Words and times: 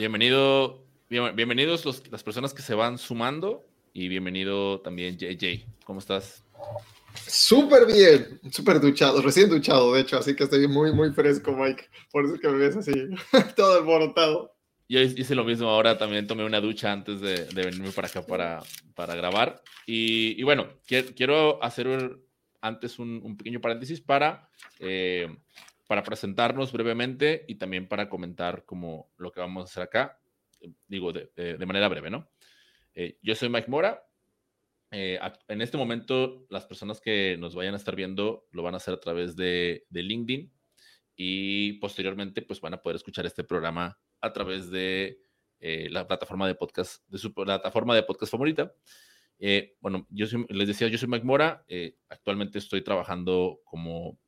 Bienvenido, 0.00 0.82
bienvenidos 1.10 1.84
las 2.10 2.22
personas 2.22 2.54
que 2.54 2.62
se 2.62 2.74
van 2.74 2.96
sumando 2.96 3.66
y 3.92 4.08
bienvenido 4.08 4.80
también 4.80 5.18
JJ. 5.18 5.66
¿Cómo 5.84 5.98
estás? 5.98 6.42
Súper 7.26 7.84
bien, 7.84 8.40
súper 8.50 8.80
duchado, 8.80 9.20
recién 9.20 9.50
duchado, 9.50 9.92
de 9.92 10.00
hecho, 10.00 10.16
así 10.16 10.34
que 10.34 10.44
estoy 10.44 10.66
muy, 10.68 10.94
muy 10.94 11.12
fresco, 11.12 11.52
Mike. 11.52 11.84
Por 12.10 12.24
eso 12.24 12.38
que 12.38 12.48
me 12.48 12.56
ves 12.56 12.78
así, 12.78 12.92
todo 13.56 13.76
alborotado. 13.76 14.56
Yo 14.88 15.00
hice 15.00 15.34
lo 15.34 15.44
mismo 15.44 15.68
ahora, 15.68 15.98
también 15.98 16.26
tomé 16.26 16.46
una 16.46 16.62
ducha 16.62 16.90
antes 16.90 17.20
de, 17.20 17.46
venirme 17.54 17.90
para 17.90 18.08
acá 18.08 18.24
para, 18.24 18.62
para 18.94 19.14
grabar. 19.14 19.62
Y, 19.84 20.42
bueno, 20.44 20.66
quiero 20.86 21.62
hacer 21.62 22.18
antes 22.62 22.98
un, 22.98 23.36
pequeño 23.36 23.60
paréntesis 23.60 24.00
para, 24.00 24.48
eh, 24.78 25.28
para 25.90 26.04
presentarnos 26.04 26.70
brevemente 26.70 27.44
y 27.48 27.56
también 27.56 27.88
para 27.88 28.08
comentar 28.08 28.64
como 28.64 29.10
lo 29.16 29.32
que 29.32 29.40
vamos 29.40 29.62
a 29.62 29.64
hacer 29.64 29.82
acá, 29.82 30.20
digo, 30.86 31.12
de, 31.12 31.32
de 31.34 31.66
manera 31.66 31.88
breve, 31.88 32.10
¿no? 32.10 32.30
Eh, 32.94 33.18
yo 33.22 33.34
soy 33.34 33.48
Mike 33.48 33.68
Mora. 33.68 34.00
Eh, 34.92 35.18
en 35.48 35.60
este 35.60 35.76
momento, 35.76 36.46
las 36.48 36.64
personas 36.64 37.00
que 37.00 37.36
nos 37.40 37.56
vayan 37.56 37.74
a 37.74 37.76
estar 37.76 37.96
viendo 37.96 38.46
lo 38.52 38.62
van 38.62 38.74
a 38.74 38.76
hacer 38.76 38.94
a 38.94 39.00
través 39.00 39.34
de, 39.34 39.84
LinkedIn 39.90 40.52
y 41.16 41.72
posteriormente, 41.80 42.42
pues 42.42 42.60
van 42.60 42.74
a 42.74 42.82
poder 42.82 42.94
escuchar 42.94 43.26
este 43.26 43.42
programa 43.42 43.98
a 44.20 44.32
través 44.32 44.70
de 44.70 45.18
eh, 45.58 45.88
la 45.90 46.06
plataforma 46.06 46.46
de 46.46 46.54
podcast, 46.54 47.04
de 47.08 47.18
su 47.18 47.34
plataforma 47.34 47.96
de 47.96 48.04
podcast 48.04 48.30
favorita. 48.30 48.72
bueno, 49.80 50.06
yo 50.08 50.26
les 50.50 50.68
decía, 50.68 50.86
yo 50.86 50.98
soy 50.98 51.08
Mike 51.08 51.26
Mora. 51.26 51.64
actualmente 52.08 52.60
estoy 52.60 52.82
trabajando 52.84 53.58
como, 53.64 54.20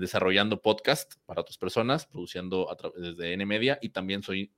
desarrollando 0.00 0.60
podcast 0.60 1.14
para 1.26 1.40
otras 1.40 1.58
personas, 1.58 2.06
produciendo 2.06 2.70
a 2.70 2.76
través 2.76 3.16
de 3.16 3.32
N 3.32 3.46
Media 3.46 3.78
y 3.80 3.90
también 3.90 4.22
soy 4.22 4.52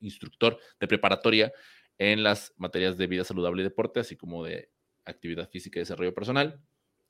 instructor 0.00 0.58
de 0.78 0.86
preparatoria 0.86 1.52
en 1.98 2.22
las 2.22 2.54
materias 2.56 2.96
de 2.96 3.06
vida 3.06 3.24
saludable 3.24 3.62
y 3.62 3.64
deporte, 3.64 4.00
así 4.00 4.16
como 4.16 4.44
de 4.44 4.70
actividad 5.04 5.48
física 5.50 5.78
y 5.78 5.82
desarrollo 5.82 6.14
personal. 6.14 6.60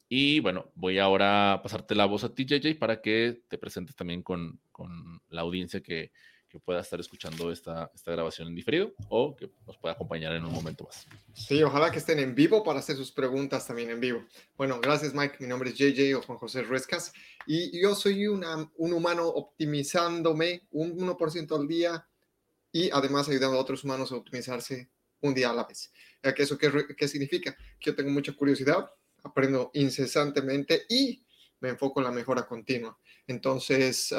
Y 0.08 0.40
bueno, 0.40 0.72
voy 0.74 0.98
ahora 0.98 1.52
a 1.52 1.62
pasarte 1.62 1.94
la 1.94 2.06
voz 2.06 2.24
a 2.24 2.34
ti, 2.34 2.46
JJ, 2.46 2.78
para 2.78 3.02
que 3.02 3.42
te 3.48 3.58
presentes 3.58 3.94
también 3.94 4.22
con, 4.22 4.60
con 4.72 5.20
la 5.28 5.42
audiencia 5.42 5.82
que, 5.82 6.12
que, 6.48 6.58
pueda 6.58 6.80
estar 6.80 6.98
escuchando 7.00 7.50
esta, 7.50 7.90
esta 7.94 8.12
grabación 8.12 8.48
en 8.48 8.54
diferido 8.54 8.92
o 9.08 9.36
que 9.36 9.50
nos 9.66 9.76
pueda 9.76 9.94
acompañar 9.94 10.34
en 10.34 10.44
un 10.44 10.52
momento 10.52 10.84
más. 10.84 11.06
Sí, 11.34 11.62
ojalá 11.62 11.90
que 11.90 11.98
estén 11.98 12.18
en 12.18 12.34
vivo 12.34 12.62
para 12.64 12.80
hacer 12.80 12.96
sus 12.96 13.12
preguntas 13.12 13.66
también 13.66 13.90
en 13.90 14.00
vivo. 14.00 14.24
Bueno, 14.56 14.80
gracias 14.80 15.14
Mike, 15.14 15.36
mi 15.40 15.46
nombre 15.46 15.70
es 15.70 15.76
JJ 15.76 16.14
o 16.16 16.22
Juan 16.22 16.38
José 16.38 16.62
Ruescas 16.62 17.12
y 17.46 17.80
yo 17.80 17.94
soy 17.94 18.26
una, 18.26 18.70
un 18.76 18.92
humano 18.92 19.26
optimizándome 19.28 20.66
un 20.70 20.98
1% 20.98 21.58
al 21.58 21.68
día 21.68 22.06
y 22.72 22.90
además 22.90 23.28
ayudando 23.28 23.56
a 23.56 23.60
otros 23.60 23.84
humanos 23.84 24.12
a 24.12 24.16
optimizarse 24.16 24.90
un 25.20 25.34
día 25.34 25.50
a 25.50 25.54
la 25.54 25.64
vez. 25.64 25.92
¿Eso 26.22 26.58
qué, 26.58 26.70
qué 26.96 27.08
significa? 27.08 27.56
Que 27.78 27.90
yo 27.90 27.96
tengo 27.96 28.10
mucha 28.10 28.32
curiosidad, 28.32 28.90
aprendo 29.22 29.70
incesantemente 29.74 30.84
y 30.88 31.24
me 31.60 31.70
enfoco 31.70 32.00
en 32.00 32.04
la 32.04 32.12
mejora 32.12 32.46
continua. 32.46 32.96
Entonces, 33.26 34.14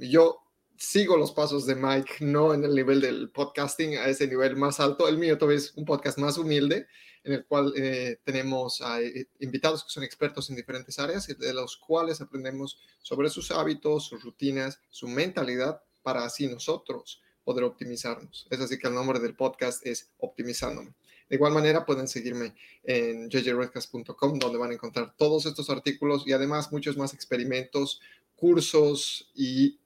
yo 0.00 0.45
sigo 0.78 1.16
los 1.16 1.32
pasos 1.32 1.66
de 1.66 1.74
Mike, 1.74 2.16
no 2.20 2.54
en 2.54 2.64
el 2.64 2.74
nivel 2.74 3.00
del 3.00 3.30
podcasting, 3.30 3.96
a 3.98 4.06
ese 4.06 4.26
nivel 4.26 4.56
más 4.56 4.80
alto. 4.80 5.08
El 5.08 5.18
mío 5.18 5.38
todavía 5.38 5.58
es 5.58 5.72
un 5.74 5.84
podcast 5.84 6.18
más 6.18 6.38
humilde, 6.38 6.86
en 7.24 7.32
el 7.32 7.46
cual 7.46 7.72
eh, 7.76 8.20
tenemos 8.24 8.82
eh, 9.00 9.26
invitados 9.40 9.84
que 9.84 9.90
son 9.90 10.04
expertos 10.04 10.48
en 10.50 10.56
diferentes 10.56 10.98
áreas, 10.98 11.26
de 11.26 11.54
los 11.54 11.76
cuales 11.76 12.20
aprendemos 12.20 12.78
sobre 13.02 13.28
sus 13.30 13.50
hábitos, 13.50 14.06
sus 14.06 14.22
rutinas, 14.22 14.80
su 14.90 15.08
mentalidad, 15.08 15.82
para 16.02 16.24
así 16.24 16.46
nosotros 16.46 17.20
poder 17.42 17.64
optimizarnos. 17.64 18.46
Es 18.50 18.60
así 18.60 18.78
que 18.78 18.88
el 18.88 18.94
nombre 18.94 19.18
del 19.18 19.34
podcast 19.34 19.84
es 19.86 20.10
Optimizándome. 20.18 20.94
De 21.28 21.36
igual 21.36 21.52
manera 21.52 21.84
pueden 21.84 22.06
seguirme 22.06 22.54
en 22.84 23.28
jjredcast.com 23.28 24.38
donde 24.38 24.58
van 24.58 24.70
a 24.70 24.74
encontrar 24.74 25.14
todos 25.16 25.46
estos 25.46 25.70
artículos 25.70 26.24
y 26.26 26.32
además 26.32 26.70
muchos 26.70 26.96
más 26.96 27.14
experimentos, 27.14 28.00
cursos 28.36 29.30
y 29.34 29.80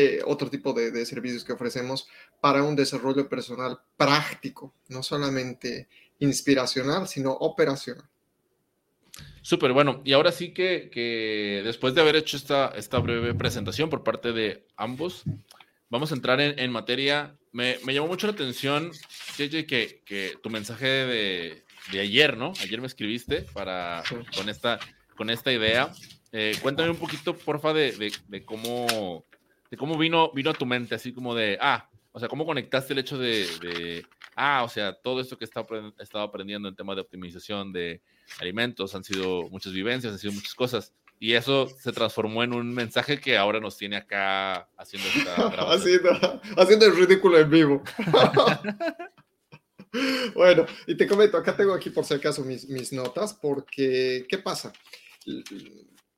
eh, 0.00 0.20
otro 0.24 0.48
tipo 0.48 0.72
de, 0.72 0.92
de, 0.92 1.04
servicios 1.04 1.42
que 1.42 1.52
ofrecemos 1.52 2.06
para 2.40 2.62
un 2.62 2.76
desarrollo 2.76 3.28
personal 3.28 3.80
práctico, 3.96 4.72
no 4.86 5.02
solamente 5.02 5.88
inspiracional, 6.20 7.08
sino 7.08 7.32
operacional. 7.32 8.04
Súper 9.42 9.72
bueno. 9.72 10.00
Y 10.04 10.12
ahora 10.12 10.30
sí 10.30 10.54
que, 10.54 10.88
que, 10.92 11.62
después 11.64 11.96
de 11.96 12.00
haber 12.00 12.14
hecho 12.14 12.36
esta, 12.36 12.68
esta 12.76 13.00
breve 13.00 13.34
presentación 13.34 13.90
por 13.90 14.04
parte 14.04 14.32
de 14.32 14.64
ambos, 14.76 15.24
vamos 15.90 16.12
a 16.12 16.14
entrar 16.14 16.40
en, 16.40 16.70
materia. 16.70 17.36
Me, 17.50 17.78
llamó 17.86 18.06
mucho 18.06 18.28
la 18.28 18.34
atención, 18.34 18.92
JJ, 19.36 19.66
que, 19.66 20.02
que 20.04 20.34
tu 20.40 20.48
mensaje 20.48 20.86
de, 20.86 21.64
ayer, 21.98 22.36
¿no? 22.36 22.52
Ayer 22.62 22.80
me 22.80 22.86
escribiste 22.86 23.42
para, 23.52 24.04
con, 24.36 24.48
esta, 24.48 24.78
con 25.16 25.28
esta 25.28 25.52
idea. 25.52 25.90
Eh, 26.30 26.54
cuéntame 26.62 26.90
un 26.90 26.98
poquito, 26.98 27.36
porfa, 27.36 27.72
de, 27.72 28.12
de, 28.28 28.44
cómo, 28.44 29.24
de 29.70 29.76
cómo 29.76 29.98
vino, 29.98 30.32
vino 30.32 30.50
a 30.50 30.54
tu 30.54 30.66
mente, 30.66 30.94
así 30.94 31.12
como 31.12 31.34
de, 31.34 31.58
ah, 31.60 31.88
o 32.12 32.20
sea, 32.20 32.28
cómo 32.28 32.46
conectaste 32.46 32.92
el 32.92 33.00
hecho 33.00 33.18
de, 33.18 34.04
ah, 34.34 34.62
o 34.64 34.68
sea, 34.68 34.94
todo 34.94 35.20
esto 35.20 35.36
que 35.36 35.44
he 35.44 35.48
estado 36.02 36.24
aprendiendo 36.24 36.68
en 36.68 36.76
tema 36.76 36.94
de 36.94 37.00
optimización 37.00 37.72
de 37.72 38.02
alimentos, 38.40 38.94
han 38.94 39.04
sido 39.04 39.48
muchas 39.50 39.72
vivencias, 39.72 40.12
han 40.12 40.18
sido 40.18 40.32
muchas 40.32 40.54
cosas. 40.54 40.94
Y 41.20 41.34
eso 41.34 41.68
se 41.68 41.92
transformó 41.92 42.44
en 42.44 42.52
un 42.54 42.72
mensaje 42.72 43.20
que 43.20 43.36
ahora 43.36 43.58
nos 43.58 43.76
tiene 43.76 43.96
acá 43.96 44.68
haciendo 44.76 45.08
haciendo, 45.68 46.40
haciendo 46.56 46.86
el 46.86 46.96
ridículo 46.96 47.38
en 47.38 47.50
vivo. 47.50 47.82
bueno, 50.34 50.66
y 50.86 50.96
te 50.96 51.06
comento, 51.06 51.36
acá 51.36 51.56
tengo 51.56 51.74
aquí 51.74 51.90
por 51.90 52.04
si 52.04 52.14
acaso 52.14 52.44
mis, 52.44 52.68
mis 52.68 52.92
notas, 52.92 53.34
porque, 53.34 54.26
¿qué 54.28 54.38
pasa? 54.38 54.72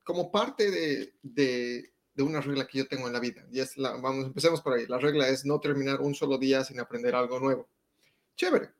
Como 0.04 0.30
parte 0.30 0.70
de, 0.70 1.14
de, 1.22 1.92
de, 2.20 2.28
una 2.28 2.40
regla 2.40 2.66
que 2.66 2.78
yo 2.78 2.86
tengo 2.86 3.06
en 3.06 3.12
la 3.12 3.20
vida, 3.20 3.44
y 3.50 3.60
es 3.60 3.76
la, 3.76 3.92
vamos, 3.92 4.26
empecemos 4.26 4.60
por 4.60 4.74
ahí, 4.74 4.86
la 4.86 4.98
regla 4.98 5.28
es 5.28 5.44
no 5.44 5.60
terminar 5.60 6.00
un 6.00 6.14
solo 6.14 6.38
día 6.38 6.64
sin 6.64 6.80
aprender 6.80 7.14
algo 7.14 7.40
nuevo. 7.40 7.68
Chévere. 8.36 8.70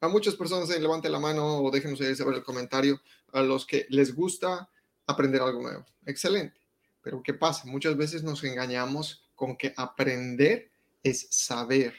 A 0.00 0.08
muchas 0.08 0.36
personas 0.36 0.68
se 0.68 0.78
levante 0.78 1.08
la 1.08 1.18
mano 1.18 1.58
o 1.60 1.70
déjenos 1.70 1.98
saber 1.98 2.36
el 2.36 2.44
comentario 2.44 3.00
a 3.32 3.42
los 3.42 3.66
que 3.66 3.86
les 3.88 4.14
gusta 4.14 4.68
aprender 5.06 5.42
algo 5.42 5.60
nuevo. 5.60 5.84
Excelente. 6.06 6.60
Pero 7.02 7.22
¿qué 7.22 7.34
pasa? 7.34 7.66
Muchas 7.66 7.96
veces 7.96 8.22
nos 8.22 8.44
engañamos 8.44 9.24
con 9.34 9.56
que 9.56 9.72
aprender 9.76 10.70
es 11.02 11.26
saber. 11.30 11.94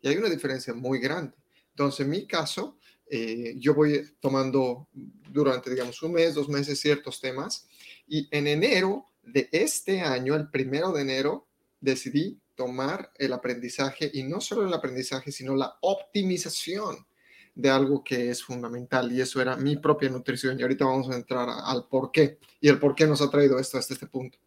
Y 0.00 0.08
hay 0.08 0.16
una 0.16 0.28
diferencia 0.28 0.74
muy 0.74 0.98
grande. 0.98 1.34
Entonces, 1.70 2.00
en 2.00 2.10
mi 2.10 2.26
caso, 2.26 2.78
eh, 3.08 3.54
yo 3.58 3.74
voy 3.74 4.14
tomando 4.20 4.88
durante, 5.30 5.70
digamos, 5.70 6.02
un 6.02 6.12
mes, 6.12 6.34
dos 6.34 6.48
meses 6.48 6.80
ciertos 6.80 7.20
temas. 7.20 7.68
Y 8.08 8.28
en 8.30 8.46
enero 8.46 9.06
de 9.26 9.48
este 9.52 10.00
año, 10.00 10.34
el 10.34 10.48
primero 10.48 10.92
de 10.92 11.02
enero, 11.02 11.48
decidí 11.80 12.40
tomar 12.54 13.12
el 13.18 13.32
aprendizaje 13.32 14.10
y 14.12 14.22
no 14.22 14.40
solo 14.40 14.66
el 14.66 14.72
aprendizaje, 14.72 15.30
sino 15.30 15.54
la 15.54 15.76
optimización 15.82 17.06
de 17.54 17.70
algo 17.70 18.04
que 18.04 18.30
es 18.30 18.42
fundamental 18.42 19.10
y 19.12 19.20
eso 19.20 19.40
era 19.40 19.56
mi 19.56 19.76
propia 19.76 20.10
nutrición 20.10 20.58
y 20.58 20.62
ahorita 20.62 20.84
vamos 20.84 21.10
a 21.10 21.16
entrar 21.16 21.48
al 21.48 21.86
por 21.88 22.12
qué 22.12 22.38
y 22.60 22.68
el 22.68 22.78
por 22.78 22.94
qué 22.94 23.06
nos 23.06 23.22
ha 23.22 23.30
traído 23.30 23.58
esto 23.58 23.78
hasta 23.78 23.94
este 23.94 24.06
punto. 24.06 24.38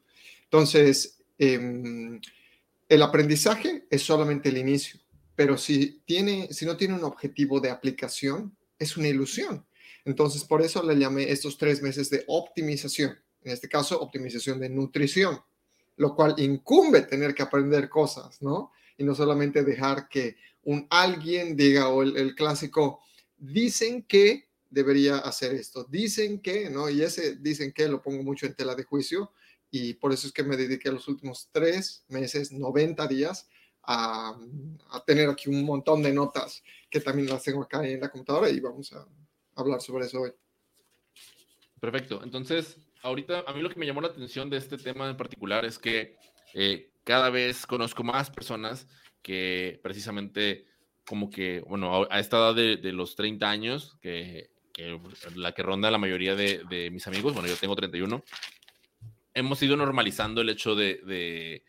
Entonces, 0.44 1.20
em, 1.38 2.20
el 2.88 3.02
aprendizaje 3.02 3.86
es 3.90 4.02
solamente 4.04 4.50
el 4.50 4.58
inicio, 4.58 5.00
pero 5.36 5.58
si, 5.58 6.02
tiene, 6.06 6.52
si 6.52 6.66
no 6.66 6.78
tiene 6.78 6.96
un 6.96 7.04
objetivo 7.04 7.60
de 7.60 7.70
aplicación, 7.70 8.56
es 8.78 8.96
una 8.98 9.08
ilusión. 9.08 9.66
Entonces, 10.06 10.44
por 10.44 10.62
eso 10.62 10.82
le 10.84 10.98
llamé 10.98 11.32
estos 11.32 11.58
tres 11.58 11.82
meses 11.82 12.10
de 12.10 12.24
optimización, 12.28 13.18
en 13.44 13.52
este 13.52 13.70
caso, 13.70 14.00
optimización 14.00 14.60
de 14.60 14.70
nutrición, 14.70 15.40
lo 15.98 16.16
cual 16.16 16.36
incumbe 16.38 17.02
tener 17.02 17.34
que 17.34 17.44
aprender 17.44 17.90
cosas, 17.90 18.42
¿no? 18.42 18.72
Y 18.98 19.04
no 19.04 19.16
solamente 19.16 19.64
dejar 19.64 20.08
que 20.10 20.38
un 20.64 20.88
alguien 20.90 21.56
diga, 21.56 21.90
o 21.90 22.04
el, 22.04 22.36
clásico, 22.36 23.02
dicen 23.38 24.04
que 24.04 24.50
debería 24.70 25.18
hacer 25.18 25.54
esto, 25.56 25.86
dicen 25.86 26.42
que, 26.42 26.70
¿no? 26.70 26.90
Y 26.90 27.02
ese 27.02 27.38
dicen 27.38 27.72
que 27.72 27.88
lo 27.88 28.02
pongo 28.02 28.24
mucho 28.24 28.46
en 28.46 28.56
tela 28.56 28.76
de 28.76 28.84
juicio 28.84 29.32
y 29.72 29.94
por 29.94 30.12
eso 30.14 30.28
es 30.28 30.34
que 30.34 30.44
me 30.44 30.58
dediqué 30.58 30.92
los 30.92 31.08
últimos 31.08 31.50
tres 31.52 32.04
meses, 32.08 32.52
90 32.52 33.08
días, 33.08 33.48
a, 33.84 34.38
a, 34.92 35.04
tener 35.06 35.30
aquí 35.30 35.50
un 35.50 35.64
montón 35.64 36.04
de 36.04 36.14
notas 36.14 36.62
que 36.90 37.00
también 37.00 37.30
las 37.30 37.42
tengo 37.42 37.64
acá 37.64 37.88
en 37.88 38.02
la 38.02 38.10
computadora 38.10 38.50
y 38.50 38.60
vamos 38.60 38.94
a 38.94 39.08
hablar 39.56 39.82
sobre 39.82 40.06
eso 40.06 40.22
hoy. 40.22 40.32
Perfecto. 41.80 42.22
Entonces, 42.24 42.78
ahorita 43.02 43.44
a 43.48 43.54
mí 43.54 43.62
lo 43.62 43.70
que 43.70 43.80
me 43.80 43.86
llamó 43.86 44.02
la 44.02 44.08
atención 44.08 44.50
de 44.50 44.58
este 44.58 44.78
tema 44.78 45.10
en 45.10 45.18
particular 45.18 45.66
es 45.66 45.80
que 45.80 46.18
eh, 46.54 46.92
cada 47.04 47.30
vez 47.30 47.66
conozco 47.66 48.04
más 48.04 48.30
personas 48.30 48.88
que 49.22 49.80
precisamente 49.84 50.66
como 51.06 51.30
que, 51.30 51.62
bueno, 51.68 52.08
a 52.10 52.20
esta 52.20 52.38
edad 52.38 52.56
de, 52.56 52.94
los 52.94 53.16
30 53.16 53.50
años, 53.50 53.98
que, 54.00 54.52
la 55.36 55.54
que 55.54 55.64
ronda 55.64 55.90
la 55.90 55.98
mayoría 55.98 56.36
de, 56.36 56.90
mis 56.92 57.08
amigos, 57.08 57.34
bueno, 57.34 57.50
yo 57.50 57.56
tengo 57.56 57.76
31, 57.76 58.24
hemos 59.34 59.64
ido 59.64 59.76
normalizando 59.76 60.42
el 60.42 60.50
hecho 60.50 60.76
de, 60.76 61.64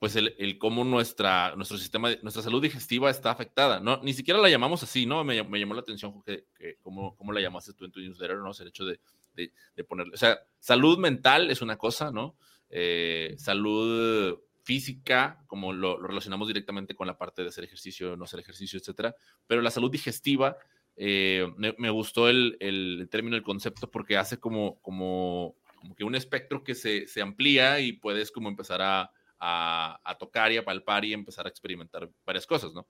pues 0.00 0.16
el, 0.16 0.34
el, 0.36 0.58
cómo 0.58 0.82
nuestra, 0.82 1.54
nuestro 1.54 1.78
sistema, 1.78 2.10
nuestra 2.22 2.42
salud 2.42 2.60
digestiva 2.60 3.08
está 3.08 3.30
afectada, 3.30 3.78
¿no? 3.78 4.00
Ni 4.02 4.14
siquiera 4.14 4.40
la 4.40 4.50
llamamos 4.50 4.82
así, 4.82 5.06
¿no? 5.06 5.22
Me, 5.22 5.40
me 5.44 5.60
llamó 5.60 5.74
la 5.74 5.82
atención 5.82 6.20
que, 6.24 6.46
que 6.58 6.78
cómo, 6.82 7.14
cómo, 7.14 7.32
la 7.32 7.40
llamaste 7.40 7.74
tú 7.74 7.84
en 7.84 7.92
tu 7.92 8.00
newsletter, 8.00 8.38
¿no? 8.38 8.50
el 8.50 8.66
hecho 8.66 8.84
de, 8.84 8.98
de, 9.34 9.52
de, 9.76 9.84
ponerle, 9.84 10.14
o 10.14 10.18
sea, 10.18 10.40
salud 10.58 10.98
mental 10.98 11.50
es 11.50 11.62
una 11.62 11.76
cosa, 11.76 12.10
¿no? 12.10 12.36
Eh, 12.70 13.34
salud 13.38 14.38
física, 14.62 15.44
como 15.46 15.72
lo, 15.72 16.00
relacionamos 16.00 16.48
directamente 16.48 16.94
con 16.94 17.06
la 17.06 17.18
parte 17.18 17.42
de 17.42 17.48
hacer 17.48 17.64
ejercicio, 17.64 18.16
no 18.16 18.24
hacer 18.24 18.40
ejercicio, 18.40 18.78
etcétera, 18.78 19.14
pero 19.46 19.60
la 19.60 19.70
salud 19.70 19.90
digestiva, 19.90 20.56
eh, 20.96 21.46
me, 21.56 21.74
me, 21.78 21.90
gustó 21.90 22.28
el, 22.28 22.56
el, 22.60 23.08
término, 23.10 23.36
el 23.36 23.42
concepto, 23.42 23.90
porque 23.90 24.16
hace 24.16 24.38
como, 24.38 24.80
como, 24.80 25.56
como 25.76 25.94
que 25.94 26.04
un 26.04 26.14
espectro 26.14 26.62
que 26.62 26.74
se, 26.74 27.06
se 27.06 27.22
amplía 27.22 27.80
y 27.80 27.92
puedes 27.92 28.30
como 28.30 28.48
empezar 28.48 28.82
a 28.82 29.10
a, 29.44 30.00
a, 30.04 30.14
tocar 30.18 30.52
y 30.52 30.56
a 30.56 30.64
palpar 30.64 31.04
y 31.04 31.12
empezar 31.12 31.46
a 31.46 31.48
experimentar 31.48 32.08
varias 32.24 32.46
cosas, 32.46 32.72
¿no? 32.72 32.86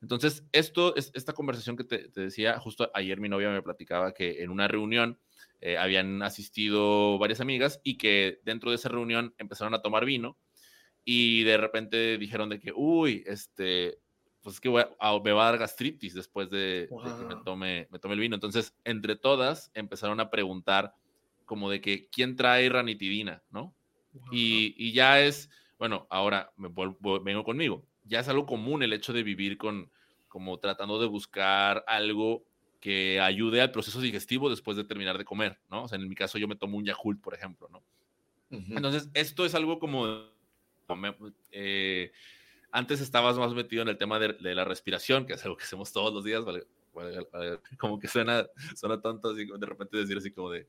Entonces, 0.00 0.44
esto, 0.50 0.96
es, 0.96 1.12
esta 1.14 1.32
conversación 1.32 1.76
que 1.76 1.84
te, 1.84 2.08
te, 2.08 2.22
decía, 2.22 2.58
justo 2.58 2.90
ayer 2.92 3.20
mi 3.20 3.28
novia 3.28 3.50
me 3.50 3.62
platicaba 3.62 4.12
que 4.12 4.42
en 4.42 4.50
una 4.50 4.66
reunión 4.66 5.20
eh, 5.60 5.78
habían 5.78 6.20
asistido 6.24 7.18
varias 7.18 7.40
amigas 7.40 7.80
y 7.84 7.98
que 7.98 8.40
dentro 8.44 8.70
de 8.70 8.76
esa 8.76 8.88
reunión 8.88 9.32
empezaron 9.38 9.74
a 9.74 9.80
tomar 9.80 10.04
vino 10.04 10.36
y 11.04 11.44
de 11.44 11.56
repente 11.56 12.18
dijeron 12.18 12.48
de 12.48 12.58
que, 12.58 12.72
uy, 12.74 13.22
este, 13.24 14.00
pues 14.42 14.56
es 14.56 14.60
que 14.60 14.70
voy 14.70 14.82
a, 14.82 15.20
me 15.20 15.30
va 15.30 15.42
a 15.46 15.50
dar 15.52 15.60
gastritis 15.60 16.14
después 16.14 16.50
de, 16.50 16.88
wow. 16.90 17.04
de 17.04 17.16
que 17.16 17.34
me 17.36 17.42
tome, 17.44 17.86
me 17.92 18.00
tome 18.00 18.14
el 18.14 18.20
vino. 18.20 18.34
Entonces, 18.34 18.74
entre 18.82 19.14
todas 19.14 19.70
empezaron 19.74 20.18
a 20.18 20.30
preguntar 20.30 20.96
como 21.44 21.70
de 21.70 21.80
que, 21.80 22.08
¿quién 22.08 22.34
trae 22.34 22.68
ranitidina, 22.68 23.44
no? 23.52 23.72
Wow. 24.14 24.28
Y, 24.32 24.74
y 24.76 24.92
ya 24.92 25.20
es 25.20 25.48
bueno, 25.82 26.06
ahora 26.10 26.52
me 26.58 26.68
vuelvo, 26.68 27.20
vengo 27.24 27.42
conmigo. 27.42 27.84
Ya 28.04 28.20
es 28.20 28.28
algo 28.28 28.46
común 28.46 28.84
el 28.84 28.92
hecho 28.92 29.12
de 29.12 29.24
vivir 29.24 29.58
con, 29.58 29.90
como 30.28 30.60
tratando 30.60 31.00
de 31.00 31.08
buscar 31.08 31.82
algo 31.88 32.44
que 32.78 33.18
ayude 33.18 33.60
al 33.60 33.72
proceso 33.72 34.00
digestivo 34.00 34.48
después 34.48 34.76
de 34.76 34.84
terminar 34.84 35.18
de 35.18 35.24
comer, 35.24 35.58
¿no? 35.68 35.82
O 35.82 35.88
sea, 35.88 35.98
en 35.98 36.08
mi 36.08 36.14
caso 36.14 36.38
yo 36.38 36.46
me 36.46 36.54
tomo 36.54 36.76
un 36.78 36.84
Yakult, 36.84 37.20
por 37.20 37.34
ejemplo, 37.34 37.68
¿no? 37.68 37.78
Uh 38.50 38.60
-huh. 38.60 38.76
Entonces, 38.76 39.10
esto 39.12 39.44
es 39.44 39.56
algo 39.56 39.80
como... 39.80 40.30
Eh, 41.50 42.12
antes 42.70 43.00
estabas 43.00 43.36
más 43.36 43.52
metido 43.52 43.82
en 43.82 43.88
el 43.88 43.98
tema 43.98 44.20
de, 44.20 44.34
de, 44.34 44.54
la 44.54 44.64
respiración, 44.64 45.26
que 45.26 45.32
es 45.32 45.44
algo 45.44 45.56
que 45.56 45.64
hacemos 45.64 45.92
todos 45.92 46.14
los 46.14 46.22
días, 46.22 46.44
¿vale? 46.44 46.62
Como 47.80 47.98
que 47.98 48.06
suena, 48.06 48.46
suena 48.76 49.00
tonto 49.00 49.30
así, 49.30 49.46
de 49.46 49.66
repente 49.66 49.96
decir 49.96 50.16
así 50.16 50.30
como 50.30 50.48
de, 50.50 50.68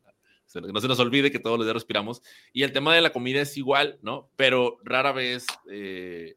no 0.53 0.81
se 0.81 0.87
nos 0.87 0.99
olvide 0.99 1.31
que 1.31 1.39
todos 1.39 1.57
los 1.57 1.65
días 1.65 1.73
respiramos. 1.73 2.21
Y 2.51 2.63
el 2.63 2.71
tema 2.71 2.93
de 2.93 3.01
la 3.01 3.11
comida 3.11 3.41
es 3.41 3.57
igual, 3.57 3.99
¿no? 4.01 4.29
Pero 4.35 4.79
rara 4.83 5.11
vez 5.11 5.45
eh, 5.69 6.35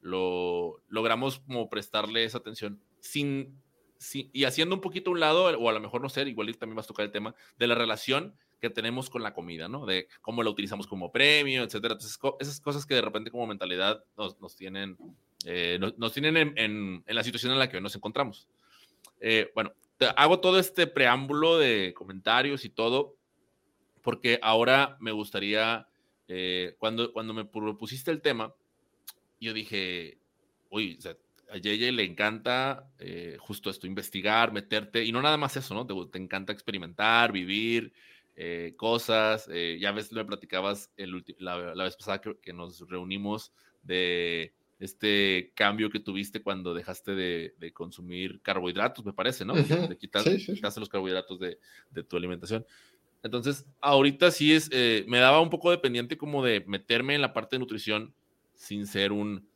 lo 0.00 0.80
logramos 0.88 1.40
como 1.40 1.68
prestarle 1.68 2.24
esa 2.24 2.38
atención 2.38 2.80
sin, 3.00 3.60
sin, 3.98 4.30
y 4.32 4.44
haciendo 4.44 4.74
un 4.74 4.80
poquito 4.80 5.10
a 5.10 5.12
un 5.12 5.20
lado, 5.20 5.44
o 5.58 5.68
a 5.68 5.72
lo 5.72 5.80
mejor 5.80 6.00
no 6.00 6.08
sé, 6.08 6.22
igual 6.22 6.56
también 6.56 6.76
vas 6.76 6.86
a 6.86 6.88
tocar 6.88 7.06
el 7.06 7.12
tema 7.12 7.34
de 7.58 7.66
la 7.66 7.74
relación 7.74 8.34
que 8.60 8.70
tenemos 8.70 9.08
con 9.08 9.22
la 9.22 9.34
comida, 9.34 9.68
¿no? 9.68 9.86
De 9.86 10.08
cómo 10.20 10.42
la 10.42 10.50
utilizamos 10.50 10.86
como 10.86 11.12
premio, 11.12 11.62
etcétera. 11.62 11.94
Entonces, 11.94 12.18
esas 12.40 12.60
cosas 12.60 12.86
que 12.86 12.94
de 12.94 13.02
repente 13.02 13.30
como 13.30 13.46
mentalidad 13.46 14.02
nos, 14.16 14.40
nos 14.40 14.56
tienen, 14.56 14.96
eh, 15.44 15.78
nos, 15.80 15.96
nos, 15.98 16.12
tienen 16.12 16.36
en, 16.36 16.52
en, 16.56 17.04
en, 17.06 17.14
la 17.14 17.22
situación 17.22 17.52
en 17.52 17.58
la 17.58 17.68
que 17.68 17.76
hoy 17.76 17.82
nos 17.82 17.94
encontramos. 17.94 18.48
Eh, 19.20 19.50
bueno, 19.54 19.72
hago 20.16 20.40
todo 20.40 20.58
este 20.58 20.86
preámbulo 20.86 21.58
de 21.58 21.92
comentarios 21.94 22.64
y 22.64 22.68
todo 22.68 23.17
porque 24.02 24.38
ahora 24.42 24.96
me 25.00 25.12
gustaría, 25.12 25.86
eh, 26.28 26.74
cuando, 26.78 27.12
cuando 27.12 27.34
me 27.34 27.44
propusiste 27.44 28.10
el 28.10 28.20
tema, 28.20 28.52
yo 29.40 29.52
dije, 29.52 30.18
uy, 30.70 30.96
o 30.98 31.00
sea, 31.00 31.16
a 31.50 31.56
Yeye 31.56 31.92
le 31.92 32.04
encanta 32.04 32.90
eh, 32.98 33.36
justo 33.38 33.70
esto, 33.70 33.86
investigar, 33.86 34.52
meterte, 34.52 35.04
y 35.04 35.12
no 35.12 35.22
nada 35.22 35.36
más 35.36 35.56
eso, 35.56 35.74
¿no? 35.74 35.86
Te, 35.86 35.94
te 36.10 36.18
encanta 36.18 36.52
experimentar, 36.52 37.32
vivir 37.32 37.92
eh, 38.36 38.74
cosas, 38.76 39.48
eh, 39.50 39.78
ya 39.80 39.92
ves, 39.92 40.12
me 40.12 40.24
platicabas 40.24 40.92
el, 40.96 41.24
la, 41.38 41.74
la, 41.74 41.84
vez 41.84 41.96
pasada 41.96 42.20
que, 42.20 42.36
que, 42.38 42.52
nos 42.52 42.88
reunimos 42.88 43.52
de 43.82 44.52
este 44.78 45.52
cambio 45.56 45.90
que 45.90 45.98
tuviste 45.98 46.40
cuando 46.40 46.72
dejaste 46.72 47.14
de, 47.14 47.54
de 47.58 47.72
consumir 47.72 48.40
carbohidratos, 48.42 49.04
me 49.04 49.12
parece, 49.12 49.44
¿no? 49.44 49.54
Uh 49.54 49.56
-huh. 49.56 49.88
Sí, 50.22 50.38
sí. 50.38 50.54
quitaste 50.54 50.80
los 50.80 50.88
carbohidratos 50.88 51.40
de, 51.40 51.58
de 51.90 52.02
tu 52.04 52.16
alimentación. 52.16 52.64
Entonces, 53.22 53.66
ahorita 53.80 54.30
sí 54.30 54.52
es, 54.52 54.68
eh, 54.72 55.04
me 55.08 55.18
daba 55.18 55.40
un 55.40 55.50
poco 55.50 55.70
de 55.70 55.78
pendiente 55.78 56.16
como 56.16 56.44
de 56.44 56.64
meterme 56.66 57.14
en 57.14 57.20
la 57.22 57.32
parte 57.32 57.56
de 57.56 57.60
nutrición 57.60 58.14
sin 58.54 58.86
ser 58.86 59.12
un, 59.12 59.48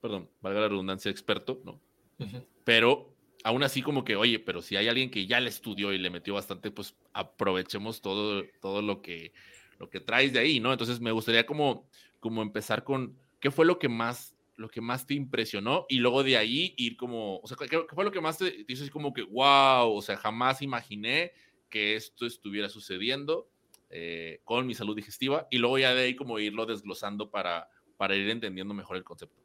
perdón, 0.00 0.30
valga 0.40 0.60
la 0.60 0.68
redundancia, 0.68 1.10
experto, 1.10 1.60
¿no? 1.64 1.80
Uh 2.18 2.24
-huh. 2.24 2.46
Pero 2.64 3.14
aún 3.44 3.62
así 3.62 3.82
como 3.82 4.04
que, 4.04 4.16
oye, 4.16 4.38
pero 4.38 4.62
si 4.62 4.76
hay 4.76 4.88
alguien 4.88 5.10
que 5.10 5.26
ya 5.26 5.40
le 5.40 5.48
estudió 5.48 5.92
y 5.92 5.98
le 5.98 6.10
metió 6.10 6.34
bastante, 6.34 6.70
pues 6.70 6.96
aprovechemos 7.12 8.00
todo, 8.00 8.44
todo 8.60 8.82
lo 8.82 9.02
que, 9.02 9.32
lo 9.78 9.88
que 9.90 10.00
traes 10.00 10.32
de 10.32 10.40
ahí, 10.40 10.60
¿no? 10.60 10.72
Entonces 10.72 11.00
me 11.00 11.12
gustaría 11.12 11.46
como, 11.46 11.88
como 12.20 12.42
empezar 12.42 12.84
con, 12.84 13.18
¿qué 13.40 13.50
fue 13.50 13.66
lo 13.66 13.78
que 13.78 13.88
más, 13.88 14.36
lo 14.56 14.68
que 14.68 14.80
más 14.80 15.06
te 15.06 15.14
impresionó? 15.14 15.86
Y 15.88 15.98
luego 15.98 16.22
de 16.22 16.36
ahí 16.36 16.74
ir 16.76 16.96
como, 16.96 17.38
o 17.38 17.46
sea, 17.46 17.56
¿qué, 17.56 17.68
qué 17.68 17.94
fue 17.94 18.04
lo 18.04 18.12
que 18.12 18.20
más 18.20 18.38
te, 18.38 18.64
te 18.64 18.72
hizo 18.72 18.82
así 18.84 18.90
como 18.92 19.12
que, 19.12 19.22
wow, 19.22 19.92
o 19.92 20.02
sea, 20.02 20.16
jamás 20.16 20.62
imaginé 20.62 21.32
que 21.72 21.96
esto 21.96 22.26
estuviera 22.26 22.68
sucediendo 22.68 23.48
eh, 23.88 24.40
con 24.44 24.66
mi 24.66 24.74
salud 24.74 24.94
digestiva 24.94 25.48
y 25.50 25.56
luego 25.56 25.78
ya 25.78 25.94
de 25.94 26.02
ahí 26.02 26.14
como 26.14 26.38
irlo 26.38 26.66
desglosando 26.66 27.30
para, 27.30 27.68
para 27.96 28.14
ir 28.14 28.28
entendiendo 28.28 28.74
mejor 28.74 28.98
el 28.98 29.04
concepto. 29.04 29.42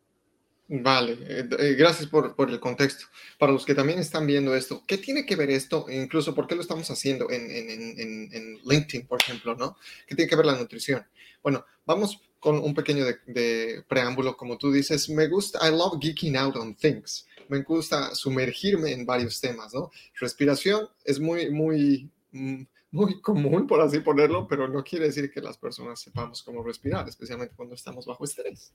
Vale, 0.70 1.18
eh, 1.22 1.50
eh, 1.60 1.76
gracias 1.78 2.10
por, 2.10 2.36
por, 2.36 2.50
el 2.50 2.60
contexto. 2.60 3.06
Para 3.40 3.54
los 3.54 3.66
que 3.66 3.74
también 3.74 4.00
están 4.00 4.28
viendo 4.28 4.54
esto, 4.54 4.84
¿qué 4.86 4.98
tiene 4.98 5.26
que 5.26 5.38
ver 5.38 5.50
esto? 5.50 5.86
Incluso, 5.90 6.36
¿por 6.36 6.46
qué 6.46 6.56
lo 6.56 6.62
estamos 6.62 6.92
haciendo 6.92 7.30
en, 7.32 7.50
en, 7.50 7.70
en, 7.70 8.30
en 8.34 8.58
LinkedIn, 8.66 9.08
por 9.08 9.22
ejemplo? 9.22 9.56
¿no? 9.56 9.78
¿Qué 10.06 10.14
tiene 10.14 10.30
que 10.30 10.36
ver 10.36 10.46
la 10.46 10.58
nutrición? 10.58 11.08
Bueno, 11.42 11.66
vamos 11.86 12.22
con 12.40 12.60
un 12.60 12.74
pequeño 12.74 13.06
de, 13.06 13.18
de 13.28 13.84
preámbulo, 13.88 14.36
como 14.36 14.58
tú 14.58 14.70
dices, 14.70 15.10
me 15.10 15.28
gusta, 15.30 15.66
I 15.66 15.72
love 15.72 16.00
geeking 16.02 16.36
out 16.36 16.58
on 16.58 16.76
things. 16.76 17.26
Me 17.48 17.62
gusta 17.62 18.14
sumergirme 18.14 18.92
en 18.92 19.06
varios 19.06 19.40
temas, 19.40 19.74
¿no? 19.74 19.90
Respiración 20.20 20.90
es 21.06 21.20
muy, 21.20 21.50
muy, 21.50 22.12
muy 22.32 23.22
común, 23.22 23.68
por 23.68 23.82
así 23.82 24.00
ponerlo, 24.00 24.48
pero 24.48 24.68
no 24.68 24.84
quiere 24.84 25.06
decir 25.06 25.32
que 25.32 25.42
las 25.42 25.58
personas 25.58 26.00
sepamos 26.00 26.44
cómo 26.44 26.64
respirar, 26.64 27.08
especialmente 27.08 27.56
cuando 27.56 27.76
estamos 27.76 28.06
bajo 28.06 28.26
estrés. 28.26 28.74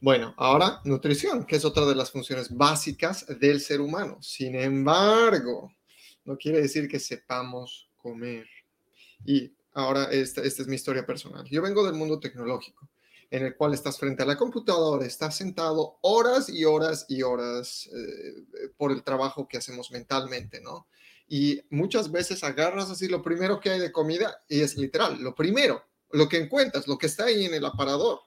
Bueno, 0.00 0.34
ahora 0.36 0.80
nutrición, 0.84 1.44
que 1.44 1.56
es 1.56 1.64
otra 1.64 1.86
de 1.86 1.94
las 1.94 2.10
funciones 2.10 2.54
básicas 2.54 3.26
del 3.40 3.60
ser 3.60 3.80
humano. 3.80 4.18
Sin 4.20 4.54
embargo, 4.54 5.72
no 6.24 6.36
quiere 6.36 6.60
decir 6.60 6.88
que 6.88 7.00
sepamos 7.00 7.88
comer. 7.96 8.46
Y 9.24 9.52
ahora 9.72 10.04
esta, 10.10 10.42
esta 10.42 10.62
es 10.62 10.68
mi 10.68 10.76
historia 10.76 11.06
personal. 11.06 11.44
Yo 11.50 11.62
vengo 11.62 11.84
del 11.84 11.94
mundo 11.94 12.20
tecnológico, 12.20 12.88
en 13.30 13.44
el 13.46 13.56
cual 13.56 13.74
estás 13.74 13.98
frente 13.98 14.22
a 14.22 14.26
la 14.26 14.36
computadora, 14.36 15.06
estás 15.06 15.36
sentado 15.36 15.98
horas 16.02 16.48
y 16.48 16.64
horas 16.64 17.06
y 17.08 17.22
horas 17.22 17.88
eh, 17.92 18.70
por 18.76 18.92
el 18.92 19.02
trabajo 19.02 19.48
que 19.48 19.58
hacemos 19.58 19.90
mentalmente, 19.90 20.60
¿no? 20.60 20.86
Y 21.28 21.60
muchas 21.70 22.10
veces 22.10 22.42
agarras 22.42 22.90
así 22.90 23.06
lo 23.06 23.22
primero 23.22 23.60
que 23.60 23.70
hay 23.70 23.78
de 23.78 23.92
comida 23.92 24.42
y 24.48 24.60
es 24.60 24.76
literal, 24.76 25.20
lo 25.20 25.34
primero, 25.34 25.84
lo 26.10 26.28
que 26.28 26.38
encuentras, 26.38 26.88
lo 26.88 26.96
que 26.96 27.06
está 27.06 27.26
ahí 27.26 27.44
en 27.44 27.54
el 27.54 27.64
aparador, 27.66 28.20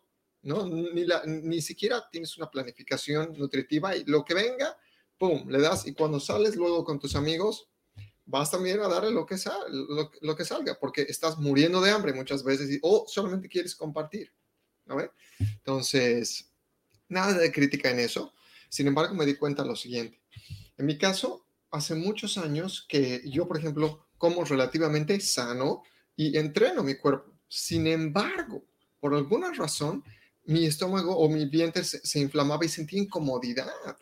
¿no? 0.43 0.67
Ni, 0.67 1.05
la, 1.05 1.23
ni 1.25 1.61
siquiera 1.61 2.07
tienes 2.11 2.37
una 2.37 2.49
planificación 2.49 3.33
nutritiva 3.37 3.95
y 3.95 4.03
lo 4.05 4.23
que 4.23 4.35
venga, 4.35 4.77
¡pum!, 5.17 5.49
le 5.49 5.59
das 5.59 5.87
y 5.87 5.93
cuando 5.93 6.19
sales 6.19 6.55
luego 6.55 6.85
con 6.85 6.99
tus 6.99 7.15
amigos, 7.15 7.69
vas 8.25 8.51
también 8.51 8.79
a 8.79 8.87
darle 8.87 9.11
lo 9.11 9.25
que, 9.25 9.37
sal, 9.37 9.55
lo, 9.71 10.11
lo 10.21 10.35
que 10.35 10.45
salga, 10.45 10.77
porque 10.79 11.01
estás 11.01 11.37
muriendo 11.37 11.81
de 11.81 11.91
hambre 11.91 12.13
muchas 12.13 12.43
veces 12.43 12.79
o 12.83 13.05
solamente 13.07 13.49
quieres 13.49 13.75
compartir, 13.75 14.31
¿no? 14.85 14.97
Entonces, 15.39 16.53
nada 17.09 17.33
de 17.33 17.51
crítica 17.51 17.89
en 17.89 17.99
eso. 17.99 18.33
Sin 18.69 18.87
embargo, 18.87 19.15
me 19.15 19.25
di 19.25 19.35
cuenta 19.35 19.65
lo 19.65 19.75
siguiente. 19.75 20.21
En 20.77 20.85
mi 20.85 20.97
caso, 20.97 21.40
hace 21.71 21.95
muchos 21.95 22.37
años 22.37 22.85
que 22.87 23.21
yo, 23.25 23.47
por 23.47 23.57
ejemplo, 23.57 24.05
como 24.17 24.43
relativamente 24.43 25.19
sano 25.19 25.83
y 26.15 26.37
entreno 26.37 26.83
mi 26.83 26.95
cuerpo. 26.95 27.31
Sin 27.47 27.87
embargo, 27.87 28.63
por 28.99 29.15
alguna 29.15 29.51
razón, 29.51 30.03
mi 30.45 30.65
estómago 30.65 31.17
o 31.17 31.29
mi 31.29 31.45
vientre 31.45 31.83
se, 31.83 32.19
inflamaba 32.19 32.63
y 32.65 32.69
sentía 32.69 33.01
incomodidad. 33.01 33.97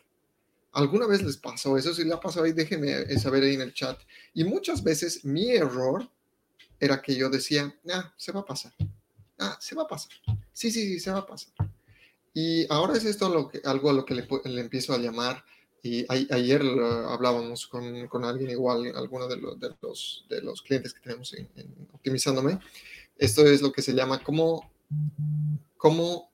¿Alguna 0.72 1.06
vez 1.06 1.22
les 1.22 1.36
pasó 1.36 1.76
eso? 1.76 1.94
Si 1.94 2.04
le 2.04 2.12
ha 2.12 2.20
pasado 2.20 2.44
ahí, 2.44 2.52
déjenme 2.52 3.06
saber 3.18 3.44
ahí 3.44 3.54
en 3.54 3.62
el 3.62 3.74
chat. 3.74 3.98
Y 4.34 4.44
muchas 4.44 4.82
veces 4.82 5.24
mi 5.24 5.50
error 5.50 6.08
era 6.78 7.00
que 7.00 7.14
yo 7.14 7.28
decía, 7.28 7.74
ah, 7.92 8.12
se 8.16 8.32
va 8.32 8.40
a 8.40 8.44
pasar. 8.44 8.72
Ah, 9.38 9.56
se 9.60 9.74
va 9.74 9.82
a 9.82 9.88
pasar. 9.88 10.12
Sí, 10.52 10.70
sí, 10.70 10.86
sí, 10.86 11.00
se 11.00 11.10
va 11.10 11.20
a 11.20 11.26
pasar. 11.26 11.52
Y 12.34 12.66
ahora 12.72 12.96
es 12.96 13.04
esto 13.04 13.28
lo 13.28 13.48
que, 13.48 13.60
algo 13.64 13.90
a 13.90 13.92
lo 13.92 14.04
que 14.04 14.14
le, 14.14 14.28
le 14.44 14.60
empiezo 14.60 14.94
a 14.94 14.98
llamar 14.98 15.44
y 15.82 16.06
ayer 16.10 16.62
uh, 16.62 17.08
hablábamos 17.08 17.66
con, 17.66 18.06
con, 18.08 18.24
alguien 18.24 18.50
igual, 18.50 18.92
alguno 18.94 19.26
de, 19.28 19.36
lo, 19.36 19.54
de, 19.54 19.70
los, 19.80 20.26
de 20.28 20.42
los 20.42 20.62
clientes 20.62 20.92
que 20.92 21.00
tenemos 21.00 21.32
en, 21.32 21.48
Optimizándome. 21.92 22.58
Esto 23.16 23.46
es 23.46 23.62
lo 23.62 23.72
que 23.72 23.82
se 23.82 23.94
llama 23.94 24.22
cómo, 24.22 24.70
cómo 25.76 26.30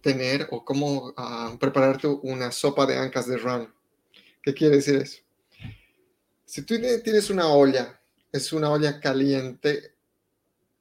tener 0.00 0.48
o 0.50 0.64
cómo 0.64 1.12
ah, 1.16 1.56
prepararte 1.58 2.06
una 2.06 2.52
sopa 2.52 2.86
de 2.86 2.96
ancas 2.96 3.26
de 3.26 3.38
rana. 3.38 3.72
¿Qué 4.42 4.54
quiere 4.54 4.76
decir 4.76 4.96
eso? 4.96 5.18
Si 6.44 6.62
tú 6.62 6.76
tienes 7.02 7.30
una 7.30 7.48
olla, 7.48 8.00
es 8.30 8.52
una 8.52 8.70
olla 8.70 9.00
caliente, 9.00 9.94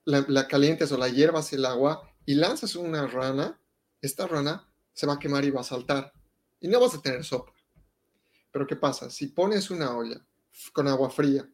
la, 0.03 0.23
la 0.27 0.47
calientes 0.47 0.91
o 0.91 0.97
la 0.97 1.09
hierbas 1.09 1.51
el 1.53 1.65
agua 1.65 2.11
y 2.25 2.35
lanzas 2.35 2.75
una 2.75 3.07
rana, 3.07 3.59
esta 4.01 4.27
rana 4.27 4.67
se 4.93 5.07
va 5.07 5.13
a 5.13 5.19
quemar 5.19 5.43
y 5.43 5.49
va 5.49 5.61
a 5.61 5.63
saltar 5.63 6.13
y 6.59 6.67
no 6.67 6.79
vas 6.79 6.93
a 6.93 7.01
tener 7.01 7.23
sopa. 7.23 7.54
Pero 8.55 8.67
¿qué 8.67 8.77
pasa? 8.77 9.09
Si 9.09 9.27
pones 9.27 9.69
una 9.69 9.97
olla 9.97 10.25
con 10.71 10.87
agua 10.87 11.09
fría, 11.09 11.45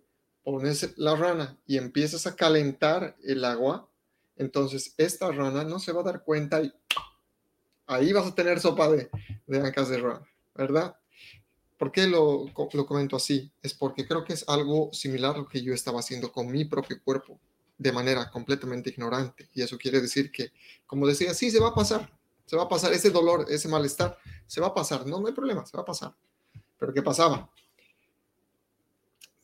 pones 0.43 0.95
la 0.99 1.15
rana 1.15 1.57
y 1.65 1.77
empiezas 1.77 2.27
a 2.27 2.35
calentar 2.35 3.17
el 3.23 3.43
agua, 3.43 3.89
entonces 4.35 4.93
esta 4.97 5.31
rana 5.31 5.63
no 5.63 5.79
se 5.79 5.93
va 5.93 6.01
a 6.01 6.03
dar 6.03 6.23
cuenta 6.23 6.61
y 6.61 6.71
ahí 7.87 8.13
vas 8.13 8.27
a 8.27 8.35
tener 8.35 8.59
sopa 8.59 8.87
de, 8.87 9.09
de 9.47 9.59
ancas 9.61 9.89
de 9.89 9.97
rana, 9.97 10.29
¿verdad? 10.53 10.95
¿Por 11.79 11.91
qué 11.91 12.05
lo, 12.05 12.45
lo, 12.71 12.85
comento 12.85 13.15
así? 13.15 13.51
Es 13.63 13.73
porque 13.73 14.07
creo 14.07 14.23
que 14.23 14.33
es 14.33 14.47
algo 14.47 14.93
similar 14.93 15.33
a 15.33 15.39
lo 15.39 15.47
que 15.47 15.63
yo 15.63 15.73
estaba 15.73 16.01
haciendo 16.01 16.31
con 16.31 16.51
mi 16.51 16.65
propio 16.65 17.01
cuerpo 17.03 17.39
de 17.79 17.91
manera 17.91 18.29
completamente 18.29 18.91
ignorante. 18.91 19.49
Y 19.55 19.63
eso 19.63 19.75
quiere 19.79 20.01
decir 20.01 20.31
que, 20.31 20.51
como 20.85 21.07
decía, 21.07 21.33
sí, 21.33 21.49
se 21.49 21.59
va 21.59 21.69
a 21.69 21.73
pasar, 21.73 22.15
se 22.45 22.55
va 22.55 22.61
a 22.61 22.69
pasar 22.69 22.93
ese 22.93 23.09
dolor, 23.09 23.47
ese 23.49 23.67
malestar, 23.67 24.19
se 24.45 24.61
va 24.61 24.67
a 24.67 24.73
pasar, 24.75 25.07
no, 25.07 25.19
no 25.19 25.25
hay 25.25 25.33
problema, 25.33 25.65
se 25.65 25.75
va 25.75 25.81
a 25.81 25.85
pasar. 25.87 26.13
Pero 26.81 26.95
¿qué 26.95 27.03
pasaba? 27.03 27.47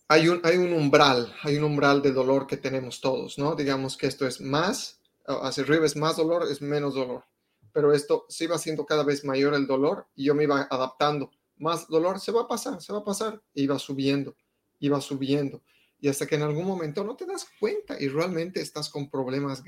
Hay 0.07 0.27
un, 0.27 0.41
hay 0.43 0.57
un 0.57 0.73
umbral, 0.73 1.35
hay 1.43 1.57
un 1.57 1.65
umbral 1.65 2.01
de 2.01 2.11
dolor 2.11 2.47
que 2.47 2.57
tenemos 2.57 2.99
todos, 2.99 3.37
¿no? 3.37 3.53
Digamos 3.53 3.95
que 3.95 4.07
esto 4.07 4.25
es 4.25 4.41
más, 4.41 5.03
hacia 5.27 5.63
arriba 5.63 5.85
es 5.85 5.95
más 5.95 6.17
dolor, 6.17 6.47
es 6.49 6.63
menos 6.63 6.95
dolor. 6.95 7.25
Pero 7.71 7.93
esto 7.93 8.25
se 8.27 8.45
iba 8.45 8.55
haciendo 8.55 8.87
cada 8.87 9.03
vez 9.03 9.23
mayor 9.23 9.53
el 9.53 9.67
dolor 9.67 10.07
y 10.15 10.23
yo 10.23 10.33
me 10.33 10.45
iba 10.45 10.67
adaptando 10.67 11.29
más 11.57 11.87
dolor, 11.87 12.19
se 12.19 12.31
va 12.31 12.41
a 12.41 12.47
pasar, 12.47 12.81
se 12.81 12.91
va 12.91 12.99
a 12.99 13.03
pasar. 13.03 13.39
E 13.53 13.61
iba 13.61 13.77
subiendo, 13.77 14.35
iba 14.79 14.99
subiendo. 14.99 15.61
Y 15.99 16.07
hasta 16.07 16.25
que 16.25 16.35
en 16.35 16.41
algún 16.41 16.65
momento 16.65 17.03
no 17.03 17.15
te 17.15 17.27
das 17.27 17.45
cuenta 17.59 18.01
y 18.01 18.07
realmente 18.07 18.61
estás 18.61 18.89
con 18.89 19.11
problemas 19.11 19.63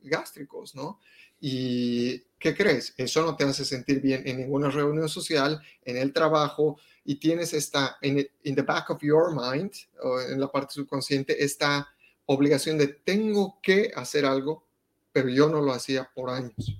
gástricos, 0.00 0.74
¿no? 0.74 1.00
¿Y 1.40 2.18
qué 2.38 2.54
crees? 2.54 2.94
Eso 2.96 3.22
no 3.22 3.36
te 3.36 3.44
hace 3.44 3.64
sentir 3.64 4.00
bien 4.00 4.22
en 4.26 4.38
ninguna 4.38 4.70
reunión 4.70 5.08
social, 5.08 5.60
en 5.82 5.96
el 5.96 6.12
trabajo, 6.12 6.78
y 7.04 7.16
tienes 7.16 7.52
esta, 7.52 7.98
en 8.00 8.28
in 8.42 8.54
the 8.54 8.62
back 8.62 8.90
of 8.90 9.02
your 9.02 9.30
mind, 9.30 9.72
o 10.02 10.20
en 10.20 10.40
la 10.40 10.50
parte 10.50 10.74
subconsciente, 10.74 11.42
esta 11.44 11.88
obligación 12.26 12.78
de 12.78 12.88
tengo 12.88 13.58
que 13.62 13.92
hacer 13.94 14.26
algo, 14.26 14.66
pero 15.12 15.28
yo 15.28 15.48
no 15.48 15.60
lo 15.60 15.72
hacía 15.72 16.10
por 16.14 16.30
años. 16.30 16.76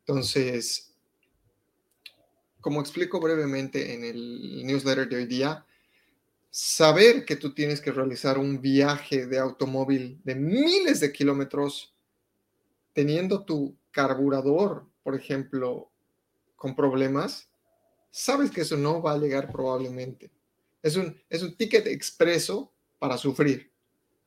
Entonces, 0.00 0.94
como 2.60 2.80
explico 2.80 3.20
brevemente 3.20 3.94
en 3.94 4.04
el 4.04 4.64
newsletter 4.64 5.08
de 5.08 5.16
hoy 5.16 5.26
día, 5.26 5.66
saber 6.50 7.24
que 7.24 7.36
tú 7.36 7.54
tienes 7.54 7.80
que 7.80 7.90
realizar 7.90 8.38
un 8.38 8.60
viaje 8.60 9.26
de 9.26 9.38
automóvil 9.38 10.20
de 10.22 10.34
miles 10.34 11.00
de 11.00 11.12
kilómetros 11.12 11.91
teniendo 12.92 13.44
tu 13.44 13.76
carburador, 13.90 14.86
por 15.02 15.14
ejemplo, 15.14 15.90
con 16.56 16.76
problemas, 16.76 17.48
sabes 18.10 18.50
que 18.50 18.62
eso 18.62 18.76
no 18.76 19.02
va 19.02 19.12
a 19.12 19.18
llegar 19.18 19.50
probablemente. 19.50 20.30
Es 20.82 20.96
un, 20.96 21.20
es 21.28 21.42
un 21.42 21.56
ticket 21.56 21.86
expreso 21.86 22.72
para 22.98 23.18
sufrir, 23.18 23.72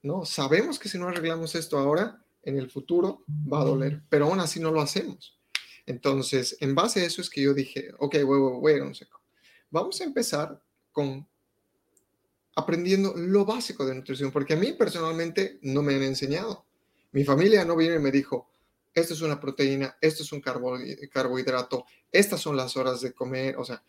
¿no? 0.01 0.25
Sabemos 0.25 0.79
que 0.79 0.89
si 0.89 0.97
no 0.97 1.07
arreglamos 1.07 1.55
esto 1.55 1.77
ahora, 1.77 2.23
en 2.43 2.57
el 2.57 2.69
futuro 2.69 3.23
va 3.51 3.61
a 3.61 3.65
doler, 3.65 4.03
pero 4.09 4.25
aún 4.25 4.39
así 4.39 4.59
no 4.59 4.71
lo 4.71 4.81
hacemos. 4.81 5.39
Entonces, 5.85 6.57
en 6.59 6.75
base 6.75 7.01
a 7.01 7.05
eso 7.05 7.21
es 7.21 7.29
que 7.29 7.41
yo 7.41 7.53
dije, 7.53 7.91
ok, 7.99 8.15
wait, 8.25 8.81
un 8.81 8.95
seco. 8.95 9.21
Vamos 9.69 9.99
a 10.01 10.03
empezar 10.03 10.61
con 10.91 11.27
aprendiendo 12.55 13.13
lo 13.15 13.45
básico 13.45 13.85
de 13.85 13.95
nutrición, 13.95 14.31
porque 14.31 14.53
a 14.53 14.57
mí 14.57 14.73
personalmente 14.73 15.59
no 15.61 15.81
me 15.81 15.95
han 15.95 16.03
enseñado. 16.03 16.65
Mi 17.11 17.23
familia 17.23 17.65
no 17.65 17.75
vino 17.75 17.95
y 17.95 17.99
me 17.99 18.11
dijo, 18.11 18.49
esto 18.95 19.13
es 19.13 19.21
una 19.21 19.39
proteína, 19.39 19.97
esto 20.01 20.23
es 20.23 20.31
un 20.31 20.41
carbohidrato, 20.41 21.85
estas 22.11 22.39
son 22.39 22.55
las 22.55 22.77
horas 22.77 23.01
de 23.01 23.13
comer, 23.13 23.57
o 23.57 23.65
sea, 23.65 23.83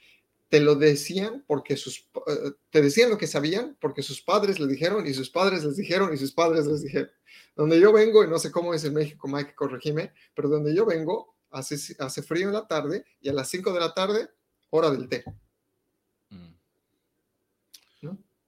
te 0.49 0.61
lo 0.61 0.75
decían 0.75 1.45
porque 1.47 1.77
sus, 1.77 2.09
eh, 2.27 2.53
te 2.71 2.83
decían 2.83 3.11
lo 3.11 3.19
que 3.19 3.27
sabían 3.27 3.77
porque 3.81 4.03
sus 4.03 4.21
padres 4.21 4.61
le 4.61 4.67
dijeron 4.67 5.07
y 5.07 5.15
sus 5.15 5.31
padres 5.31 5.65
les 5.65 5.77
dijeron 5.77 6.13
y 6.13 6.17
sus 6.17 6.33
padres 6.33 6.67
les 6.67 6.83
dijeron. 6.83 7.11
Donde 7.55 7.81
yo 7.81 7.93
vengo, 7.93 8.23
y 8.23 8.29
no 8.29 8.39
sé 8.39 8.51
cómo 8.51 8.75
es 8.75 8.85
en 8.85 8.95
México, 8.95 9.29
Mike, 9.29 9.55
corregime, 9.55 10.13
pero 10.35 10.49
donde 10.49 10.75
yo 10.75 10.85
vengo, 10.85 11.37
hace, 11.51 12.23
frío 12.23 12.49
en 12.49 12.53
la 12.53 12.67
tarde 12.67 13.05
y 13.21 13.29
a 13.29 13.33
las 13.33 13.49
5 13.49 13.73
de 13.73 13.81
la 13.81 13.95
tarde, 13.95 14.29
hora 14.71 14.91
del 14.91 15.09
té. 15.09 15.25
Mm. 16.29 16.55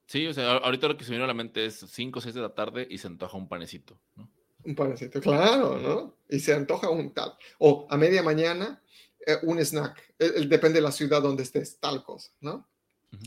Sí, 0.06 0.26
o 0.26 0.34
sea, 0.34 0.56
ahorita 0.56 0.88
lo 0.88 0.96
que 0.96 1.04
se 1.04 1.10
me 1.10 1.16
viene 1.16 1.24
a 1.24 1.28
la 1.28 1.34
mente 1.34 1.66
es 1.66 1.84
5 1.86 2.18
o 2.18 2.22
6 2.22 2.34
de 2.34 2.40
la 2.40 2.54
tarde 2.54 2.86
y 2.90 2.98
se 2.98 3.06
antoja 3.06 3.36
un 3.36 3.48
panecito, 3.48 4.00
¿no? 4.16 4.30
Un 4.64 4.74
panecito, 4.74 5.20
claro, 5.20 5.78
¿no? 5.78 6.16
Y 6.28 6.40
se 6.40 6.52
antoja 6.52 6.90
un 6.90 7.12
tal. 7.14 7.34
O 7.58 7.86
a 7.88 7.96
media 7.96 8.22
mañana, 8.22 8.82
eh, 9.26 9.36
un 9.42 9.58
snack. 9.58 10.14
depende 10.18 10.78
de 10.78 10.82
la 10.82 10.92
ciudad 10.92 11.22
donde 11.22 11.42
estés, 11.44 11.78
tal 11.78 12.02
cosa, 12.04 12.30
¿no? 12.40 12.68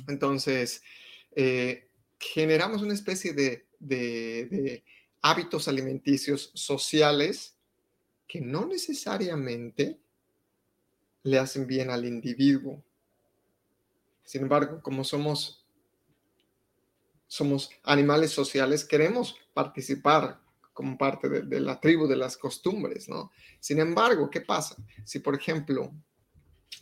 Entonces, 0.08 0.84
eh, 1.36 1.90
generamos 2.20 2.82
una 2.82 2.94
especie 2.94 3.34
de, 3.34 3.66
de 3.80 4.84
hábitos 5.22 5.68
alimenticios 5.68 6.52
sociales 6.54 7.56
que 8.28 8.42
no 8.42 8.66
necesariamente 8.66 10.00
le 11.24 11.38
hacen 11.38 11.68
bien 11.68 11.90
al 11.90 12.06
individuo. 12.06 12.84
Sin 14.24 14.44
embargo, 14.44 14.82
como 14.82 15.04
somos, 15.04 15.66
somos 17.28 17.70
animales 17.84 18.32
sociales, 18.32 18.86
queremos 18.86 19.36
participar 19.54 20.40
como 20.74 20.98
parte 20.98 21.30
de, 21.30 21.60
la 21.60 21.80
tribu, 21.80 22.08
de 22.08 22.16
las 22.16 22.38
costumbres, 22.38 23.10
¿no? 23.10 23.32
Sin 23.60 23.80
embargo, 23.80 24.30
¿qué 24.30 24.42
pasa? 24.42 24.76
Si, 25.06 25.20
por 25.20 25.36
ejemplo, 25.36 25.92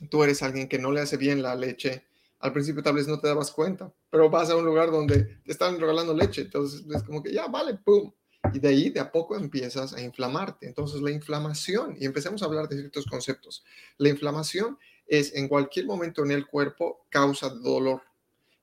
tú 0.10 0.24
eres 0.24 0.44
alguien 0.44 0.68
que 0.68 0.80
no 0.80 0.92
le 0.92 1.02
hace 1.02 1.18
bien 1.18 1.42
la 1.42 1.56
leche, 1.56 2.06
al 2.40 2.54
principio 2.54 2.84
tal 2.84 2.96
vez 2.96 3.08
no 3.08 3.20
te 3.20 3.28
dabas 3.28 3.52
cuenta, 3.52 3.94
pero 4.10 4.30
vas 4.30 4.50
a 4.50 4.56
un 4.56 4.66
lugar 4.66 4.92
donde 4.92 5.24
te 5.44 5.52
están 5.52 5.80
regalando 5.80 6.14
leche, 6.14 6.42
entonces 6.42 6.86
es 6.90 7.04
como 7.04 7.22
que 7.22 7.34
ya, 7.34 7.48
vale, 7.48 7.76
pum, 7.76 8.12
y 8.54 8.60
de 8.60 8.68
ahí 8.70 8.90
de 8.90 9.00
a 9.00 9.12
poco 9.12 9.36
empiezas 9.36 9.94
a 9.94 10.02
inflamarte. 10.02 10.68
Entonces 10.68 11.02
la 11.02 11.12
inflamación, 11.12 11.96
y 12.00 12.06
empecemos 12.06 12.42
a 12.42 12.46
hablar 12.46 12.70
de 12.70 12.78
ciertos 12.78 13.06
conceptos, 13.06 13.64
la 13.98 14.10
inflamación 14.10 14.78
es 15.08 15.36
en 15.36 15.48
cualquier 15.48 15.86
momento 15.86 16.24
en 16.24 16.32
el 16.32 16.48
cuerpo 16.48 17.06
causa 17.10 17.50
dolor. 17.50 18.02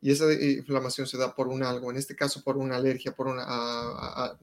Y 0.00 0.10
esa 0.10 0.32
inflamación 0.32 1.06
se 1.06 1.16
da 1.16 1.34
por 1.34 1.48
un 1.48 1.62
algo, 1.62 1.90
en 1.90 1.96
este 1.96 2.14
caso 2.14 2.42
por 2.42 2.56
una 2.56 2.76
alergia, 2.76 3.14
por, 3.14 3.28
una, 3.28 4.38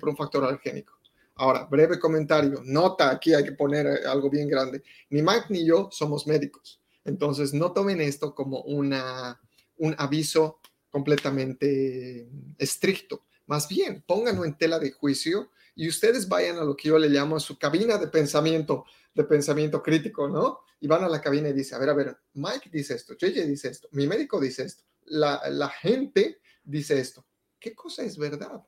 por 0.00 0.08
un 0.08 0.16
factor 0.16 0.44
alergénico. 0.44 0.98
Ahora, 1.36 1.64
breve 1.64 2.00
comentario, 2.00 2.60
nota, 2.64 3.10
aquí 3.10 3.32
hay 3.32 3.44
que 3.44 3.52
poner 3.52 3.86
eh, 3.86 4.00
algo 4.08 4.28
bien 4.28 4.48
grande. 4.48 4.82
Ni 5.10 5.22
Mike 5.22 5.46
ni 5.50 5.64
yo 5.64 5.88
somos 5.92 6.26
médicos, 6.26 6.80
entonces 7.04 7.54
no 7.54 7.72
tomen 7.72 8.00
esto 8.00 8.34
como 8.34 8.62
una, 8.62 9.40
un 9.76 9.94
aviso 9.98 10.58
completamente 10.90 12.28
estricto. 12.58 13.24
Más 13.46 13.68
bien, 13.68 14.02
pónganlo 14.06 14.44
en 14.44 14.58
tela 14.58 14.80
de 14.80 14.90
juicio 14.90 15.50
y 15.78 15.88
ustedes 15.88 16.28
vayan 16.28 16.58
a 16.58 16.64
lo 16.64 16.76
que 16.76 16.88
yo 16.88 16.98
le 16.98 17.08
llamo 17.08 17.38
su 17.38 17.56
cabina 17.56 17.98
de 17.98 18.08
pensamiento, 18.08 18.84
de 19.14 19.22
pensamiento 19.22 19.80
crítico, 19.80 20.28
¿no? 20.28 20.60
Y 20.80 20.88
van 20.88 21.04
a 21.04 21.08
la 21.08 21.20
cabina 21.20 21.48
y 21.48 21.52
dice, 21.52 21.76
a 21.76 21.78
ver, 21.78 21.88
a 21.88 21.94
ver, 21.94 22.18
Mike 22.34 22.68
dice 22.72 22.94
esto, 22.94 23.14
JJ 23.14 23.46
dice 23.46 23.68
esto, 23.68 23.88
mi 23.92 24.08
médico 24.08 24.40
dice 24.40 24.64
esto, 24.64 24.82
la, 25.04 25.40
la 25.48 25.68
gente 25.68 26.40
dice 26.64 26.98
esto. 26.98 27.24
¿Qué 27.60 27.76
cosa 27.76 28.02
es 28.02 28.18
verdad? 28.18 28.60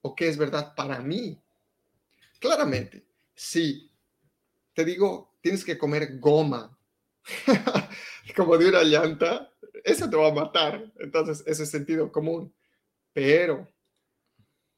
¿O 0.00 0.14
qué 0.14 0.28
es 0.28 0.38
verdad 0.38 0.74
para 0.74 0.98
mí? 1.00 1.38
Claramente, 2.40 3.06
si 3.34 3.90
te 4.72 4.84
digo, 4.84 5.36
tienes 5.42 5.62
que 5.62 5.76
comer 5.76 6.18
goma, 6.18 6.74
como 8.34 8.56
de 8.56 8.68
una 8.68 8.82
llanta, 8.82 9.52
eso 9.84 10.08
te 10.08 10.16
va 10.16 10.28
a 10.28 10.34
matar. 10.34 10.90
Entonces, 11.00 11.42
ese 11.46 11.64
es 11.64 11.70
sentido 11.70 12.10
común. 12.10 12.50
Pero 13.12 13.68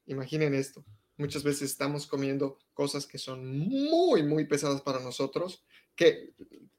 Imaginen 0.09 0.55
esto. 0.55 0.83
Muchas 1.19 1.43
veces 1.43 1.69
estamos 1.69 2.07
comiendo 2.07 2.57
cosas 2.73 3.05
que 3.05 3.17
son 3.17 3.45
muy, 3.45 4.23
muy 4.23 4.45
pesadas 4.45 4.81
para 4.81 5.01
nosotros, 5.01 5.65
que 5.93 6.33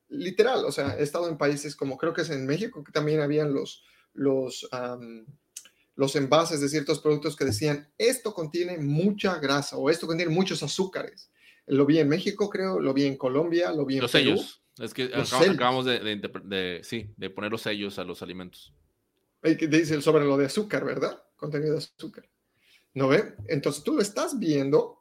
literal, 0.09 0.65
o 0.65 0.73
sea, 0.73 0.99
he 0.99 1.03
estado 1.03 1.29
en 1.29 1.37
países 1.37 1.77
como 1.77 1.99
creo 1.99 2.15
que 2.15 2.23
es 2.23 2.31
en 2.31 2.47
México, 2.47 2.83
que 2.83 2.91
también 2.91 3.21
habían 3.21 3.53
los, 3.53 3.85
los, 4.15 4.67
los 5.95 6.17
envases 6.17 6.63
de 6.63 6.71
ciertos 6.71 7.01
productos 7.01 7.37
que 7.37 7.45
decían, 7.45 7.93
esto 7.99 8.33
contiene 8.33 8.79
mucha 8.79 9.39
grasa 9.39 9.77
o 9.77 9.91
esto 9.91 10.07
contiene 10.07 10.33
muchos 10.33 10.63
azúcares. 10.63 11.31
Lo 11.67 11.85
vi 11.85 11.99
en 11.99 12.09
México, 12.09 12.49
creo, 12.49 12.81
lo 12.81 12.95
vi 12.95 13.05
en 13.05 13.19
Colombia, 13.19 13.71
lo 13.73 13.85
vi 13.85 13.97
en 13.97 14.03
Los 14.03 14.11
sellos. 14.11 14.63
Es 14.79 14.95
que 14.95 15.11
acabamos, 15.15 15.85
de, 15.85 15.99
de, 15.99 16.81
sí, 16.83 17.13
de 17.19 17.29
poner 17.29 17.53
los 17.53 17.61
sellos 17.61 17.99
a 17.99 18.05
los 18.05 18.23
alimentos. 18.23 18.73
Dice 19.43 20.01
sobre 20.01 20.25
lo 20.25 20.39
de 20.39 20.47
azúcar, 20.47 20.87
¿verdad? 20.87 21.23
Contenido 21.37 21.73
de 21.73 21.79
azúcar. 21.79 22.27
¿No 22.95 23.09
ve? 23.09 23.35
Entonces 23.49 23.85
tú 23.85 23.95
lo 23.95 24.03
estás 24.03 24.39
viendo 24.39 25.01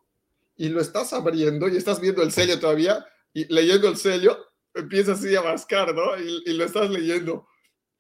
y 0.56 0.70
lo 0.70 0.82
estás 0.82 1.14
abriendo 1.14 1.68
y 1.68 1.78
estás 1.78 2.00
viendo 2.00 2.22
el 2.22 2.32
sello 2.32 2.60
todavía. 2.60 3.06
y 3.34 3.46
leyendo 3.54 3.88
el 3.88 3.98
sello, 3.98 4.38
empieza 4.74 5.14
así 5.14 5.36
a 5.36 5.42
mascar, 5.42 5.94
¿no? 5.94 6.18
Y, 6.18 6.54
lo 6.54 6.66
estás 6.66 6.90
leyendo. 6.90 7.48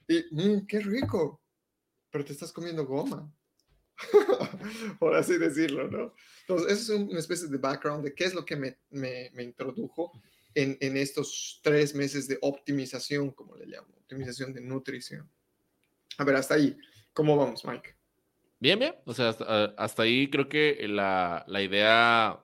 Y, 0.08 0.24
mmm, 0.32 0.66
qué 0.68 0.80
rico, 0.80 1.42
pero 2.10 2.26
te 2.26 2.34
estás 2.34 2.52
comiendo 2.52 2.86
goma. 2.86 3.32
por 5.00 5.16
así 5.16 5.38
decirlo, 5.38 5.90
¿no? 5.90 6.14
Entonces, 6.42 6.82
es 6.82 6.90
una 6.90 7.20
especie 7.20 7.48
de 7.48 7.58
background 7.58 8.04
de 8.04 8.14
qué 8.14 8.26
es 8.26 8.34
lo 8.34 8.46
que 8.46 8.56
me, 8.56 8.80
me, 8.90 9.30
me 9.34 9.44
introdujo 9.44 10.12
en, 10.54 10.78
en, 10.80 10.98
estos 10.98 11.60
tres 11.64 11.94
meses 11.94 12.28
de 12.28 12.38
optimización, 12.42 13.32
como 13.32 13.56
le 13.56 13.66
llamo, 13.66 13.88
optimización 13.98 14.54
de 14.54 14.62
nutrición. 14.62 15.30
A 16.18 16.24
ver, 16.24 16.36
hasta 16.36 16.56
ahí, 16.56 16.78
¿cómo 17.14 17.36
vamos, 17.36 17.66
Mike? 17.66 17.99
Bien, 18.60 18.78
bien, 18.78 18.96
o 19.06 19.14
sea, 19.14 19.30
hasta, 19.30 19.66
hasta 19.78 20.04
ahí 20.04 20.30
creo 20.30 20.50
que 20.50 20.86
la, 20.88 21.46
la 21.48 21.62
idea 21.62 22.44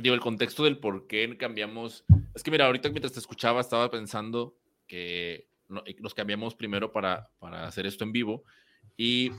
digo, 0.00 0.14
el 0.14 0.20
contexto 0.20 0.64
del 0.64 0.78
por 0.78 1.06
qué 1.06 1.36
cambiamos. 1.36 2.04
Es 2.34 2.42
que 2.42 2.50
mira, 2.50 2.66
ahorita 2.66 2.88
mientras 2.90 3.12
te 3.12 3.20
escuchaba 3.20 3.60
estaba 3.60 3.90
pensando 3.90 4.56
que 4.86 5.48
nos 5.98 6.14
cambiamos 6.14 6.54
primero 6.54 6.92
para, 6.92 7.30
para 7.38 7.66
hacer 7.66 7.86
esto 7.86 8.04
en 8.04 8.12
vivo, 8.12 8.44
y, 8.96 9.30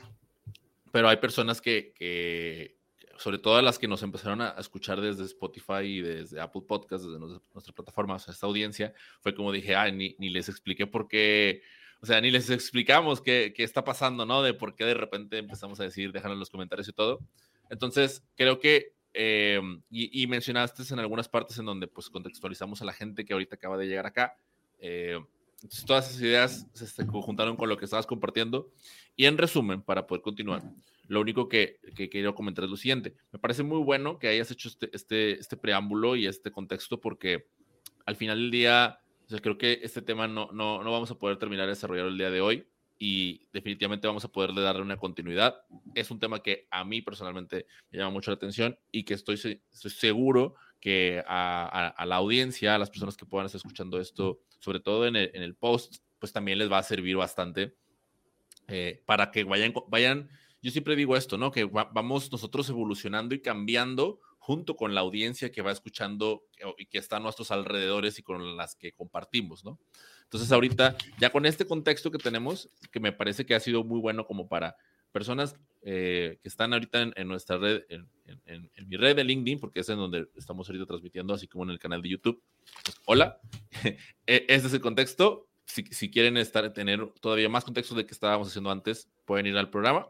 pero 0.92 1.08
hay 1.08 1.18
personas 1.18 1.62
que, 1.62 1.94
que, 1.96 2.78
sobre 3.18 3.38
todo 3.38 3.62
las 3.62 3.78
que 3.78 3.88
nos 3.88 4.02
empezaron 4.02 4.42
a 4.42 4.56
escuchar 4.58 5.00
desde 5.00 5.24
Spotify 5.26 5.84
y 5.84 6.02
desde 6.02 6.42
Apple 6.42 6.64
Podcasts, 6.68 7.06
desde 7.06 7.20
nuestra 7.20 7.74
plataforma, 7.74 8.16
o 8.16 8.20
sea, 8.20 8.34
esta 8.34 8.48
audiencia, 8.48 8.94
fue 9.22 9.36
como 9.36 9.52
dije, 9.52 9.76
ah, 9.76 9.90
ni, 9.92 10.16
ni 10.18 10.30
les 10.30 10.50
expliqué 10.50 10.88
por 10.88 11.08
qué, 11.08 11.62
o 12.06 12.08
sea, 12.08 12.22
ni 12.22 12.30
les 12.30 12.52
explicamos 12.52 13.20
qué, 13.20 13.52
qué, 13.56 13.64
está 13.64 13.84
pasando, 13.84 14.28
¿no? 14.28 14.44
De 14.44 14.54
por 14.54 14.76
qué 14.76 14.86
de 14.86 14.94
repente 14.94 15.40
empezamos 15.40 15.80
a 15.80 15.86
decir, 15.86 16.12
déjanos 16.12 16.36
en 16.36 16.40
los 16.40 16.52
comentarios 16.52 16.88
y 16.88 16.94
todo. 16.94 17.20
Entonces, 17.72 18.24
creo 18.36 18.60
que 18.60 18.94
eh, 19.16 19.60
y, 19.90 20.28
mencionaste 20.28 20.84
en 20.94 21.00
algunas 21.00 21.28
partes 21.28 21.58
en 21.58 21.66
donde 21.66 21.88
pues 21.88 22.12
contextualizamos 22.12 22.84
a 22.84 22.86
la 22.86 22.94
gente 22.94 23.26
que 23.26 23.34
ahorita 23.34 23.56
acaba 23.56 23.76
de 23.76 23.88
llegar 23.88 24.06
acá. 24.06 24.38
Eh, 24.78 25.20
entonces, 25.64 25.84
todas 25.84 26.10
esas 26.12 26.22
ideas 26.22 26.68
se 26.74 27.08
conjuntaron 27.08 27.58
con 27.58 27.70
lo 27.70 27.76
que 27.76 27.86
estabas 27.86 28.06
compartiendo. 28.06 28.70
Y 29.16 29.26
en 29.26 29.40
resumen, 29.40 29.82
para 29.82 30.06
poder 30.06 30.22
continuar, 30.22 30.62
lo 31.08 31.22
único 31.22 31.50
que, 31.50 31.80
que 31.96 32.08
quiero 32.08 32.36
comentar 32.36 32.66
es 32.66 32.70
lo 32.70 32.78
siguiente. 32.78 33.16
Me 33.32 33.40
parece 33.40 33.64
muy 33.64 33.80
bueno 33.80 34.20
que 34.20 34.28
hayas 34.28 34.52
hecho 34.52 34.70
este, 34.70 34.92
este, 34.94 35.40
este 35.40 35.58
preámbulo 35.58 36.16
y 36.16 36.28
este 36.28 36.52
contexto 36.52 37.02
porque 37.02 37.48
al 38.06 38.16
final 38.16 38.38
del 38.38 38.52
día, 38.52 39.00
o 39.32 39.38
creo 39.42 39.58
que 39.58 39.80
este 39.84 40.02
tema 40.02 40.28
no, 40.28 40.50
no, 40.52 40.84
no 40.84 40.92
vamos 40.92 41.12
a 41.12 41.16
poder 41.16 41.38
terminar 41.38 41.66
de 41.66 41.72
desarrollar 41.72 42.08
el 42.08 42.18
día 42.18 42.30
de 42.30 42.42
hoy 42.42 42.68
y 42.98 43.48
definitivamente 43.52 44.08
vamos 44.08 44.24
a 44.24 44.32
poderle 44.32 44.62
darle 44.62 44.82
una 44.82 44.98
continuidad. 44.98 45.56
Es 45.94 46.12
un 46.12 46.20
tema 46.20 46.42
que 46.42 46.68
a 46.72 46.84
mí 46.86 47.02
personalmente 47.02 47.68
me 47.92 47.98
llama 47.98 48.12
mucho 48.12 48.32
la 48.32 48.36
atención 48.36 48.78
y 48.92 49.04
que 49.04 49.14
estoy, 49.14 49.38
seguro 49.72 50.56
que 50.80 51.24
a, 51.28 52.06
la 52.06 52.16
audiencia, 52.16 52.76
a 52.76 52.78
las 52.78 52.90
personas 52.90 53.18
que 53.18 53.26
puedan 53.26 53.48
estar 53.48 53.60
escuchando 53.60 54.00
esto, 54.00 54.40
sobre 54.60 54.80
todo 54.80 55.08
en 55.08 55.16
el, 55.16 55.56
post, 55.56 55.98
pues 56.20 56.32
también 56.32 56.58
les 56.58 56.72
va 56.72 56.78
a 56.78 56.84
servir 56.84 57.18
bastante 57.18 57.76
eh, 58.68 59.04
para 59.06 59.32
que 59.32 59.44
vayan, 59.44 59.74
vayan, 59.88 60.30
yo 60.62 60.72
siempre 60.72 60.96
digo 60.96 61.18
esto, 61.18 61.38
¿no? 61.38 61.52
Que 61.52 61.66
vamos 61.66 62.32
nosotros 62.32 62.70
evolucionando 62.70 63.36
y 63.36 63.42
cambiando 63.42 64.20
junto 64.46 64.76
con 64.76 64.94
la 64.94 65.02
audiencia 65.02 65.52
que 65.52 65.64
va 65.64 65.72
escuchando 65.72 66.44
y 66.78 66.86
que 66.86 67.00
está 67.00 67.18
a 67.18 67.20
nuestros 67.20 67.50
alrededores 67.50 68.20
y 68.20 68.22
con 68.22 68.56
las 68.58 68.76
que 68.76 68.92
compartimos, 68.92 69.66
¿no? 69.66 69.80
Entonces 70.22 70.52
ahorita, 70.52 70.96
ya 71.20 71.32
con 71.32 71.48
este 71.48 71.66
contexto 71.66 72.12
que 72.12 72.20
tenemos, 72.20 72.70
que 72.92 73.00
me 73.00 73.12
parece 73.12 73.48
que 73.48 73.56
ha 73.56 73.60
sido 73.60 73.84
muy 73.84 74.00
bueno 74.00 74.28
como 74.28 74.48
para 74.48 74.76
personas 75.12 75.56
eh, 75.82 76.38
que 76.44 76.48
están 76.48 76.74
ahorita 76.74 77.12
en, 77.16 77.28
nuestra 77.28 77.58
red, 77.58 77.86
en, 77.90 78.08
mi 78.88 78.98
red 78.98 79.16
de 79.16 79.24
LinkedIn, 79.24 79.60
porque 79.60 79.80
es 79.80 79.90
en 79.90 79.98
donde 79.98 80.28
estamos 80.36 80.70
ahorita 80.70 80.86
transmitiendo, 80.86 81.34
así 81.34 81.48
como 81.48 81.64
en 81.64 81.72
el 81.72 81.80
canal 81.80 82.04
de 82.04 82.10
YouTube. 82.10 82.40
Pues, 82.84 82.98
hola, 83.06 83.40
e, 84.28 84.46
este 84.48 84.68
es 84.68 84.74
el 84.76 84.82
contexto. 84.82 85.48
Si, 85.66 85.86
si, 85.86 86.12
quieren 86.12 86.38
estar, 86.38 86.72
tener 86.72 87.04
todavía 87.20 87.50
más 87.50 87.64
contexto 87.64 87.96
de 87.96 88.06
que 88.06 88.14
estábamos 88.14 88.50
haciendo 88.50 88.70
antes, 88.70 89.10
pueden 89.26 89.48
ir 89.48 89.58
al 89.58 89.72
programa. 89.72 90.08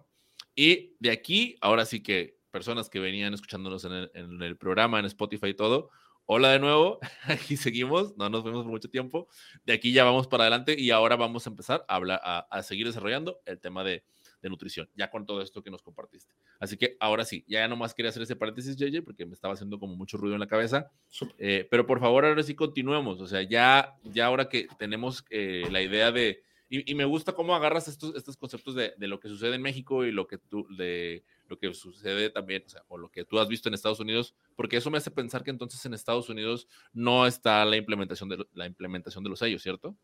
Y 0.58 0.94
de 1.00 1.12
aquí, 1.12 1.56
ahora 1.62 1.86
sí 1.86 2.04
que 2.04 2.35
personas 2.56 2.90
que 2.90 3.02
venían 3.02 3.34
escuchándonos 3.34 3.84
en 3.84 3.92
el, 3.92 4.12
en 4.14 4.42
el 4.42 4.56
programa, 4.56 4.98
en 4.98 5.06
Spotify 5.06 5.48
y 5.48 5.54
todo, 5.56 5.90
Hola 6.28 6.54
de 6.54 6.60
nuevo, 6.60 6.98
aquí 7.28 7.56
seguimos, 7.56 8.18
no 8.18 8.30
nos 8.30 8.44
vemos 8.44 8.64
por 8.64 8.72
mucho 8.72 8.90
tiempo. 8.90 9.28
De 9.64 9.74
aquí 9.74 9.94
ya 9.94 10.04
vamos 10.04 10.26
para 10.26 10.46
adelante 10.46 10.76
y 10.76 10.90
ahora 10.90 11.16
vamos 11.18 11.46
a 11.46 11.52
empezar 11.52 11.86
a, 11.88 11.96
hablar, 11.96 12.20
a, 12.24 12.64
seguir 12.64 12.88
desarrollando 12.88 13.42
el 13.46 13.60
tema 13.60 13.84
de, 13.84 14.04
nutrición, 14.42 14.88
ya 14.96 15.10
con 15.10 15.26
todo 15.26 15.42
esto 15.42 15.64
que 15.64 15.72
nos 15.72 15.82
compartiste. 15.82 16.34
Así 16.60 16.78
que 16.78 16.98
ahora 17.00 17.26
sí, 17.26 17.44
ya 17.48 17.68
nomás 17.68 17.96
quería 17.96 18.10
hacer 18.10 18.22
ese 18.22 18.36
paréntesis, 18.36 18.76
JJ, 18.76 19.04
porque 19.04 19.26
me 19.26 19.34
estaba 19.34 19.56
haciendo 19.56 19.80
como 19.80 19.96
mucho 19.96 20.18
ruido 20.18 20.36
en 20.36 20.40
la 20.40 20.48
cabeza. 20.48 20.92
Eh, 21.40 21.68
pero 21.70 21.88
por 21.88 22.00
favor, 22.00 22.26
ahora 22.26 22.44
sí 22.44 22.54
continuemos. 22.54 23.20
O 23.22 23.28
sea, 23.28 23.42
ya, 23.42 23.96
ya 24.04 24.28
ahora 24.28 24.48
que 24.48 24.68
tenemos 24.78 25.26
eh, 25.32 25.68
la 25.72 25.82
idea 25.82 26.12
de. 26.12 26.44
Y, 26.70 26.94
me 26.94 27.06
gusta 27.06 27.34
cómo 27.34 27.56
agarras 27.56 27.88
estos, 27.88 28.16
estos 28.16 28.38
conceptos 28.38 28.76
de, 28.76 28.94
de, 28.98 29.08
lo 29.08 29.20
que 29.20 29.30
sucede 29.30 29.56
en 29.56 29.62
México 29.62 30.06
y 30.06 30.12
lo 30.12 30.28
que 30.28 30.38
tú. 30.38 30.68
de 30.76 31.24
lo 31.48 31.58
que 31.58 31.74
sucede 31.74 32.30
también, 32.30 32.64
o, 32.88 32.98
lo 32.98 33.10
que 33.10 33.26
tú 33.26 33.40
has 33.40 33.48
visto 33.48 33.70
en 33.70 33.76
Estados 33.76 34.00
Unidos, 34.00 34.36
porque 34.56 34.78
eso 34.78 34.90
me 34.90 34.98
hace 34.98 35.12
pensar 35.12 35.44
que 35.44 35.52
entonces 35.52 35.86
en 35.86 35.94
Estados 35.94 36.30
Unidos 36.30 36.68
no 36.94 37.28
está 37.28 37.64
la 37.66 37.78
implementación 37.78 38.30
de, 38.30 38.46
la 38.54 38.66
implementación 38.66 39.24
de 39.24 39.30
los 39.30 39.40
sellos, 39.40 39.62
¿cierto? 39.62 39.96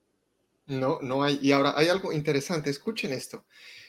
No, 0.68 1.00
no 1.02 1.24
hay. 1.24 1.40
Y 1.42 1.52
ahora 1.52 1.74
hay 1.76 1.88
algo 1.88 2.14
interesante, 2.14 2.70
escuchen 2.70 3.12
esto. 3.12 3.46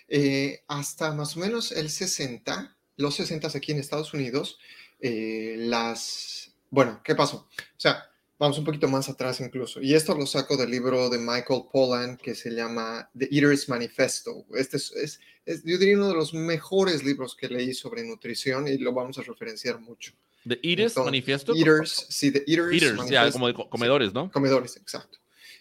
Eh, 0.08 0.62
hasta 0.68 1.12
más 1.12 1.36
o 1.36 1.40
menos 1.40 1.72
el 1.72 1.90
60, 1.90 2.76
los 2.96 3.14
60 3.14 3.48
aquí 3.48 3.72
en 3.72 3.78
Estados 3.78 4.12
Unidos, 4.14 4.58
eh, 5.00 5.56
las... 5.58 6.54
Bueno, 6.70 7.00
¿qué 7.04 7.14
pasó? 7.14 7.48
O 7.48 7.80
sea, 7.80 8.11
vamos 8.42 8.58
un 8.58 8.64
poquito 8.64 8.88
más 8.88 9.08
atrás 9.08 9.40
incluso. 9.40 9.80
Y 9.80 9.94
esto 9.94 10.16
lo 10.16 10.26
saco 10.26 10.56
del 10.56 10.68
libro 10.68 11.08
de 11.08 11.16
Michael 11.16 11.62
Pollan 11.72 12.16
que 12.16 12.34
se 12.34 12.50
llama 12.50 13.08
The 13.16 13.28
Eater's 13.30 13.68
Manifesto. 13.68 14.44
Este 14.56 14.78
es, 14.78 15.20
es, 15.46 15.62
yo 15.62 15.78
diría 15.78 15.96
uno 15.96 16.08
de 16.08 16.14
los 16.14 16.34
mejores 16.34 17.04
libros 17.04 17.36
que 17.36 17.48
leí 17.48 17.72
sobre 17.72 18.02
nutrición 18.02 18.66
y 18.66 18.78
lo 18.78 18.92
vamos 18.92 19.16
a 19.18 19.22
referenciar 19.22 19.78
mucho. 19.78 20.12
¿The 20.44 20.58
Eaters 20.60 20.96
Manifesto? 20.96 21.54
Eaters, 21.54 22.06
sí, 22.08 22.32
The 22.32 22.42
Eaters, 22.48 22.72
eaters 22.72 23.08
ya, 23.08 23.30
como 23.30 23.46
de 23.46 23.54
comedores, 23.54 24.12
¿no? 24.12 24.28
Comedores, 24.32 24.76
exacto. 24.76 25.18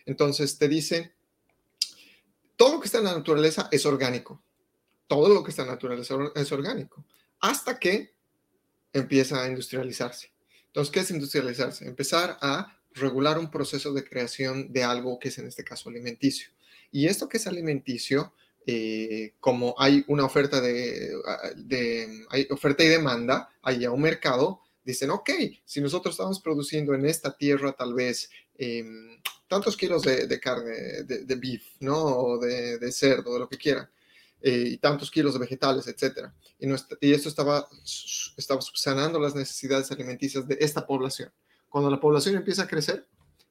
Entonces 0.07 0.57
te 0.57 0.67
dice, 0.67 1.13
todo 2.55 2.73
lo 2.73 2.79
que 2.79 2.87
está 2.87 2.97
en 2.97 3.03
la 3.03 3.13
naturaleza 3.13 3.69
es 3.71 3.85
orgánico. 3.85 4.41
Todo 5.05 5.31
lo 5.31 5.43
que 5.43 5.51
está 5.51 5.61
en 5.61 5.67
la 5.67 5.75
naturaleza 5.75 6.15
es 6.33 6.51
orgánico. 6.51 7.05
Hasta 7.41 7.77
que 7.77 8.15
empieza 8.91 9.43
a 9.43 9.47
industrializarse. 9.47 10.30
Entonces, 10.71 10.91
¿qué 10.91 11.01
es 11.01 11.11
industrializarse? 11.11 11.85
Empezar 11.85 12.37
a 12.41 12.77
regular 12.93 13.37
un 13.37 13.51
proceso 13.51 13.93
de 13.93 14.03
creación 14.03 14.71
de 14.71 14.83
algo 14.83 15.19
que 15.19 15.29
es 15.29 15.37
en 15.37 15.47
este 15.47 15.63
caso 15.63 15.89
alimenticio. 15.89 16.49
Y 16.91 17.07
esto 17.07 17.29
que 17.29 17.37
es 17.37 17.47
alimenticio 17.47 18.33
eh, 18.67 19.33
como 19.39 19.73
hay 19.77 20.05
una 20.07 20.23
oferta 20.23 20.61
de, 20.61 21.11
ah, 21.25 21.49
de, 21.55 22.25
hay 22.29 22.47
oferta 22.51 22.83
y 22.83 22.87
demanda, 22.87 23.49
hay 23.61 23.87
un 23.87 24.01
mercado, 24.01 24.61
dicen, 24.83 25.09
ok, 25.09 25.29
si 25.65 25.81
nosotros 25.81 26.13
estamos 26.13 26.39
produciendo 26.39 26.93
en 26.93 27.05
esta 27.05 27.35
tierra 27.35 27.73
tal 27.73 27.93
vez 27.95 28.29
em, 28.57 29.19
tantos 29.47 29.75
kilos 29.75 30.03
de, 30.03 30.39
carne, 30.39 31.03
de, 31.03 31.35
beef, 31.35 31.63
¿no? 31.79 31.97
O 31.97 32.37
de, 32.39 32.91
cerdo, 32.91 33.33
de 33.33 33.39
lo 33.39 33.49
que 33.49 33.57
quieran, 33.57 33.89
eh, 34.41 34.63
y 34.71 34.77
tantos 34.77 35.11
kilos 35.11 35.33
de 35.33 35.39
vegetales, 35.39 35.87
etcétera. 35.87 36.33
Y, 36.59 36.67
y 37.01 37.13
esto 37.13 37.29
estaba, 37.29 37.67
estaba 38.37 38.61
subsanando 38.61 39.19
las 39.19 39.35
necesidades 39.35 39.91
alimenticias 39.91 40.47
de 40.47 40.57
esta 40.59 40.85
población. 40.85 41.31
Cuando 41.69 41.89
la 41.89 41.99
población 41.99 42.35
empieza 42.35 42.63
a 42.63 42.67
crecer, 42.67 43.07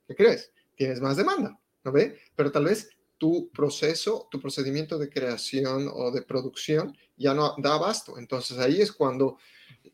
¿qué 0.07 0.15
crees? 0.15 0.53
Tienes 0.77 1.01
más 1.01 1.17
demanda, 1.17 1.59
¿no 1.85 1.93
ve? 1.93 2.19
Pero 2.35 2.53
tal 2.53 2.65
vez 2.65 2.91
tu 3.21 3.51
proceso, 3.51 4.29
tu 4.31 4.41
procedimiento 4.41 4.97
de 4.99 5.11
creación 5.11 5.91
o 5.93 6.11
de 6.11 6.23
producción 6.23 6.97
ya 7.17 7.35
no 7.35 7.55
da 7.59 7.75
abasto. 7.75 8.19
Entonces 8.19 8.59
ahí 8.59 8.81
es 8.81 8.91
cuando 8.91 9.37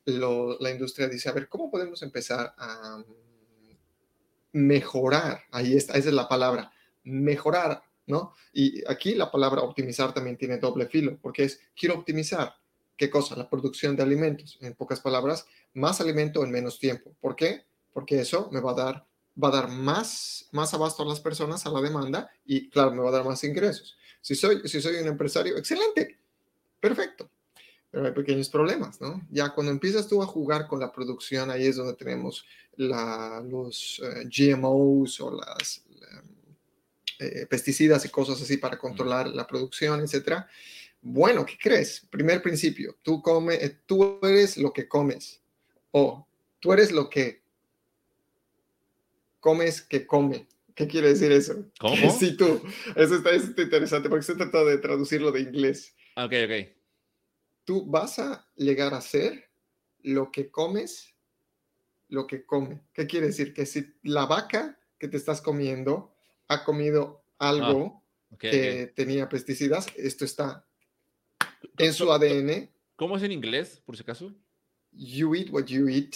la 0.05 0.71
industria 0.71 1.09
dice, 1.09 1.29
a 1.29 1.33
ver, 1.33 1.49
¿cómo 1.49 1.71
podemos 1.71 2.03
empezar 2.03 2.55
a 2.57 3.03
mejorar? 4.53 5.43
Ahí 5.51 5.77
está, 5.77 5.95
esa 5.99 6.09
es 6.09 6.15
la 6.15 6.29
palabra, 6.29 6.71
mejorar, 7.03 7.83
¿no? 8.07 8.35
Y 8.53 8.87
aquí 8.89 9.15
la 9.15 9.31
palabra 9.31 9.63
optimizar 9.63 10.15
también 10.15 10.37
tiene 10.37 10.59
doble 10.59 10.87
filo, 10.87 11.19
porque 11.21 11.45
es, 11.45 11.61
quiero 11.79 11.97
optimizar. 11.97 12.55
¿Qué 12.97 13.11
cosa? 13.11 13.37
La 13.37 13.51
producción 13.51 13.95
de 13.95 14.03
alimentos. 14.03 14.59
En 14.61 14.75
pocas 14.75 15.01
palabras, 15.01 15.47
más 15.75 16.01
alimento 16.01 16.43
en 16.43 16.51
menos 16.51 16.79
tiempo. 16.79 17.15
¿Por 17.21 17.37
qué? 17.37 17.65
Porque 17.93 18.21
eso 18.21 18.49
me 18.53 18.61
va 18.61 18.71
a 18.71 18.75
dar 18.75 19.07
va 19.43 19.49
a 19.49 19.53
dar 19.53 19.69
más, 19.69 20.49
más 20.53 20.73
abasto 20.75 21.03
a 21.03 21.07
las 21.07 21.21
personas, 21.21 21.67
a 21.67 21.71
la 21.71 21.81
demanda, 21.81 22.31
y 22.45 22.69
claro, 22.71 22.93
me 22.93 23.03
va 23.03 23.11
a 23.11 23.13
dar 23.13 23.25
más 23.25 23.45
ingresos. 23.45 23.97
Si 24.21 24.35
soy, 24.35 24.67
si 24.67 24.81
soy 24.81 24.97
un 24.97 25.07
empresario, 25.07 25.57
excelente, 25.57 26.19
perfecto. 26.81 27.31
Pero 27.91 28.07
hay 28.07 28.13
pequeños 28.13 28.49
problemas, 28.49 29.01
¿no? 29.01 29.27
Ya 29.31 29.51
cuando 29.51 29.73
empiezas 29.73 30.09
tú 30.09 30.23
a 30.23 30.27
jugar 30.27 30.67
con 30.67 30.81
la 30.81 30.93
producción, 30.93 31.51
ahí 31.51 31.67
es 31.67 31.77
donde 31.77 31.95
tenemos 31.95 32.45
los 32.77 34.03
eh, 34.03 34.25
GMOs 34.29 35.21
o 35.21 35.31
las 35.31 35.85
eh, 37.19 37.47
pesticidas 37.47 38.05
y 38.05 38.11
cosas 38.11 38.41
así 38.43 38.57
para 38.59 38.79
controlar 38.79 39.29
la 39.29 39.47
producción, 39.47 40.01
etcétera. 40.01 40.49
Bueno, 41.01 41.47
¿qué 41.47 41.57
crees? 41.57 42.07
Primer 42.11 42.43
principio, 42.43 42.97
tú, 43.03 43.23
come, 43.23 43.55
eh, 43.55 43.79
tú 43.87 44.19
eres 44.23 44.57
lo 44.57 44.73
que 44.73 44.89
comes 44.89 45.41
o 45.93 46.27
tú 46.61 46.73
eres 46.73 46.91
lo 46.93 47.09
que 47.09 47.43
comes 49.41 49.81
que 49.83 50.07
come. 50.07 50.49
¿Qué 50.75 50.87
quiere 50.87 51.09
decir 51.09 51.33
eso? 51.33 51.71
¿Cómo? 51.79 51.97
Sí, 52.19 52.37
tú. 52.37 52.61
Eso 52.97 53.15
está, 53.15 53.31
eso 53.31 53.47
está 53.47 53.63
interesante 53.63 54.09
porque 54.09 54.21
estoy 54.21 54.37
tratando 54.37 54.67
de 54.67 54.79
traducirlo 54.79 55.33
de 55.33 55.41
inglés. 55.41 55.95
Ok, 56.17 56.33
ok. 56.45 56.77
Tú 57.65 57.87
vas 57.87 58.19
a 58.19 58.47
llegar 58.57 58.93
a 58.93 59.01
ser 59.01 59.49
lo 60.03 60.31
que 60.31 60.51
comes, 60.51 61.15
lo 62.09 62.27
que 62.27 62.45
come. 62.45 62.83
¿Qué 62.93 63.07
quiere 63.07 63.29
decir? 63.29 63.55
Que 63.55 63.65
si 63.65 63.95
la 64.03 64.27
vaca 64.27 64.79
que 64.99 65.09
te 65.09 65.17
estás 65.17 65.41
comiendo 65.41 66.16
ha 66.49 66.65
comido 66.65 67.23
algo 67.39 68.03
Ok, 68.31 68.41
que 68.41 68.93
tenía 68.95 69.29
pesticidas, 69.29 69.87
esto 69.97 70.25
está 70.25 70.67
en 71.79 71.93
su 71.93 72.11
ADN. 72.13 72.71
¿Cómo 72.97 73.17
es 73.17 73.23
en 73.23 73.33
inglés, 73.33 73.83
por 73.85 73.97
si 73.97 74.03
acaso? 74.03 74.35
You 74.93 75.35
eat 75.35 75.49
what 75.51 75.67
you 75.67 75.89
eat. 75.89 76.15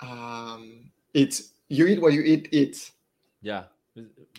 Um, 0.00 0.90
it's 1.12 1.54
you 1.68 1.86
eat 1.86 2.00
what 2.00 2.12
you 2.12 2.22
eat. 2.22 2.48
It's 2.52 2.92
Ya. 3.40 3.72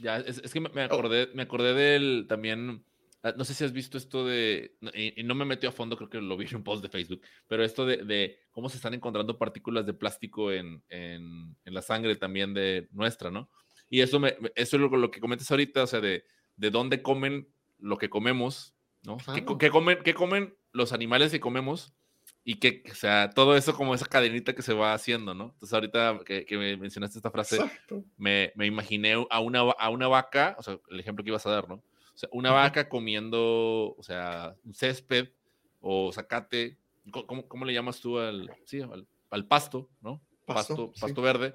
Ya, 0.02 0.18
es, 0.18 0.40
es 0.44 0.52
que 0.52 0.60
me, 0.60 0.70
Oh. 0.70 0.80
acordé, 0.86 1.30
me 1.34 1.44
acordé 1.44 1.74
del 1.74 2.26
también. 2.28 2.84
ah, 3.22 3.34
No 3.38 3.46
sé 3.46 3.54
si 3.54 3.64
has 3.64 3.72
visto 3.72 3.98
esto 3.98 4.26
de. 4.26 4.76
Y, 4.94 5.22
y 5.22 5.24
no 5.24 5.36
me 5.36 5.46
metí 5.46 5.68
a 5.68 5.72
fondo, 5.72 5.96
creo 5.96 6.10
que 6.10 6.20
lo 6.22 6.36
vi 6.38 6.48
en 6.48 6.56
un 6.58 6.64
post 6.64 6.82
de 6.82 6.90
Facebook. 6.90 7.22
Pero 7.48 7.64
esto 7.64 7.86
de, 7.86 7.98
de 7.98 8.40
cómo 8.52 8.68
se 8.70 8.78
están 8.78 8.94
encontrando 8.94 9.38
partículas 9.38 9.86
de 9.86 9.94
plástico 9.94 10.52
en, 10.52 10.84
en, 10.90 11.56
en 11.64 11.74
la 11.74 11.82
sangre 11.84 12.16
también 12.16 12.54
de 12.54 12.88
nuestra, 12.92 13.30
¿no? 13.32 13.50
Y 13.94 14.02
eso, 14.02 14.20
me, 14.20 14.30
eso 14.56 14.76
es 14.76 14.82
lo, 14.82 14.88
lo 14.90 15.12
que 15.12 15.20
comentas 15.20 15.52
ahorita, 15.52 15.84
o 15.84 15.86
sea, 15.86 16.02
de, 16.02 16.26
de 16.56 16.72
dónde 16.72 17.04
comen 17.04 17.48
lo 17.78 18.00
que 18.00 18.10
comemos, 18.10 18.74
¿no? 19.04 19.18
¿Qué, 19.18 19.44
Claro. 19.46 19.58
qué 19.60 19.70
comen, 19.70 20.00
¿Qué 20.04 20.16
comen 20.16 20.58
los 20.72 20.94
animales 20.94 21.32
que 21.32 21.40
comemos? 21.40 21.94
Y 22.44 22.56
que, 22.56 22.82
o 22.92 22.96
sea, 22.96 23.30
todo 23.30 23.56
eso 23.56 23.76
como 23.76 23.94
esa 23.94 24.08
cadenita 24.08 24.56
que 24.56 24.64
se 24.64 24.74
va 24.74 24.96
haciendo, 24.96 25.36
¿no? 25.36 25.52
Entonces 25.54 25.72
ahorita 25.76 26.22
que, 26.26 26.44
que 26.44 26.58
me 26.58 26.76
mencionaste 26.76 27.20
esta 27.20 27.30
frase, 27.30 27.60
me, 28.18 28.52
me 28.56 28.66
imaginé 28.66 29.14
a 29.30 29.40
una, 29.40 29.60
a 29.60 29.90
una 29.92 30.08
vaca, 30.08 30.56
o 30.58 30.64
sea, 30.64 30.80
el 30.90 31.00
ejemplo 31.00 31.24
que 31.24 31.30
ibas 31.30 31.46
a 31.46 31.52
dar, 31.52 31.70
¿no? 31.70 31.76
O 31.76 32.18
sea, 32.18 32.30
una 32.32 32.50
Ujú. 32.50 32.56
vaca 32.58 32.90
comiendo, 32.90 33.94
o 33.96 34.02
sea, 34.02 34.56
un 34.64 34.74
césped 34.74 35.30
o 35.82 36.12
zacate, 36.12 36.80
¿cómo, 37.12 37.48
cómo 37.48 37.64
le 37.64 37.74
llamas 37.74 38.02
tú 38.02 38.18
al, 38.18 38.50
sí, 38.66 38.82
al, 38.82 39.08
al 39.30 39.48
pasto, 39.48 39.92
¿no? 40.02 40.20
Pasto, 40.48 40.76
Pasto, 40.76 40.92
sí. 40.96 41.02
pasto 41.02 41.22
verde, 41.22 41.54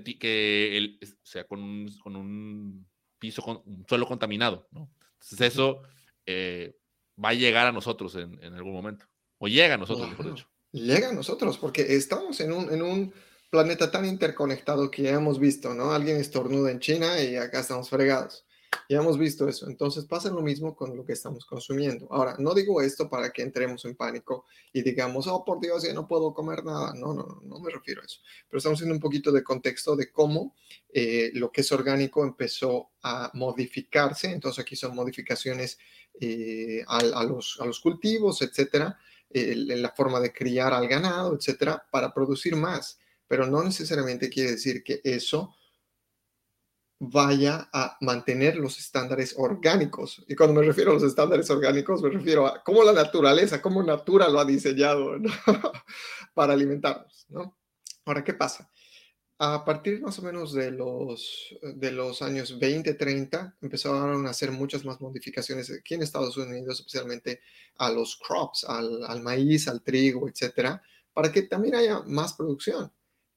que, 0.00 0.76
el, 0.76 0.98
o 1.02 1.26
sea, 1.26 1.44
con 1.44 1.62
un, 1.62 1.98
con 2.02 2.16
un 2.16 2.86
piso, 3.18 3.42
con 3.42 3.62
un 3.64 3.84
suelo 3.88 4.06
contaminado, 4.06 4.66
¿no? 4.70 4.90
Entonces 5.20 5.52
eso 5.52 5.82
eh, 6.26 6.76
va 7.22 7.30
a 7.30 7.34
llegar 7.34 7.66
a 7.66 7.72
nosotros 7.72 8.14
en, 8.16 8.42
en 8.42 8.54
algún 8.54 8.72
momento, 8.72 9.06
o 9.38 9.48
llega 9.48 9.74
a 9.74 9.78
nosotros, 9.78 10.08
mejor 10.08 10.34
dicho. 10.34 10.48
Llega 10.72 11.10
a 11.10 11.12
nosotros 11.12 11.58
porque 11.58 11.94
estamos 11.94 12.40
en 12.40 12.52
un, 12.52 12.72
en 12.72 12.82
un 12.82 13.12
planeta 13.50 13.90
tan 13.90 14.06
interconectado 14.06 14.90
que 14.90 15.02
ya 15.02 15.10
hemos 15.10 15.38
visto, 15.38 15.74
¿no? 15.74 15.92
Alguien 15.92 16.16
estornuda 16.16 16.70
en 16.70 16.80
China 16.80 17.20
y 17.20 17.36
acá 17.36 17.60
estamos 17.60 17.90
fregados. 17.90 18.46
Ya 18.88 18.98
hemos 18.98 19.18
visto 19.18 19.48
eso. 19.48 19.68
Entonces 19.68 20.04
pasa 20.04 20.30
lo 20.30 20.42
mismo 20.42 20.76
con 20.76 20.96
lo 20.96 21.04
que 21.04 21.14
estamos 21.14 21.46
consumiendo. 21.46 22.06
Ahora, 22.10 22.36
no 22.38 22.54
digo 22.54 22.82
esto 22.82 23.08
para 23.08 23.30
que 23.30 23.42
entremos 23.42 23.84
en 23.84 23.96
pánico 23.96 24.44
y 24.72 24.82
digamos, 24.82 25.26
oh, 25.26 25.44
por 25.44 25.60
Dios, 25.60 25.84
ya 25.84 25.92
no 25.92 26.06
puedo 26.06 26.34
comer 26.34 26.64
nada. 26.64 26.92
No, 26.94 27.14
no, 27.14 27.22
no, 27.22 27.40
no 27.42 27.60
me 27.60 27.70
refiero 27.70 28.02
a 28.02 28.04
eso. 28.04 28.20
Pero 28.48 28.58
estamos 28.58 28.78
haciendo 28.78 28.94
un 28.94 29.00
poquito 29.00 29.32
de 29.32 29.42
contexto 29.42 29.96
de 29.96 30.10
cómo 30.10 30.54
eh, 30.92 31.30
lo 31.34 31.50
que 31.50 31.62
es 31.62 31.72
orgánico 31.72 32.22
empezó 32.24 32.90
a 33.02 33.30
modificarse. 33.34 34.30
Entonces 34.30 34.62
aquí 34.62 34.76
son 34.76 34.94
modificaciones 34.94 35.78
eh, 36.20 36.84
a, 36.86 37.24
los, 37.24 37.58
a 37.60 37.66
los 37.66 37.80
cultivos, 37.80 38.42
etcétera 38.42 38.98
en 39.34 39.82
la 39.82 39.90
forma 39.90 40.20
de 40.20 40.32
criar 40.32 40.72
al 40.72 40.88
ganado, 40.88 41.34
etcétera, 41.34 41.86
para 41.90 42.12
producir 42.12 42.56
más. 42.56 42.98
Pero 43.26 43.46
no 43.46 43.62
necesariamente 43.62 44.28
quiere 44.28 44.52
decir 44.52 44.82
que 44.82 45.00
eso 45.04 45.54
vaya 47.04 47.68
a 47.72 47.96
mantener 48.00 48.54
los 48.54 48.78
estándares 48.78 49.34
orgánicos. 49.36 50.24
Y 50.28 50.36
cuando 50.36 50.60
me 50.60 50.64
refiero 50.64 50.92
a 50.92 50.94
los 50.94 51.02
estándares 51.02 51.50
orgánicos, 51.50 52.00
me 52.00 52.10
refiero 52.10 52.46
a 52.46 52.62
cómo 52.62 52.84
la 52.84 52.92
naturaleza, 52.92 53.60
cómo 53.60 53.82
Natura 53.82 54.28
lo 54.28 54.38
ha 54.38 54.44
diseñado 54.44 55.16
para 56.34 56.52
alimentarnos. 56.52 57.26
¿no? 57.28 57.58
Ahora, 58.04 58.22
¿qué 58.22 58.34
pasa? 58.34 58.70
A 59.38 59.64
partir 59.64 60.00
más 60.00 60.16
o 60.20 60.22
menos 60.22 60.52
de 60.52 60.70
los, 60.70 61.56
de 61.74 61.90
los 61.90 62.22
años 62.22 62.56
20, 62.60 62.94
30, 62.94 63.56
empezaron 63.60 64.24
a 64.24 64.30
hacer 64.30 64.52
muchas 64.52 64.84
más 64.84 65.00
modificaciones 65.00 65.72
aquí 65.72 65.94
en 65.94 66.02
Estados 66.02 66.36
Unidos, 66.36 66.78
especialmente 66.78 67.40
a 67.78 67.90
los 67.90 68.16
crops, 68.16 68.62
al, 68.62 69.04
al 69.04 69.22
maíz, 69.22 69.66
al 69.66 69.82
trigo, 69.82 70.28
etcétera, 70.28 70.80
para 71.12 71.32
que 71.32 71.42
también 71.42 71.74
haya 71.74 72.02
más 72.06 72.34
producción. 72.34 72.92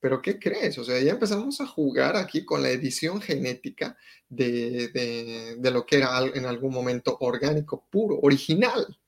Pero 0.06 0.22
¿qué 0.22 0.38
crees? 0.38 0.78
O 0.78 0.84
sea, 0.84 1.02
ya 1.02 1.14
empezamos 1.14 1.60
a 1.62 1.66
jugar 1.66 2.16
aquí 2.16 2.46
con 2.46 2.62
la 2.62 2.70
edición 2.70 3.20
genética 3.20 3.98
de, 4.30 4.90
de, 4.90 5.56
de 5.58 5.72
lo 5.72 5.84
que 5.84 5.96
era 5.96 6.20
en 6.32 6.46
algún 6.46 6.72
momento 6.72 7.18
orgánico 7.22 7.88
puro, 7.90 8.20
original. 8.22 9.00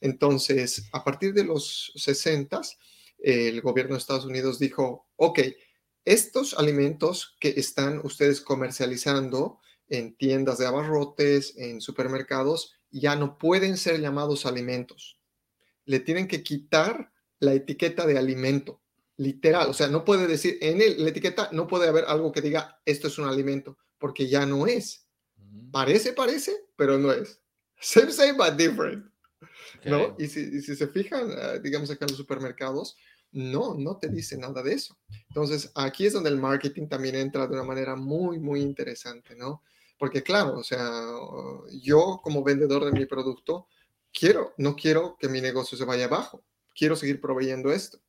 Entonces, 0.00 0.88
a 0.92 1.04
partir 1.04 1.34
de 1.34 1.44
los 1.44 1.92
60, 1.94 2.62
el 3.20 3.60
gobierno 3.60 3.94
de 3.94 4.00
Estados 4.00 4.24
Unidos 4.24 4.58
dijo, 4.58 5.06
ok, 5.14 5.38
estos 6.04 6.58
alimentos 6.58 7.36
que 7.38 7.50
están 7.50 8.00
ustedes 8.02 8.40
comercializando 8.40 9.60
en 9.86 10.16
tiendas 10.16 10.58
de 10.58 10.66
abarrotes, 10.66 11.56
en 11.58 11.80
supermercados, 11.80 12.74
ya 12.90 13.14
no 13.14 13.38
pueden 13.38 13.76
ser 13.76 14.00
llamados 14.00 14.46
alimentos. 14.46 15.16
Le 15.84 16.00
tienen 16.00 16.26
que 16.26 16.42
quitar 16.42 17.12
la 17.38 17.54
etiqueta 17.54 18.04
de 18.04 18.18
alimento, 18.18 18.79
literal. 19.20 19.68
O 19.68 19.74
sea, 19.74 19.88
no 19.88 20.04
puede 20.04 20.26
decir, 20.26 20.56
en 20.62 20.80
el- 20.80 21.02
la 21.04 21.10
etiqueta 21.10 21.50
no 21.52 21.66
puede 21.66 21.86
haber 21.88 22.04
algo 22.06 22.32
que 22.32 22.40
diga, 22.40 22.80
esto 22.86 23.06
es 23.08 23.18
un 23.18 23.28
alimento, 23.28 23.76
porque 23.98 24.26
ya 24.28 24.46
no 24.46 24.66
es. 24.66 25.06
Parece, 25.70 26.12
parece, 26.14 26.64
pero 26.76 26.98
no 26.98 27.12
es. 27.12 27.40
Same, 27.80 28.12
same, 28.12 28.32
but 28.34 28.56
different. 28.56 29.06
¿no? 29.84 30.02
ok. 30.04 30.20
Y 30.20 30.26
si, 30.26 30.40
y 30.40 30.60
si 30.62 30.74
se 30.76 30.86
fijan, 30.88 31.30
eh, 31.30 31.60
digamos 31.62 31.90
acá 31.90 32.04
en 32.04 32.10
los 32.12 32.18
supermercados, 32.18 32.96
no, 33.32 33.74
no 33.74 33.96
te 33.98 34.08
dice 34.08 34.36
nada 34.36 34.62
de 34.62 34.72
eso. 34.74 34.98
Entonces, 35.28 35.70
aquí 35.74 36.06
es 36.06 36.12
donde 36.14 36.30
el 36.30 36.36
marketing 36.38 36.88
también 36.88 37.14
entra 37.14 37.46
de 37.46 37.54
una 37.54 37.62
manera 37.64 37.96
muy, 37.96 38.38
muy 38.38 38.60
interesante, 38.60 39.36
¿no? 39.36 39.62
Porque 39.98 40.22
claro, 40.22 40.58
o 40.58 40.64
sea, 40.64 40.90
yo 41.82 42.20
como 42.22 42.42
vendedor 42.42 42.84
de 42.86 42.92
mi 42.92 43.06
producto, 43.06 43.68
quiero, 44.12 44.54
no 44.56 44.74
quiero 44.74 45.16
que 45.20 45.28
mi 45.28 45.40
negocio 45.40 45.76
se 45.78 45.84
vaya 45.84 46.06
abajo, 46.06 46.42
quiero 46.74 46.96
seguir 46.96 47.20
proveyendo 47.20 47.70
esto. 47.70 48.00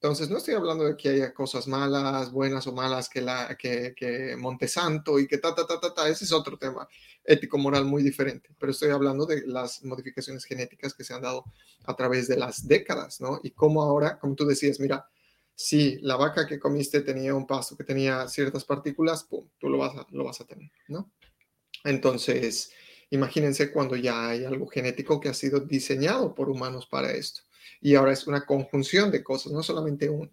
Entonces, 0.00 0.30
no 0.30 0.36
estoy 0.36 0.54
hablando 0.54 0.84
de 0.84 0.96
que 0.96 1.08
haya 1.08 1.34
cosas 1.34 1.66
malas, 1.66 2.30
buenas 2.30 2.68
o 2.68 2.72
malas, 2.72 3.08
que, 3.08 4.36
Montesanto 4.38 5.18
y 5.18 5.26
que 5.26 5.38
ta, 5.38 5.52
ta, 5.56 5.66
ta, 5.66 5.80
ta, 5.80 5.92
ta, 5.92 6.08
ese 6.08 6.24
es 6.24 6.32
otro 6.32 6.56
tema 6.56 6.88
ético-moral 7.24 7.84
muy 7.84 8.04
diferente, 8.04 8.50
pero 8.60 8.70
estoy 8.70 8.90
hablando 8.90 9.26
de 9.26 9.44
las 9.46 9.82
modificaciones 9.84 10.44
genéticas 10.44 10.94
que 10.94 11.02
se 11.02 11.14
han 11.14 11.22
dado 11.22 11.44
a 11.84 11.96
través 11.96 12.28
de 12.28 12.36
las 12.36 12.68
décadas, 12.68 13.20
¿no? 13.20 13.40
Y 13.42 13.50
cómo 13.50 13.82
ahora, 13.82 14.20
como 14.20 14.36
tú 14.36 14.46
decías, 14.46 14.78
mira, 14.78 15.04
si 15.52 15.98
la 16.02 16.14
vaca 16.14 16.46
que 16.46 16.60
comiste 16.60 17.00
tenía 17.00 17.34
un 17.34 17.46
pasto 17.46 17.76
que 17.76 17.82
tenía 17.82 18.28
ciertas 18.28 18.64
partículas, 18.64 19.24
pum, 19.24 19.48
tú 19.58 19.68
lo 19.68 19.78
vas 19.78 19.96
a, 19.96 20.06
lo 20.12 20.22
vas 20.22 20.40
a 20.40 20.46
tener, 20.46 20.70
¿no? 20.86 21.10
Entonces, 21.82 22.70
imagínense 23.10 23.72
cuando 23.72 23.96
ya 23.96 24.28
hay 24.28 24.44
algo 24.44 24.68
genético 24.68 25.18
que 25.20 25.28
ha 25.28 25.34
sido 25.34 25.58
diseñado 25.58 26.36
por 26.36 26.48
humanos 26.48 26.86
para 26.86 27.10
esto. 27.10 27.47
Y 27.80 27.94
ahora 27.94 28.12
es 28.12 28.26
una 28.26 28.44
conjunción 28.44 29.10
de 29.10 29.22
cosas, 29.22 29.52
no 29.52 29.62
solamente 29.62 30.08
una. 30.08 30.32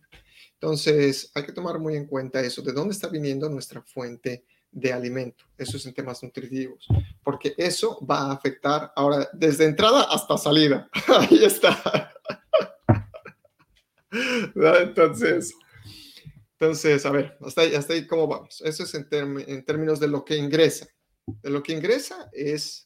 Entonces, 0.53 1.31
hay 1.35 1.43
que 1.43 1.51
tomar 1.51 1.79
muy 1.79 1.95
en 1.95 2.05
cuenta 2.05 2.41
eso, 2.41 2.61
de 2.61 2.71
dónde 2.71 2.93
está 2.93 3.07
viniendo 3.07 3.49
nuestra 3.49 3.81
fuente 3.81 4.45
de 4.71 4.91
alimento. 4.91 5.45
Eso 5.57 5.77
es 5.77 5.85
en 5.85 5.93
temas 5.93 6.21
nutritivos, 6.23 6.87
porque 7.23 7.53
eso 7.57 8.05
va 8.05 8.19
a 8.19 8.33
afectar 8.33 8.91
ahora 8.95 9.29
desde 9.33 9.65
entrada 9.65 10.03
hasta 10.03 10.37
salida. 10.37 10.89
Ahí 11.07 11.43
está. 11.43 12.11
Entonces, 14.81 15.53
entonces, 16.57 17.05
a 17.05 17.11
ver, 17.11 17.37
hasta 17.41 17.61
ahí, 17.61 17.75
hasta 17.75 17.93
ahí 17.93 18.07
cómo 18.07 18.27
vamos. 18.27 18.61
Eso 18.61 18.83
es 18.83 18.93
en 18.95 19.65
términos 19.65 19.99
de 19.99 20.07
lo 20.07 20.23
que 20.23 20.37
ingresa. 20.37 20.87
De 21.27 21.49
lo 21.49 21.61
que 21.61 21.73
ingresa 21.73 22.29
es, 22.31 22.84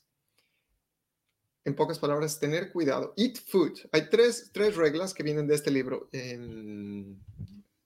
en 1.69 1.75
pocas 1.75 1.99
palabras, 1.99 2.39
tener 2.39 2.71
cuidado. 2.71 3.13
Eat 3.15 3.37
food. 3.47 3.79
Hay 3.91 4.09
tres, 4.09 4.51
tres 4.53 4.75
reglas 4.75 5.13
que 5.13 5.23
vienen 5.23 5.47
de 5.47 5.55
este 5.55 5.71
libro 5.71 6.09
em, 6.11 7.17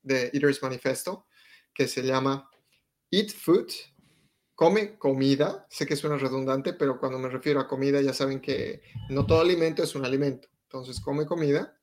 de 0.01 0.31
Eater's 0.33 0.61
Manifesto, 0.61 1.27
que 1.73 1.87
se 1.87 2.01
llama 2.01 2.49
Eat 3.11 3.31
food, 3.31 3.67
come 4.55 4.97
comida. 4.97 5.67
Sé 5.69 5.85
que 5.85 5.95
suena 5.95 6.17
redundante, 6.17 6.73
pero 6.73 6.99
cuando 6.99 7.19
me 7.19 7.29
refiero 7.29 7.59
a 7.59 7.67
comida 7.67 8.01
ya 8.01 8.13
saben 8.13 8.39
que 8.39 8.81
no 9.09 9.25
todo 9.25 9.41
alimento 9.41 9.83
es 9.83 9.93
un 9.95 10.05
alimento. 10.05 10.47
Entonces, 10.63 10.99
come 10.99 11.25
comida. 11.25 11.79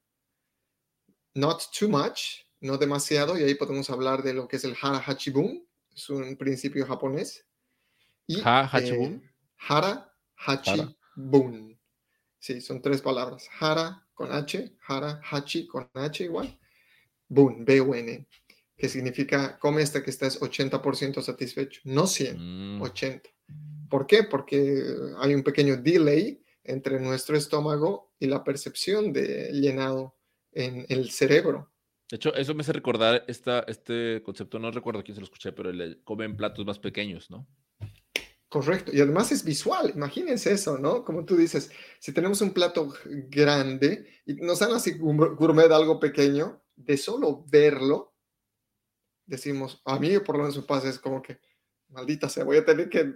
Not 1.34 1.62
too 1.78 1.88
much, 1.88 2.44
no 2.60 2.76
demasiado, 2.76 3.38
y 3.38 3.44
ahí 3.44 3.54
podemos 3.54 3.88
hablar 3.90 4.22
de 4.24 4.34
lo 4.34 4.48
que 4.48 4.56
es 4.56 4.64
el 4.64 4.76
Hara 4.80 4.98
Hachibun, 4.98 5.64
es 5.94 6.10
un 6.10 6.36
principio 6.36 6.84
japonés. 6.86 7.46
Y, 8.26 8.40
Ha, 8.44 8.66
Hachibun. 8.66 9.22
eh, 9.24 9.30
Hara 9.58 10.12
Hachibun. 10.36 11.78
Sí, 12.40 12.60
son 12.60 12.80
tres 12.80 13.02
palabras. 13.02 13.48
Hara 13.60 14.04
con 14.14 14.32
H, 14.32 14.72
Hara 14.88 15.20
Hachi 15.30 15.66
con 15.66 15.88
H 15.94 16.24
igual. 16.24 16.58
Bun, 17.28 17.64
B-U-N. 17.64 18.26
que 18.76 18.88
significa 18.88 19.58
come 19.58 19.82
hasta 19.82 20.02
que 20.02 20.10
estés 20.10 20.40
80% 20.40 21.20
satisfecho, 21.20 21.82
no 21.84 22.06
100, 22.06 22.80
80. 22.80 23.28
Mm. 23.46 23.88
¿Por 23.88 24.06
qué? 24.06 24.24
Porque 24.24 24.82
hay 25.18 25.34
un 25.34 25.42
pequeño 25.42 25.76
delay 25.76 26.42
entre 26.64 26.98
nuestro 26.98 27.36
estómago 27.36 28.14
y 28.18 28.26
la 28.26 28.42
percepción 28.42 29.12
de 29.12 29.50
llenado 29.52 30.16
en 30.52 30.86
el 30.88 31.10
cerebro. 31.10 31.70
De 32.10 32.16
hecho, 32.16 32.34
eso 32.34 32.54
me 32.54 32.62
hace 32.62 32.72
recordar 32.72 33.24
esta, 33.28 33.60
este 33.68 34.22
concepto, 34.24 34.58
no 34.58 34.70
recuerdo 34.70 35.04
quién 35.04 35.14
se 35.14 35.20
lo 35.20 35.26
escuché, 35.26 35.52
pero 35.52 35.70
el 35.70 36.02
comen 36.02 36.36
platos 36.36 36.64
más 36.64 36.78
pequeños, 36.78 37.30
¿no? 37.30 37.46
Correcto, 38.50 38.90
y 38.92 39.00
además 39.00 39.30
es 39.30 39.44
visual, 39.44 39.92
imagínense 39.94 40.50
eso, 40.50 40.76
¿no? 40.76 41.04
Como 41.04 41.24
tú 41.24 41.36
dices, 41.36 41.70
si 42.00 42.12
tenemos 42.12 42.40
un 42.40 42.52
plato 42.52 42.92
grande 43.04 44.08
y 44.26 44.34
nos 44.34 44.58
dan 44.58 44.72
así 44.72 44.98
gourmet 44.98 45.70
algo 45.70 46.00
pequeño, 46.00 46.60
de 46.74 46.96
solo 46.96 47.44
verlo, 47.48 48.12
decimos, 49.24 49.80
a 49.84 50.00
mí 50.00 50.18
por 50.18 50.34
lo 50.34 50.42
menos 50.42 50.56
su 50.56 50.66
pasa 50.66 50.88
es 50.88 50.98
como 50.98 51.22
que, 51.22 51.38
maldita 51.90 52.28
sea, 52.28 52.42
voy 52.42 52.56
a 52.56 52.64
tener 52.64 52.88
que 52.88 53.14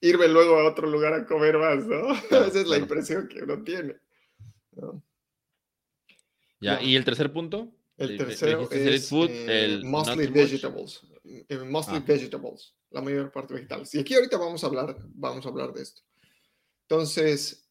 irme 0.00 0.26
luego 0.26 0.58
a 0.58 0.68
otro 0.68 0.88
lugar 0.88 1.12
a 1.14 1.24
comer 1.24 1.56
más, 1.56 1.86
¿no? 1.86 2.12
Esa 2.46 2.60
es 2.60 2.66
la 2.66 2.78
impresión 2.78 3.28
que 3.28 3.44
uno 3.44 3.62
tiene. 3.62 3.96
Ya, 6.60 6.82
¿y 6.82 6.96
el 6.96 7.04
tercer 7.04 7.32
punto? 7.32 7.72
El 7.98 8.16
tercero 8.16 8.70
es 8.70 9.10
eh, 9.12 9.80
mostly 9.82 10.28
vegetables. 10.28 11.02
Eh, 11.24 11.58
mostly 11.58 11.96
ah. 11.96 12.04
vegetables, 12.06 12.74
la 12.90 13.02
mayor 13.02 13.30
parte 13.32 13.54
vegetales. 13.54 13.92
Y 13.94 13.98
aquí 13.98 14.14
ahorita 14.14 14.38
vamos 14.38 14.62
a 14.62 14.68
hablar, 14.68 14.96
vamos 15.14 15.44
a 15.44 15.48
hablar 15.48 15.72
de 15.72 15.82
esto. 15.82 16.02
Entonces, 16.82 17.68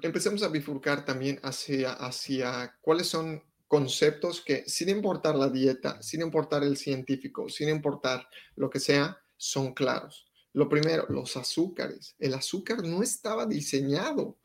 empecemos 0.00 0.42
a 0.44 0.48
bifurcar 0.48 1.04
también 1.04 1.40
hacia, 1.42 1.92
hacia 1.92 2.78
cuáles 2.80 3.08
son 3.08 3.42
conceptos 3.66 4.40
que, 4.40 4.64
sin 4.68 4.88
importar 4.90 5.34
la 5.34 5.48
dieta, 5.48 6.00
sin 6.00 6.22
importar 6.22 6.62
el 6.62 6.76
científico, 6.76 7.48
sin 7.48 7.68
importar 7.68 8.28
lo 8.54 8.70
que 8.70 8.78
sea, 8.78 9.18
son 9.36 9.74
claros. 9.74 10.28
Lo 10.52 10.68
primero, 10.68 11.04
los 11.08 11.36
azúcares. 11.36 12.14
El 12.18 12.34
azúcar 12.34 12.82
no 12.84 13.02
estaba 13.02 13.44
diseñado 13.44 14.38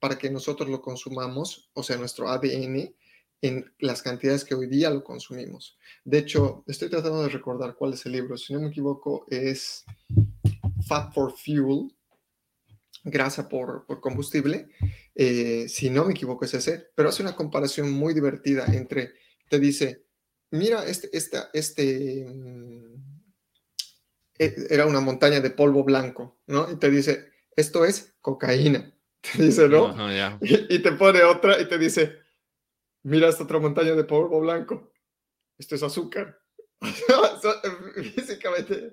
para 0.00 0.18
que 0.18 0.28
nosotros 0.28 0.68
lo 0.68 0.82
consumamos, 0.82 1.70
o 1.72 1.82
sea, 1.82 1.96
nuestro 1.96 2.28
ADN, 2.28 2.94
en 3.42 3.72
las 3.78 4.02
cantidades 4.02 4.44
que 4.44 4.54
hoy 4.54 4.66
día 4.66 4.90
lo 4.90 5.04
consumimos. 5.04 5.76
De 6.04 6.18
hecho, 6.18 6.64
estoy 6.66 6.88
tratando 6.88 7.22
de 7.22 7.28
recordar 7.28 7.74
cuál 7.74 7.94
es 7.94 8.06
el 8.06 8.12
libro. 8.12 8.36
Si 8.36 8.52
no 8.52 8.60
me 8.60 8.68
equivoco, 8.68 9.26
es 9.28 9.84
Fat 10.86 11.12
for 11.12 11.32
Fuel, 11.32 11.94
grasa 13.04 13.48
por, 13.48 13.86
combustible. 14.00 14.68
Eh, 15.14 15.66
si 15.68 15.90
no 15.90 16.04
me 16.04 16.12
equivoco, 16.12 16.44
es 16.44 16.54
ese. 16.54 16.88
Pero 16.94 17.10
hace 17.10 17.22
una 17.22 17.36
comparación 17.36 17.90
muy 17.92 18.14
divertida 18.14 18.64
entre, 18.66 19.12
te 19.48 19.58
dice, 19.58 20.04
mira, 20.50 20.84
este, 20.86 21.10
este, 21.52 22.26
mm, 22.26 22.94
e, 24.38 24.54
era 24.70 24.86
una 24.86 25.00
montaña 25.00 25.40
de 25.40 25.50
polvo 25.50 25.84
blanco, 25.84 26.38
¿no? 26.46 26.70
Y 26.70 26.76
te 26.76 26.90
dice, 26.90 27.28
esto 27.56 27.84
es 27.84 28.14
cocaína. 28.20 28.90
Te 29.36 29.42
dice, 29.42 29.70
¿no? 29.70 29.94
y 30.42 30.78
te 30.80 30.92
pone 30.92 31.22
otra 31.22 31.58
y 31.58 31.66
te 31.66 31.78
dice, 31.78 32.23
mira 33.04 33.28
esta 33.28 33.44
otra 33.44 33.60
montaña 33.60 33.94
de 33.94 34.04
polvo 34.04 34.40
blanco, 34.40 34.92
esto 35.56 35.76
es 35.76 35.82
azúcar. 35.82 36.40
Físicamente 38.14 38.92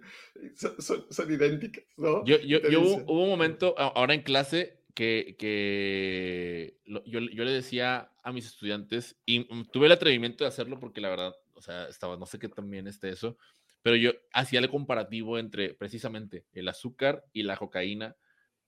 son, 0.80 1.32
idénticas, 1.32 1.84
¿no? 1.98 2.24
Yo, 2.24 2.38
yo, 2.40 2.60
hubo, 2.82 3.24
un 3.24 3.30
momento 3.30 3.76
ahora 3.78 4.14
en 4.14 4.22
clase 4.22 4.82
que, 4.94 5.36
que 5.38 6.78
yo, 6.86 7.02
yo, 7.06 7.44
le 7.44 7.52
decía 7.52 8.12
a 8.24 8.32
mis 8.32 8.46
estudiantes, 8.46 9.18
y 9.26 9.46
tuve 9.72 9.88
el 9.88 9.92
atrevimiento 9.92 10.44
de 10.44 10.50
hacerlo 10.50 10.80
porque 10.80 11.02
la 11.02 11.10
verdad, 11.10 11.36
o 11.54 11.62
sea, 11.62 11.88
estaba, 11.88 12.18
no 12.18 12.26
sé 12.26 12.40
qué 12.40 12.48
también 12.48 12.88
esté 12.88 13.10
eso, 13.10 13.38
pero 13.82 13.96
yo 13.96 14.12
hacía 14.34 14.60
el 14.60 14.70
comparativo 14.70 15.40
entre 15.40 15.74
precisamente 15.74 16.46
el 16.54 16.68
azúcar 16.68 17.26
y 17.34 17.44
la 17.44 17.58
cocaína 17.58 18.16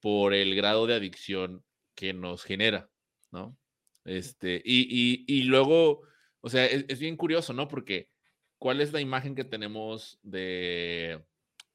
por 0.00 0.34
el 0.34 0.54
grado 0.54 0.86
de 0.86 0.94
adicción 0.94 1.64
que 1.94 2.12
nos 2.12 2.44
genera, 2.44 2.90
¿no? 3.30 3.56
Este, 4.04 4.60
y, 4.64 5.24
y, 5.26 5.42
luego, 5.44 6.02
o 6.40 6.50
sea, 6.50 6.66
es, 6.66 6.98
bien 6.98 7.16
curioso, 7.16 7.52
¿no? 7.52 7.68
Porque, 7.68 8.10
¿cuál 8.58 8.80
es 8.80 8.92
la 8.92 9.00
imagen 9.00 9.34
que 9.34 9.44
tenemos 9.44 10.18
de, 10.22 11.24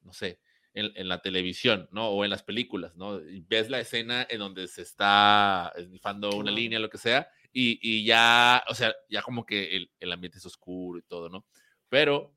no 0.02 0.12
sé, 0.12 0.40
en, 0.74 1.08
la 1.08 1.20
televisión, 1.20 1.88
¿no? 1.90 2.08
O 2.10 2.24
en 2.24 2.30
las 2.30 2.44
películas, 2.44 2.94
¿no? 2.96 3.20
ves 3.48 3.68
la 3.68 3.80
escena 3.80 4.26
en 4.30 4.38
donde 4.38 4.68
se 4.68 4.82
está 4.82 5.72
esnifando 5.76 6.30
una 6.36 6.52
línea, 6.52 6.78
lo 6.78 6.88
que 6.88 6.98
sea, 6.98 7.28
y, 7.52 7.80
y, 7.82 8.04
ya, 8.04 8.62
o 8.68 8.74
sea, 8.74 8.94
ya 9.08 9.22
como 9.22 9.44
que 9.44 9.76
el, 9.76 9.90
el 9.98 10.12
ambiente 10.12 10.38
es 10.38 10.46
oscuro 10.46 10.98
y 10.98 11.02
todo, 11.02 11.28
¿no? 11.28 11.44
Pero 11.88 12.32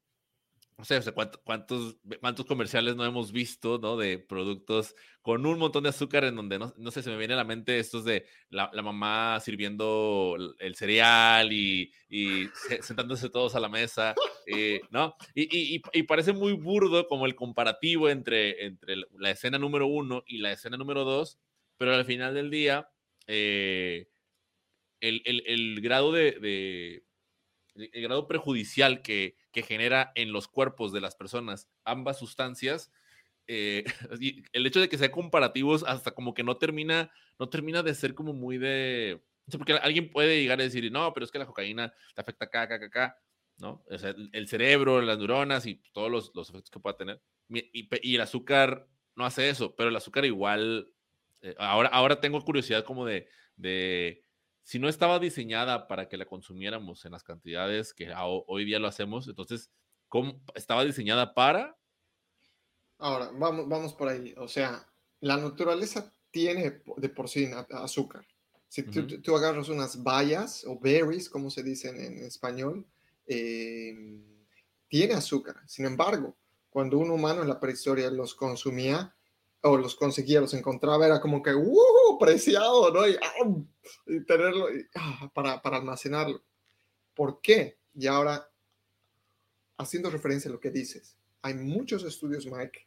no 0.78 0.86
sé, 0.86 1.02
cuántos, 1.12 1.98
cuántos 2.20 2.46
comerciales 2.46 2.96
no 2.96 3.06
hemos 3.06 3.32
visto, 3.32 3.80
¿no? 3.80 3.98
De 3.98 4.18
productos 4.18 4.96
con 5.22 5.46
un 5.46 5.60
montón 5.60 5.84
de 5.84 5.90
azúcar 5.90 6.24
en 6.26 6.36
donde, 6.36 6.60
no, 6.60 6.92
sé, 6.92 7.04
se 7.04 7.10
me 7.10 7.18
viene 7.18 7.34
a 7.34 7.38
la 7.38 7.44
mente 7.44 7.80
estos 7.80 8.04
de 8.06 8.26
la, 8.50 8.70
mamá 8.82 9.40
sirviendo 9.40 10.36
el 10.60 10.76
cereal 10.76 11.52
y, 11.54 11.92
sentándose 12.82 13.30
todos 13.30 13.56
a 13.56 13.60
la 13.60 13.70
mesa, 13.70 14.16
eh, 14.48 14.82
¿no? 14.90 15.16
Y, 15.36 15.80
parece 16.04 16.34
muy 16.34 16.54
burdo 16.54 17.08
como 17.08 17.26
el 17.26 17.36
comparativo 17.36 18.10
entre, 18.10 18.66
entre 18.66 18.96
la 19.18 19.32
escena 19.32 19.58
número 19.58 19.88
uno 19.88 20.24
y 20.28 20.40
la 20.40 20.52
escena 20.52 20.78
número 20.78 21.04
dos, 21.04 21.40
pero 21.78 21.94
al 21.94 22.06
final 22.06 22.34
del 22.34 22.50
día, 22.50 22.90
eh, 23.28 24.08
el, 25.00 25.82
grado 25.82 26.12
de 26.12 27.04
el 27.76 28.02
grado 28.02 28.28
perjudicial 28.28 29.02
que, 29.02 29.36
genera 29.54 30.12
en 30.16 30.32
los 30.32 30.48
cuerpos 30.48 30.92
de 30.92 31.02
las 31.02 31.16
personas 31.16 31.70
ambas 31.84 32.18
sustancias, 32.18 32.92
eh, 33.48 33.84
el 34.54 34.66
hecho 34.66 34.80
de 34.80 34.90
que 34.90 34.98
sean 34.98 35.12
comparativos 35.12 35.84
hasta 35.84 36.12
como 36.12 36.34
que 36.34 36.44
no 36.44 36.58
termina, 36.58 37.12
no 37.40 37.50
termina 37.50 37.84
de 37.84 37.94
ser 37.94 38.16
como 38.16 38.34
muy 38.34 38.58
de... 38.58 39.22
porque 39.58 39.74
alguien 39.74 40.10
puede 40.10 40.42
llegar 40.42 40.60
a 40.60 40.64
decir, 40.64 40.92
no, 40.92 41.14
pero 41.14 41.26
es 41.26 41.32
que 41.32 41.40
la 41.40 41.46
cocaína 41.46 41.94
te 42.16 42.22
afecta 42.22 42.46
acá, 42.46 42.64
acá, 42.64 42.76
acá, 42.76 43.22
¿no? 43.58 43.84
O 43.90 43.98
sea, 43.98 44.16
el 44.32 44.48
cerebro, 44.48 45.02
las 45.02 45.18
neuronas 45.18 45.66
y 45.66 45.76
todos 45.94 46.10
los, 46.12 46.50
efectos 46.50 46.72
que 46.72 46.80
pueda 46.80 46.98
tener. 46.98 47.22
Y, 47.50 48.16
el 48.16 48.22
azúcar 48.22 48.88
no 49.16 49.26
hace 49.26 49.50
eso, 49.50 49.76
pero 49.76 49.90
el 49.90 49.96
azúcar 49.96 50.26
igual... 50.26 50.90
Eh, 51.42 51.56
ahora, 51.60 51.90
ahora 51.90 52.22
tengo 52.22 52.44
curiosidad 52.44 52.86
como 52.86 53.06
de, 53.06 53.28
de 53.58 54.23
si 54.64 54.80
no 54.80 54.88
estaba 54.88 55.20
diseñada 55.20 55.88
para 55.88 56.08
que 56.08 56.18
la 56.18 56.26
consumiéramos 56.26 57.06
en 57.06 57.12
las 57.12 57.24
cantidades 57.24 57.94
que 57.94 58.14
hoy 58.16 58.66
día 58.66 58.80
lo 58.80 58.88
hacemos, 58.88 59.28
entonces, 59.28 59.70
¿cómo 60.08 60.42
estaba 60.56 60.86
diseñada 60.86 61.34
para? 61.34 61.78
Ahora, 62.98 63.32
vamos, 63.34 63.68
vamos 63.68 63.94
por 63.94 64.08
ahí. 64.08 64.34
O 64.38 64.48
sea, 64.48 64.88
la 65.20 65.38
naturaleza 65.38 66.14
tiene 66.32 66.82
de 66.98 67.10
por 67.10 67.30
sí 67.30 67.50
azúcar. 67.72 68.26
Si 68.70 68.82
tú, 68.82 69.36
agarras 69.36 69.70
unas 69.70 70.02
bayas 70.02 70.66
o 70.66 70.80
berries, 70.80 71.30
como 71.30 71.52
se 71.52 71.62
dicen 71.62 71.96
en 71.96 72.24
español, 72.24 72.88
em, 73.28 74.24
tiene 74.88 75.14
azúcar. 75.14 75.58
Sin 75.68 75.86
embargo, 75.86 76.36
cuando 76.72 76.98
un 76.98 77.12
humano 77.12 77.44
en 77.44 77.50
la 77.50 77.60
prehistoria 77.60 78.10
los 78.10 78.34
consumía, 78.34 79.16
o 79.64 79.78
los 79.78 79.96
conseguía, 79.96 80.42
los 80.42 80.54
encontraba, 80.54 81.06
era 81.06 81.22
como 81.22 81.42
que, 81.42 81.54
¡uh! 81.54 82.18
Preciado, 82.20 82.92
¿no? 82.92 83.08
Y, 83.08 83.18
tenerlo 84.26 84.68
ah, 84.96 85.32
para, 85.34 85.62
para 85.62 85.78
almacenarlo. 85.78 86.44
¿Por 87.16 87.42
qué? 87.42 87.78
Y 87.96 88.08
ahora, 88.08 88.50
haciendo 89.78 90.10
referencia 90.10 90.50
a 90.50 90.54
lo 90.54 90.60
que 90.60 90.70
dices, 90.70 91.18
hay 91.42 91.54
muchos 91.56 92.04
estudios, 92.04 92.46
Mike, 92.46 92.86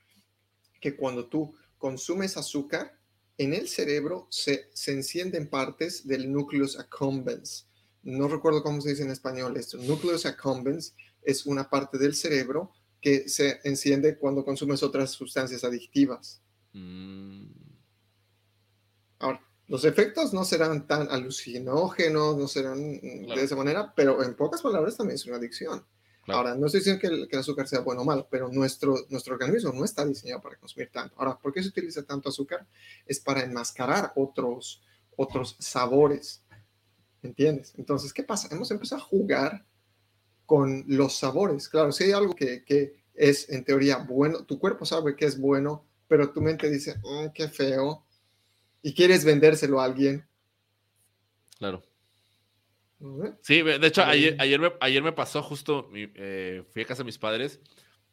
que 0.81 0.97
cuando 0.97 1.29
tú 1.29 1.55
consumes 1.79 2.37
azúcar, 2.37 2.99
en 3.39 3.55
el 3.55 3.69
cerebro 3.69 4.27
se, 4.31 4.69
se 4.73 4.93
encienden 4.93 5.49
partes 5.49 6.07
del 6.07 6.31
nucleus 6.31 6.79
accumbens. 6.79 7.69
No 8.03 8.29
recuerdo 8.29 8.63
cómo 8.63 8.81
se 8.81 8.91
dice 8.91 9.03
en 9.03 9.11
español 9.11 9.57
esto. 9.57 9.79
Nucleus 9.79 10.27
accumbens 10.27 10.95
es 11.23 11.47
una 11.47 11.69
parte 11.69 11.99
del 11.99 12.15
cerebro 12.15 12.73
que 13.01 13.29
se 13.29 13.61
enciende 13.65 14.19
cuando 14.19 14.45
consumes 14.45 14.83
otras 14.83 15.11
sustancias 15.11 15.65
adictivas. 15.65 16.43
Mm. 16.77 17.47
Ahora, 19.19 19.41
los 19.67 19.85
efectos 19.85 20.35
no 20.35 20.45
serán 20.45 20.87
tan 20.87 21.11
alucinógenos, 21.11 22.37
no 22.37 22.49
serán 22.49 23.01
de 23.01 23.43
esa 23.43 23.57
manera, 23.57 23.95
pero 23.97 24.23
en 24.23 24.37
pocas 24.37 24.61
palabras 24.61 24.97
también 24.97 25.15
es 25.15 25.27
una 25.27 25.37
adicción. 25.37 25.85
Ahora, 26.29 26.57
no 26.57 26.67
estoy 26.67 26.81
diciendo 26.81 27.01
que 27.01 27.07
el, 27.07 27.39
azúcar 27.39 27.69
sea 27.69 27.81
bueno 27.81 28.03
o 28.03 28.05
malo, 28.05 28.27
pero 28.29 28.49
nuestro, 28.49 28.97
nuestro 29.11 29.35
organismo 29.35 29.73
no 29.73 29.85
está 29.85 30.05
diseñado 30.05 30.43
para 30.43 30.57
consumir 30.57 30.91
tanto. 30.91 31.15
Ahora, 31.19 31.39
¿por 31.39 31.53
qué 31.53 31.63
se 31.63 31.69
utiliza 31.69 32.03
tanto 32.03 32.29
azúcar? 32.29 32.67
Es 33.07 33.21
para 33.21 33.43
enmascarar 33.43 34.13
otros, 34.17 34.83
otros 35.17 35.57
sabores. 35.61 36.45
¿Entiendes? 37.23 37.75
Entonces, 37.79 38.13
¿qué 38.13 38.25
pasa? 38.25 38.49
Hemos 38.51 38.71
empezado 38.73 39.03
a 39.03 39.05
jugar 39.05 39.65
con 40.47 40.85
los 40.89 41.17
sabores. 41.17 41.69
Claro, 41.69 41.93
si 41.93 42.05
hay 42.05 42.13
algo 42.13 42.35
que, 42.35 42.65
que 42.65 43.05
es 43.15 43.49
en 43.49 43.65
teoría 43.65 43.99
bueno, 43.99 44.45
tu 44.45 44.59
cuerpo 44.59 44.85
sabe 44.85 45.15
que 45.15 45.27
es 45.27 45.39
bueno, 45.39 45.87
pero 46.09 46.33
tu 46.33 46.41
mente 46.41 46.71
dice, 46.71 46.97
oh, 47.03 47.31
qué 47.35 47.49
feo, 47.49 48.05
y 48.83 48.95
quieres 48.95 49.25
vendérselo 49.25 49.81
a 49.81 49.85
alguien. 49.85 50.27
Claro. 51.59 51.83
Sí, 53.43 53.63
de 53.63 53.87
hecho, 53.87 54.03
ayer, 54.03 54.37
ayer, 54.39 54.59
me, 54.59 54.73
ayer 54.81 55.03
me 55.03 55.13
pasó 55.13 55.43
justo, 55.43 55.91
eh, 55.95 56.65
fui 56.71 56.83
a 56.83 56.87
casa 56.87 57.03
de 57.03 57.07
mis 57.07 57.19
padres 57.19 57.61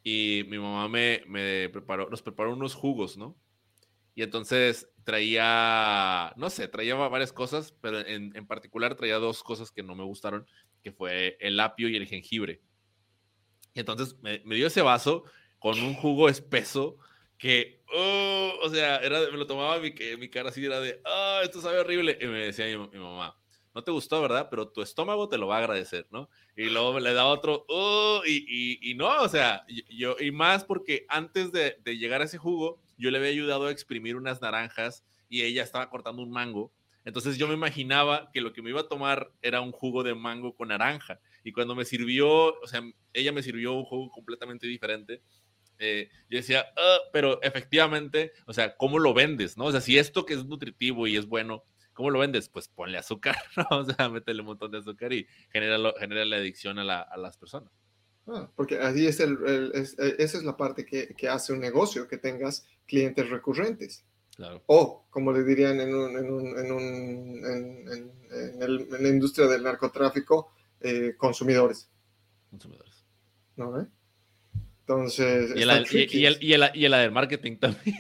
y 0.03 0.43
mi 0.49 0.59
mamá 0.59 0.89
me, 0.89 1.23
me 1.27 1.69
preparó, 1.69 2.09
nos 2.09 2.21
preparó 2.21 2.53
unos 2.53 2.75
jugos, 2.75 3.17
¿no? 3.17 3.37
Y 4.13 4.23
entonces 4.23 4.89
traía, 5.05 6.33
no 6.35 6.49
sé, 6.49 6.67
traía 6.67 6.95
varias 6.95 7.31
cosas, 7.31 7.73
pero 7.81 7.99
en, 7.99 8.35
en, 8.35 8.45
particular 8.45 8.95
traía 8.95 9.15
dos 9.17 9.41
cosas 9.41 9.71
que 9.71 9.83
no 9.83 9.95
me 9.95 10.03
gustaron, 10.03 10.45
que 10.83 10.91
fue 10.91 11.37
el 11.39 11.59
apio 11.59 11.87
y 11.87 11.95
el 11.95 12.05
jengibre. 12.05 12.61
Y 13.73 13.79
entonces 13.79 14.17
me, 14.21 14.41
me 14.43 14.55
dio 14.55 14.67
ese 14.67 14.81
vaso 14.81 15.23
con 15.59 15.79
un 15.79 15.93
jugo 15.93 16.29
espeso 16.29 16.97
que, 17.43 17.83
oh, 17.93 18.53
o 18.61 18.69
sea, 18.69 18.99
era, 18.99 19.19
me 19.29 19.37
lo 19.37 19.45
tomaba 19.45 19.77
mi, 19.77 19.93
mi 20.17 20.29
cara 20.29 20.47
así, 20.47 20.63
era 20.63 20.79
de, 20.79 21.01
ah, 21.03 21.41
esto 21.43 21.59
sabe 21.59 21.77
horrible. 21.77 22.17
Y 22.21 22.25
me 22.27 22.45
decía 22.45 22.65
mi, 22.67 22.97
mamá, 22.97 23.37
no 23.75 23.83
te 23.83 23.91
gustó, 23.91 24.21
¿verdad? 24.21 24.47
Pero 24.49 24.69
tu 24.69 24.81
estómago 24.81 25.27
te 25.27 25.37
lo 25.37 25.47
va 25.47 25.57
a 25.57 25.59
agradecer, 25.59 26.07
¿no? 26.09 26.29
Y 26.55 26.69
luego 26.69 26.97
le 27.01 27.13
daba 27.13 27.27
otro, 27.27 27.65
oh, 27.67 28.21
y, 28.25 28.45
y, 28.47 28.89
y, 28.89 28.93
no, 28.95 29.21
o 29.21 29.27
sea, 29.27 29.65
yo, 29.89 30.15
y 30.21 30.31
más 30.31 30.63
porque 30.63 31.05
antes 31.09 31.51
de, 31.51 31.75
de, 31.83 31.97
llegar 31.97 32.21
a 32.21 32.23
ese 32.23 32.37
jugo, 32.37 32.79
yo 32.97 33.11
le 33.11 33.17
había 33.17 33.31
ayudado 33.31 33.65
a 33.65 33.71
exprimir 33.71 34.15
unas 34.15 34.41
naranjas 34.41 35.03
y 35.27 35.41
ella 35.41 35.63
estaba 35.63 35.89
cortando 35.89 36.21
un 36.21 36.31
mango. 36.31 36.71
Entonces 37.03 37.37
yo 37.37 37.49
me 37.49 37.55
imaginaba 37.55 38.29
que 38.31 38.39
lo 38.39 38.53
que 38.53 38.61
me 38.61 38.69
iba 38.69 38.79
a 38.79 38.87
tomar 38.87 39.33
era 39.41 39.59
un 39.59 39.73
jugo 39.73 40.03
de 40.03 40.15
mango 40.15 40.55
con 40.55 40.69
naranja. 40.69 41.19
Y 41.43 41.51
cuando 41.51 41.75
me 41.75 41.83
sirvió, 41.83 42.57
o 42.57 42.67
sea, 42.67 42.81
ella 43.11 43.33
me 43.33 43.43
sirvió 43.43 43.73
un 43.73 43.83
jugo 43.83 44.09
completamente 44.11 44.65
diferente. 44.65 45.21
Eh, 45.79 46.09
yo 46.29 46.37
decía, 46.37 46.65
ah", 46.77 46.97
pero 47.11 47.41
efectivamente, 47.41 48.33
o 48.45 48.53
sea, 48.53 48.75
¿cómo 48.77 48.99
lo 48.99 49.13
vendes? 49.13 49.57
¿no? 49.57 49.65
O 49.65 49.71
sea, 49.71 49.81
si 49.81 49.97
esto 49.97 50.25
que 50.25 50.33
es 50.33 50.45
nutritivo 50.45 51.07
y 51.07 51.17
es 51.17 51.27
bueno, 51.27 51.63
¿cómo 51.93 52.09
lo 52.09 52.19
vendes? 52.19 52.49
Pues 52.49 52.67
ponle 52.67 52.97
azúcar, 52.97 53.37
¿no? 53.57 53.79
O 53.79 53.85
sea, 53.85 54.09
métele 54.09 54.41
un 54.41 54.47
montón 54.47 54.71
de 54.71 54.79
azúcar 54.79 55.13
y 55.13 55.27
genera, 55.51 55.77
genera 55.99 56.25
la 56.25 56.37
adicción 56.37 56.79
a, 56.79 56.83
la, 56.83 57.01
a 57.01 57.17
las 57.17 57.37
personas. 57.37 57.71
Ah, 58.27 58.49
porque 58.55 58.77
así 58.79 59.05
es, 59.05 59.19
el, 59.19 59.37
eh, 59.43 60.15
esa 60.17 60.37
es 60.37 60.43
la 60.43 60.55
parte 60.55 60.85
que, 60.85 61.09
que, 61.09 61.27
hace 61.27 61.51
un 61.51 61.59
negocio, 61.59 62.07
que 62.07 62.17
tengas 62.17 62.65
clientes 62.85 63.29
recurrentes. 63.29 64.05
Claro. 64.35 64.63
O, 64.67 65.05
como 65.09 65.31
le 65.31 65.43
dirían 65.43 65.79
en, 65.79 65.93
un, 65.93 66.17
en, 66.17 66.31
un, 66.31 66.57
en, 66.57 66.71
un, 66.71 68.11
en, 68.31 69.03
la 69.03 69.09
industria 69.09 69.47
del 69.47 69.63
narcotráfico, 69.63 70.51
eh, 70.79 71.15
consumidores. 71.17 71.89
Consumidores. 72.49 73.05
¿No? 73.57 73.79
Eh? 73.79 73.85
Entonces. 74.87 75.51
Y 75.55 75.63
la, 75.63 75.79
y, 75.79 76.07
y, 76.11 76.25
el, 76.25 76.37
y, 76.41 76.53
el, 76.53 76.71
y 76.73 76.87
la 76.89 76.99
del 76.99 77.11
marketing 77.11 77.55
también. 77.55 77.95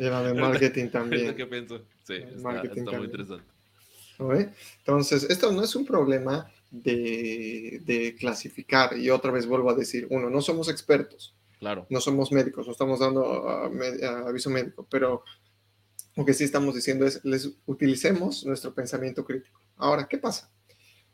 y 0.00 0.04
la 0.04 0.22
del 0.22 0.34
marketing 0.36 0.88
también. 0.92 1.36
¿Qué 1.36 1.46
pienso? 1.46 1.82
Sí, 2.04 2.14
está, 2.14 2.62
está 2.62 2.92
muy 2.92 3.06
interesante. 3.06 3.44
¿No? 4.18 4.32
Entonces, 4.32 5.24
esto 5.28 5.52
no 5.52 5.62
es 5.62 5.76
un 5.76 5.84
problema 5.84 6.50
de, 6.70 7.82
de, 7.84 8.14
clasificar. 8.14 8.96
Y 8.96 9.10
otra 9.10 9.30
vez 9.30 9.46
vuelvo 9.46 9.70
a 9.70 9.74
decir: 9.74 10.06
uno, 10.10 10.30
no 10.30 10.40
somos 10.40 10.70
expertos. 10.70 11.34
Claro. 11.58 11.86
No 11.90 12.00
somos 12.00 12.32
médicos, 12.32 12.66
no 12.66 12.72
estamos 12.72 13.00
dando 13.00 13.44
aviso 14.26 14.48
médico, 14.48 14.86
pero 14.88 15.24
lo 16.16 16.24
que 16.24 16.32
sí 16.32 16.44
estamos 16.44 16.74
diciendo 16.74 17.04
es: 17.04 17.22
les 17.24 17.50
utilicemos 17.66 18.46
nuestro 18.46 18.72
pensamiento 18.72 19.24
crítico. 19.26 19.60
Ahora, 19.76 20.08
¿qué 20.08 20.16
pasa? 20.16 20.50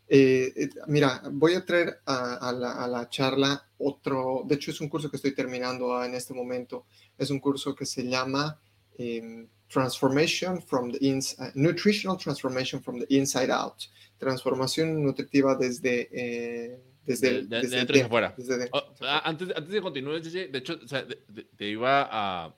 Eh, 0.07 0.53
eh, 0.55 0.69
mira, 0.87 1.23
voy 1.33 1.55
a 1.55 1.65
traer 1.65 2.01
a, 2.05 2.53
la, 2.53 3.09
charla 3.09 3.67
otro, 3.79 4.43
de 4.47 4.57
hecho 4.57 4.71
es 4.71 4.81
un 4.81 4.89
curso 4.89 5.11
que 5.11 5.17
estoy 5.17 5.35
terminando 5.35 6.03
en 6.05 6.15
este 6.15 6.35
momento, 6.35 6.87
es 7.17 7.31
un 7.31 7.41
curso 7.41 7.75
que 7.75 7.87
se 7.87 8.07
llama 8.07 8.61
em, 8.99 9.49
Transformation 9.69 10.61
from 10.63 10.93
the 10.93 10.99
Inside, 11.01 11.53
Nutritional 11.55 12.19
Transformation 12.19 12.83
from 12.83 13.01
the 13.01 13.07
Inside 13.09 13.51
Out, 13.51 13.85
transformación 14.19 15.03
nutritiva 15.03 15.57
desde... 15.57 16.09
Eh, 16.13 16.81
desde, 17.07 17.43
de, 17.43 17.61
desde 17.61 17.77
dentro 17.77 17.95
hacia 17.95 18.07
afuera. 18.07 18.35
Oh, 18.73 18.83
antes, 19.25 19.55
antes 19.55 19.71
de 19.71 19.83
continuar, 19.83 20.23
de 20.23 20.59
hecho, 20.59 20.79
o 20.83 20.89
sea, 20.89 21.07
te 21.07 21.69
iba 21.69 22.09
a... 22.11 22.55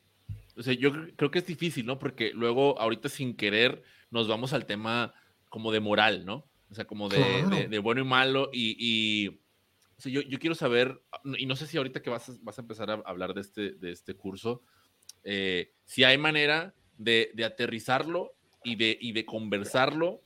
O 0.57 0.63
sea, 0.63 0.73
yo 0.73 0.93
creo 1.17 1.33
que 1.33 1.41
es 1.41 1.47
difícil, 1.47 1.85
¿no? 1.85 1.99
Porque 1.99 2.31
luego, 2.33 2.79
ahorita 2.81 3.09
sin 3.09 3.35
querer, 3.35 3.83
nos 4.13 4.29
vamos 4.29 4.53
al 4.53 4.65
tema 4.65 5.13
como 5.49 5.73
de 5.73 5.81
moral, 5.81 6.25
¿no? 6.25 6.45
O 6.71 6.75
sea, 6.75 6.85
como 6.85 7.09
de, 7.09 7.69
de, 7.69 7.79
bueno 7.79 8.01
y 8.01 8.05
malo. 8.05 8.51
Y, 8.53 8.77
y 8.79 9.29
o 9.29 10.01
sea, 10.01 10.13
yo, 10.13 10.21
yo, 10.23 10.39
quiero 10.39 10.55
saber, 10.55 11.01
y 11.39 11.47
no 11.47 11.57
sé 11.57 11.67
si 11.67 11.77
ahorita 11.77 12.03
que 12.03 12.11
vas 12.11 12.29
a, 12.29 12.35
vas 12.43 12.59
a 12.59 12.63
empezar 12.63 12.91
a 12.91 13.03
hablar 13.07 13.35
de 13.35 13.41
este, 13.41 13.73
de 13.73 13.93
este 13.93 14.15
curso, 14.15 14.63
eh, 15.25 15.73
si 15.85 16.05
hay 16.05 16.19
manera 16.19 16.75
de, 16.99 17.31
de, 17.35 17.45
aterrizarlo 17.45 18.35
y 18.63 18.77
de, 18.77 18.99
y 19.01 19.13
de 19.13 19.25
conversarlo, 19.25 20.23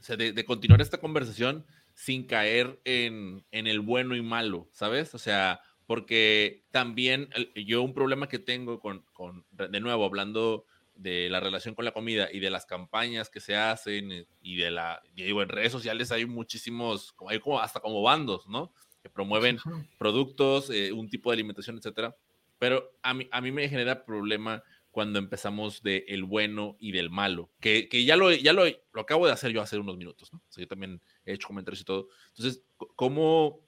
o 0.00 0.02
sea, 0.02 0.16
de, 0.16 0.32
de 0.32 0.44
continuar 0.44 0.80
esta 0.80 0.98
conversación 0.98 1.64
sin 1.94 2.26
caer 2.26 2.80
en, 2.84 3.44
en, 3.52 3.66
el 3.66 3.80
bueno 3.80 4.16
y 4.16 4.22
malo, 4.22 4.68
¿sabes? 4.72 5.14
O 5.14 5.18
sea, 5.18 5.60
porque 5.86 6.64
también 6.70 7.28
yo 7.54 7.82
un 7.82 7.94
problema 7.94 8.28
que 8.28 8.38
tengo 8.38 8.80
con, 8.80 9.04
con 9.12 9.44
de 9.50 9.80
nuevo, 9.80 10.04
hablando 10.04 10.64
de 10.94 11.28
la 11.30 11.40
relación 11.40 11.74
con 11.74 11.84
la 11.84 11.92
comida 11.92 12.28
y 12.32 12.40
de 12.40 12.50
las 12.50 12.66
campañas 12.66 13.30
que 13.30 13.40
se 13.40 13.56
hacen 13.56 14.12
eh, 14.12 14.26
y 14.40 14.56
de 14.56 14.70
la, 14.70 15.02
digo, 15.14 15.42
en 15.42 15.48
redes 15.48 15.72
sociales 15.72 16.12
hay 16.12 16.26
muchísimos, 16.26 17.14
hay 17.28 17.40
como 17.40 17.60
hasta 17.60 17.80
como 17.80 18.02
bandos, 18.02 18.46
¿no? 18.46 18.72
Que 19.02 19.10
promueven 19.10 19.58
productos, 19.98 20.70
eh, 20.70 20.92
un 20.92 21.08
tipo 21.08 21.30
de 21.30 21.34
alimentación, 21.34 21.76
etcétera. 21.76 22.16
Pero 22.58 22.92
a 23.02 23.14
mí, 23.14 23.28
a 23.32 23.40
mí 23.40 23.50
me 23.50 23.68
genera 23.68 24.04
problema 24.04 24.62
cuando 24.92 25.18
empezamos 25.18 25.82
de 25.82 26.04
el 26.06 26.22
bueno 26.22 26.76
y 26.78 26.92
del 26.92 27.10
malo, 27.10 27.50
que, 27.60 27.88
que 27.88 28.04
ya, 28.04 28.14
lo, 28.14 28.30
ya 28.30 28.52
lo, 28.52 28.64
lo, 28.92 29.00
acabo 29.00 29.26
de 29.26 29.32
hacer 29.32 29.50
yo 29.50 29.62
hace 29.62 29.78
unos 29.78 29.96
minutos, 29.96 30.32
¿no? 30.32 30.38
O 30.38 30.52
sea, 30.52 30.62
yo 30.62 30.68
también 30.68 31.00
he 31.24 31.32
hecho 31.32 31.48
comentarios 31.48 31.80
y 31.80 31.84
todo. 31.84 32.08
Entonces, 32.28 32.62
¿cómo, 32.94 33.66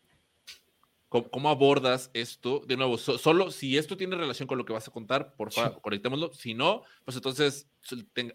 ¿Cómo, 1.22 1.48
abordas 1.48 2.10
esto? 2.12 2.64
De 2.66 2.76
nuevo, 2.76 2.98
solo 2.98 3.52
si 3.52 3.78
esto 3.78 3.96
tiene 3.96 4.16
relación 4.16 4.48
con 4.48 4.58
lo 4.58 4.64
que 4.64 4.72
vas 4.72 4.88
a 4.88 4.90
contar, 4.90 5.36
por 5.36 5.52
favor, 5.52 5.80
conectémoslo. 5.80 6.32
Si 6.32 6.54
no, 6.54 6.82
pues 7.04 7.16
entonces 7.16 7.68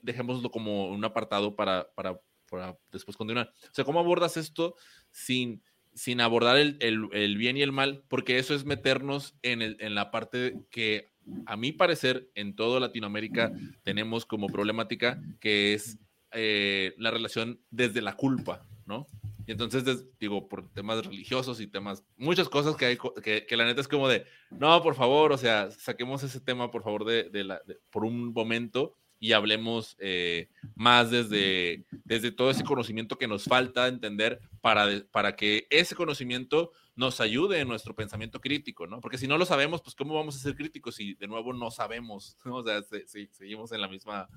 dejémoslo 0.02 0.50
como 0.50 0.90
un 0.90 1.04
apartado 1.04 1.56
para, 1.58 1.90
para, 1.94 2.22
para, 2.50 2.78
después 2.92 3.18
continuar. 3.18 3.52
O 3.64 3.74
sea, 3.74 3.84
¿cómo 3.84 4.00
abordas 4.00 4.38
esto 4.38 4.76
sin, 5.12 5.62
sin 5.94 6.22
abordar 6.22 6.58
el, 6.58 6.78
el, 6.80 7.10
el 7.12 7.38
bien 7.38 7.58
y 7.58 7.64
el 7.64 7.74
mal? 7.74 8.04
Porque 8.08 8.40
eso 8.40 8.56
es 8.56 8.64
meternos 8.64 9.36
en, 9.42 9.62
el, 9.62 9.76
en 9.82 9.94
la 9.94 10.10
parte 10.10 10.56
que, 10.70 11.12
a 11.48 11.58
mi 11.58 11.74
parecer, 11.74 12.30
en 12.34 12.56
toda 12.56 12.80
Latinoamérica 12.80 13.52
tenemos 13.84 14.26
como 14.26 14.48
problemática, 14.48 15.22
que 15.42 15.74
es 15.74 16.00
eh, 16.32 16.94
la 16.98 17.12
relación 17.12 17.60
desde 17.72 18.02
la 18.02 18.16
culpa, 18.16 18.66
¿no? 18.86 19.06
Y 19.50 19.54
entonces, 19.54 20.06
digo, 20.20 20.48
por 20.48 20.70
temas 20.74 21.04
religiosos 21.04 21.60
y 21.60 21.66
temas, 21.66 22.06
muchas 22.18 22.48
cosas 22.48 22.76
que 22.76 22.86
hay, 22.86 22.98
que, 23.24 23.48
que, 23.48 23.58
la 23.58 23.66
neta 23.66 23.82
es 23.82 23.88
como 23.88 24.08
de, 24.08 24.24
no, 24.52 24.80
por 24.84 24.94
favor, 24.94 25.32
o 25.32 25.40
sea, 25.40 25.72
saquemos 25.72 26.22
ese 26.22 26.40
tema, 26.40 26.70
por 26.70 26.84
favor, 26.84 27.04
de, 27.04 27.32
de 27.32 27.44
la, 27.46 27.60
por 27.90 28.06
un 28.06 28.32
momento 28.32 28.96
y 29.20 29.32
hablemos 29.32 29.98
eh, 29.98 30.50
más 30.76 31.10
desde, 31.10 31.84
desde 32.04 32.32
todo 32.32 32.52
ese 32.52 32.64
conocimiento 32.64 33.18
que 33.18 33.28
nos 33.28 33.46
falta 33.46 33.88
entender 33.88 34.40
para, 34.62 34.86
para 35.10 35.36
que 35.36 35.66
ese 35.72 35.96
conocimiento 35.96 36.72
nos 36.96 37.20
ayude 37.20 37.60
en 37.60 37.68
nuestro 37.68 37.96
pensamiento 37.96 38.40
crítico, 38.42 38.86
¿no? 38.86 39.02
Porque 39.02 39.18
si 39.18 39.28
no 39.28 39.40
lo 39.40 39.46
sabemos, 39.46 39.82
pues 39.82 39.96
¿cómo 39.96 40.14
vamos 40.14 40.36
a 40.36 40.40
ser 40.40 40.54
críticos 40.54 40.94
si 40.94 41.16
de 41.16 41.28
nuevo 41.28 41.54
no 41.54 41.72
sabemos? 41.72 42.38
¿no? 42.46 42.58
O 42.58 42.64
sea, 42.64 42.84
si, 42.84 43.26
seguimos 43.32 43.72
en 43.72 43.82
la 43.82 43.88
misma 43.88 44.30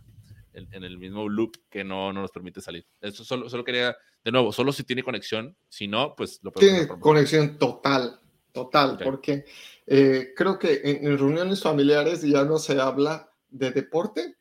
en, 0.55 0.85
el 0.85 0.99
mismo 0.99 1.29
loop 1.29 1.57
que 1.71 1.85
no, 1.85 2.13
no, 2.13 2.23
nos 2.23 2.31
permite 2.31 2.61
salir. 2.61 2.87
Eso 3.01 3.25
solo, 3.25 3.49
solo 3.49 3.65
quería, 3.65 3.97
de 4.25 4.33
nuevo, 4.33 4.53
solo 4.53 4.73
si 4.73 4.85
tiene 4.85 5.03
conexión, 5.03 5.57
si 5.69 5.89
no, 5.89 6.15
pues 6.15 6.41
lo 6.43 6.53
Tiene 6.53 6.87
conexión 6.87 7.59
total, 7.59 8.21
total, 8.53 8.99
porque 9.03 9.45
eh, 9.87 10.33
creo 10.37 10.59
que 10.59 10.81
en, 10.85 11.19
reuniones 11.19 11.63
familiares 11.63 12.23
ya 12.23 12.45
no 12.45 12.59
se 12.59 12.81
habla 12.81 13.31
de 13.49 13.73
deporte, 13.73 14.37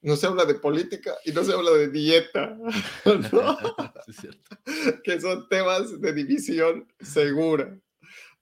no 0.00 0.16
se 0.16 0.26
habla 0.26 0.44
de 0.44 0.54
política 0.54 1.14
y 1.24 1.30
no 1.30 1.44
se 1.44 1.52
habla 1.52 1.70
de 1.72 1.88
dieta, 1.88 2.56
¿no? 3.32 3.58
es 4.08 4.16
cierto. 4.16 4.56
que 5.04 5.20
son 5.20 5.48
temas 5.48 6.00
de 6.00 6.12
división 6.12 6.88
segura. 7.00 7.78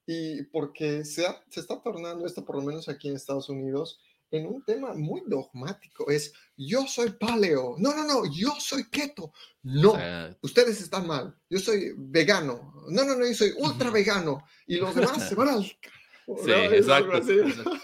Y 0.07 0.43
porque 0.45 1.05
se, 1.05 1.25
se 1.51 1.61
está 1.61 1.81
tornando 1.81 2.27
esto, 2.27 2.45
por 2.45 2.57
lo 2.57 2.63
menos 2.63 2.89
aquí 2.89 3.09
en 3.09 3.15
Estados 3.15 3.49
Unidos, 3.49 4.01
en 4.31 4.47
un 4.47 4.65
tema 4.65 4.95
muy 4.95 5.23
dogmático. 5.27 6.11
Es 6.11 6.33
yo 6.57 6.87
soy 6.87 7.11
paleo. 7.11 7.77
No, 7.79 7.95
no, 7.95 8.05
no, 8.05 8.23
yo 8.33 8.55
soy 8.59 8.89
keto. 8.89 9.33
No, 9.63 9.95
ustedes 10.43 10.81
están 10.81 11.07
mal. 11.07 11.37
Yo 11.49 11.59
soy 11.59 11.93
vegano. 11.97 12.73
No, 12.89 13.05
no, 13.05 13.17
no, 13.17 13.27
yo 13.27 13.35
soy 13.35 13.53
ultra 13.59 13.91
vegano. 13.91 14.45
Y 14.67 14.77
los 14.77 14.95
demás 14.95 15.29
se 15.29 15.35
van 15.35 15.49
al... 15.49 15.65
Sí, 15.65 16.51
exacto, 16.51 17.13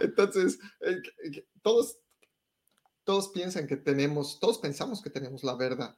Entonces, 0.00 0.58
eh, 0.80 1.00
todos, 1.62 1.98
todos 3.04 3.28
piensan 3.28 3.66
que 3.66 3.76
tenemos, 3.76 4.40
todos 4.40 4.58
pensamos 4.58 5.00
que 5.00 5.08
tenemos 5.08 5.44
la 5.44 5.54
verdad, 5.54 5.96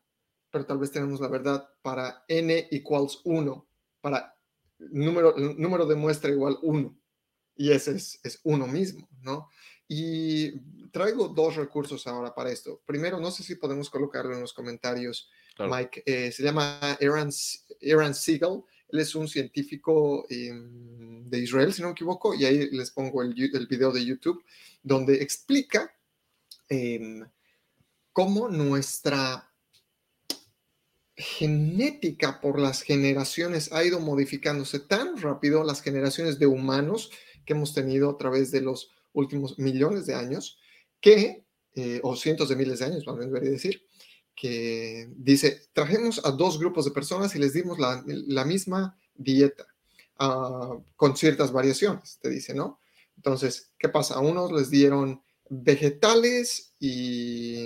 pero 0.50 0.66
tal 0.66 0.78
vez 0.78 0.92
tenemos 0.92 1.20
la 1.20 1.28
verdad 1.28 1.68
para 1.80 2.24
n 2.28 2.68
iguals 2.70 3.20
1, 3.24 3.68
para 4.00 4.36
número, 4.78 5.34
número 5.36 5.86
de 5.86 5.96
muestra 5.96 6.30
igual 6.30 6.58
1 6.62 6.98
y 7.58 7.72
ese 7.72 7.96
es, 7.96 8.20
es, 8.22 8.40
uno 8.44 8.66
mismo, 8.66 9.06
¿no? 9.20 9.48
Y 9.88 10.60
traigo 10.90 11.28
dos 11.28 11.56
recursos 11.56 12.06
ahora 12.06 12.34
para 12.34 12.52
esto. 12.52 12.80
Primero, 12.86 13.18
no 13.18 13.30
sé 13.30 13.42
si 13.42 13.56
podemos 13.56 13.90
colocarlo 13.90 14.32
en 14.32 14.40
los 14.40 14.52
comentarios 14.54 15.28
Mike. 15.58 16.04
Eh, 16.06 16.30
se 16.30 16.42
llama 16.42 16.78
Aaron, 17.00 17.30
Aaron 17.82 18.14
Siegel. 18.14 18.62
Él 18.90 19.00
es 19.00 19.14
un 19.14 19.28
científico 19.28 20.24
em, 20.30 21.28
de 21.28 21.38
Israel, 21.40 21.72
si 21.72 21.82
no 21.82 21.88
me 21.88 21.92
equivoco, 21.92 22.32
y 22.34 22.44
ahí 22.44 22.70
les 22.70 22.90
pongo 22.90 23.22
el, 23.22 23.34
el 23.36 23.66
video 23.66 23.92
de 23.92 24.04
YouTube, 24.04 24.42
donde 24.82 25.20
explica 25.22 25.92
em, 26.68 27.26
cómo 28.12 28.48
nuestra 28.48 29.52
genética 31.16 32.40
por 32.40 32.60
las 32.60 32.82
generaciones 32.82 33.72
ha 33.72 33.84
ido 33.84 33.98
modificándose 33.98 34.78
tan 34.78 35.20
rápido, 35.20 35.64
las 35.64 35.82
generaciones 35.82 36.38
de 36.38 36.46
humanos 36.46 37.10
que 37.48 37.54
hemos 37.54 37.72
tenido 37.72 38.10
a 38.10 38.18
través 38.18 38.50
de 38.50 38.60
los 38.60 38.90
últimos 39.14 39.58
millones 39.58 40.04
de 40.04 40.14
años, 40.14 40.58
que, 41.00 41.46
eh, 41.74 41.98
o 42.02 42.14
cientos 42.14 42.50
de 42.50 42.56
miles 42.56 42.80
de 42.80 42.84
años, 42.84 43.06
vamos 43.06 43.24
a 43.24 43.40
decir, 43.40 43.86
que 44.36 45.08
dice, 45.16 45.62
trajimos 45.72 46.20
a 46.26 46.30
dos 46.30 46.58
grupos 46.58 46.84
de 46.84 46.90
personas 46.90 47.34
y 47.34 47.38
les 47.38 47.54
dimos 47.54 47.78
la, 47.78 48.44
misma 48.44 48.98
dieta, 49.14 49.66
uh, 50.20 50.82
con 50.94 51.16
ciertas 51.16 51.50
variaciones, 51.50 52.18
te 52.20 52.28
dice, 52.28 52.52
¿no? 52.52 52.80
Entonces, 53.16 53.72
¿qué 53.78 53.88
pasa? 53.88 54.16
A 54.16 54.20
unos 54.20 54.52
les 54.52 54.68
dieron 54.68 55.22
vegetales 55.48 56.74
y, 56.78 57.62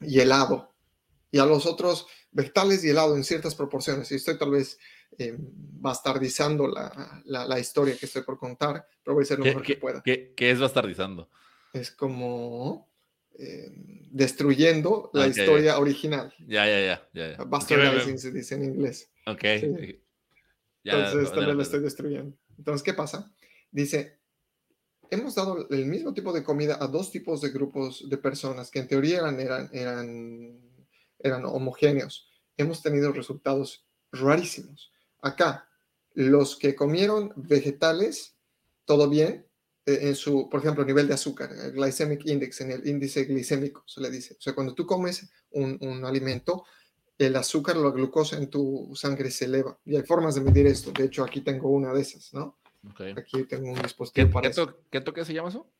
y 0.00 0.18
helado, 0.18 0.74
y 1.30 1.38
a 1.38 1.46
los 1.46 1.64
otros 1.64 2.08
vegetales 2.32 2.82
y 2.82 2.90
helado 2.90 3.14
en 3.14 3.22
ciertas 3.22 3.54
proporciones. 3.54 4.10
Y 4.10 4.16
estoy 4.16 4.36
tal 4.36 4.50
vez 4.50 4.78
eh, 5.18 5.36
bastardizando 5.38 6.66
la, 6.66 7.22
la, 7.24 7.58
historia 7.58 7.96
que 7.96 8.06
estoy 8.06 8.22
por 8.22 8.38
contar, 8.38 8.86
pero 9.02 9.14
voy 9.14 9.22
a 9.22 9.24
hacer 9.24 9.38
lo 9.38 9.44
mejor 9.44 9.62
que 9.62 9.76
pueda. 9.76 10.02
¿qué, 10.02 10.32
¿Qué, 10.34 10.50
es 10.50 10.58
bastardizando? 10.58 11.28
Es 11.72 11.90
como 11.90 12.88
eh, 13.38 13.72
destruyendo 14.10 15.10
la 15.12 15.26
historia 15.26 15.78
original. 15.78 16.32
Ya, 16.46 16.66
ya, 16.66 16.80
ya. 17.12 17.36
ya, 17.36 17.44
Bastardizing 17.44 18.18
se 18.18 18.30
dice 18.30 18.54
en 18.54 18.64
inglés. 18.64 19.10
Ok. 19.26 19.44
Entonces 20.84 21.32
también 21.32 21.56
lo 21.56 21.62
estoy 21.62 21.80
destruyendo. 21.80 22.36
Entonces, 22.58 22.82
¿qué 22.82 22.94
pasa? 22.94 23.32
Dice, 23.70 24.18
hemos 25.10 25.34
dado 25.34 25.68
el 25.70 25.86
mismo 25.86 26.12
tipo 26.12 26.32
de 26.32 26.42
comida 26.42 26.78
a 26.80 26.86
dos 26.86 27.10
tipos 27.10 27.40
de 27.40 27.50
grupos 27.50 28.08
de 28.08 28.18
personas 28.18 28.70
que 28.70 28.80
en 28.80 28.88
teoría 28.88 29.18
eran, 29.18 29.40
eran, 29.40 29.70
eran 29.72 30.62
eran 31.22 31.44
homogéneos. 31.44 32.28
Hemos 32.56 32.82
tenido 32.82 33.12
resultados 33.12 33.86
rarísimos. 34.10 34.91
Acá, 35.22 35.68
los 36.14 36.56
que 36.56 36.74
comieron 36.74 37.32
vegetales, 37.36 38.36
todo 38.84 39.08
bien, 39.08 39.46
eh, 39.86 40.00
en 40.02 40.14
su, 40.14 40.48
por 40.50 40.60
ejemplo, 40.60 40.84
nivel 40.84 41.08
de 41.08 41.14
azúcar, 41.14 41.50
el 41.52 41.72
glycemic 41.72 42.26
index, 42.26 42.60
en 42.60 42.72
el 42.72 42.86
índice 42.86 43.24
glicémico, 43.24 43.82
se 43.86 44.00
le 44.00 44.10
dice. 44.10 44.34
O 44.38 44.40
sea, 44.40 44.54
cuando 44.54 44.74
tú 44.74 44.86
comes 44.86 45.30
un, 45.52 46.04
alimento, 46.04 46.64
el 47.16 47.34
azúcar 47.36 47.76
la 47.76 47.90
glucosa 47.90 48.36
en 48.36 48.50
tu 48.50 48.90
sangre 48.94 49.30
se 49.30 49.46
eleva. 49.46 49.78
Y 49.84 49.96
hay 49.96 50.02
formas 50.02 50.34
de 50.34 50.42
medir 50.42 50.66
esto. 50.66 50.92
De 50.92 51.04
hecho, 51.04 51.24
aquí 51.24 51.40
tengo 51.40 51.70
una 51.70 51.92
de 51.92 52.02
esas, 52.02 52.34
¿no? 52.34 52.58
Aquí 53.16 53.44
tengo 53.44 53.70
un 53.70 53.80
dispositivo 53.80 54.26
¿Qué, 54.26 54.32
para 54.32 54.48
keto, 54.50 54.82
¿Keto 54.90 55.12
qué 55.14 55.24
se 55.24 55.32
llama 55.32 55.50
eso? 55.50 55.72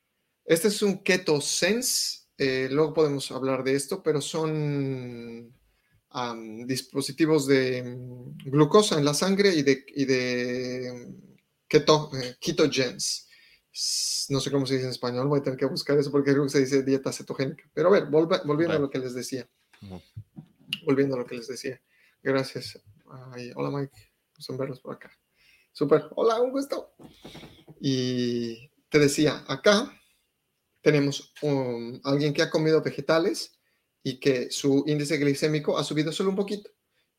Este 0.45 0.69
es 0.69 0.83
un 0.83 1.03
Keto 1.03 1.41
Sense 1.41 2.23
eh, 2.39 2.69
luego 2.71 2.95
podemos 2.95 3.31
hablar 3.31 3.63
de 3.63 3.75
esto, 3.75 4.03
pero 4.03 4.21
son 4.21 5.55
dispositivos 6.67 7.47
de 7.47 7.83
mm, 7.83 8.51
glucosa 8.51 8.99
en 8.99 9.05
la 9.05 9.15
sangre 9.15 9.55
y 9.55 9.63
de, 9.63 9.85
y 9.89 10.05
de 10.05 11.15
keto, 11.69 12.11
eh, 12.15 12.37
ketogens. 12.41 13.29
No 14.29 14.41
sé 14.41 14.51
cómo 14.51 14.67
se 14.67 14.75
dice 14.75 14.87
en 14.87 14.91
español, 14.91 15.29
voy 15.29 15.41
a 15.41 15.43
tener 15.43 15.59
que 15.59 15.67
buscar 15.67 15.99
eso 15.99 16.11
porque 16.11 16.33
creo 16.33 16.45
que 16.45 16.51
se 16.51 16.61
dice 16.61 16.83
dieta 16.83 17.13
cetogénica. 17.13 17.65
Pero 17.73 17.89
a 17.89 17.93
ver, 17.93 18.07
volviendo 18.07 18.77
a 18.77 18.79
lo 18.79 18.91
que 18.91 18.99
les 18.99 19.15
decía. 19.15 19.49
Volviendo 20.85 21.17
a 21.17 21.19
lo 21.19 21.27
que 21.27 21.37
les 21.37 21.49
decía. 21.49 21.81
Gracias. 22.23 22.79
hola 23.55 23.71
Mike, 23.71 24.13
son 24.39 24.59
verlos 24.59 24.81
por 24.81 24.95
acá. 24.95 25.11
Súper. 25.73 26.05
Hola, 26.17 26.41
un 26.41 26.53
gusto. 26.53 26.95
Y 27.81 28.71
te 28.91 28.99
decía, 28.99 29.43
acá 29.49 29.99
tenemos 30.83 31.33
um, 31.41 31.99
alguien 32.05 32.35
que 32.35 32.43
ha 32.43 32.51
comido 32.51 32.83
vegetales 32.83 33.59
y 34.03 34.19
que 34.21 34.51
su 34.51 34.85
índice 34.87 35.17
glicémico 35.19 35.79
ha 35.79 35.85
subido 35.85 36.13
solo 36.13 36.31
un 36.31 36.37
poquito 36.37 36.71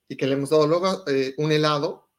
y 0.07 0.17
que 0.17 0.27
le 0.27 0.33
hemos 0.33 0.49
dado 0.49 0.67
luego 0.67 1.03
eh, 1.07 1.33
un 1.37 1.51
helado 1.51 2.09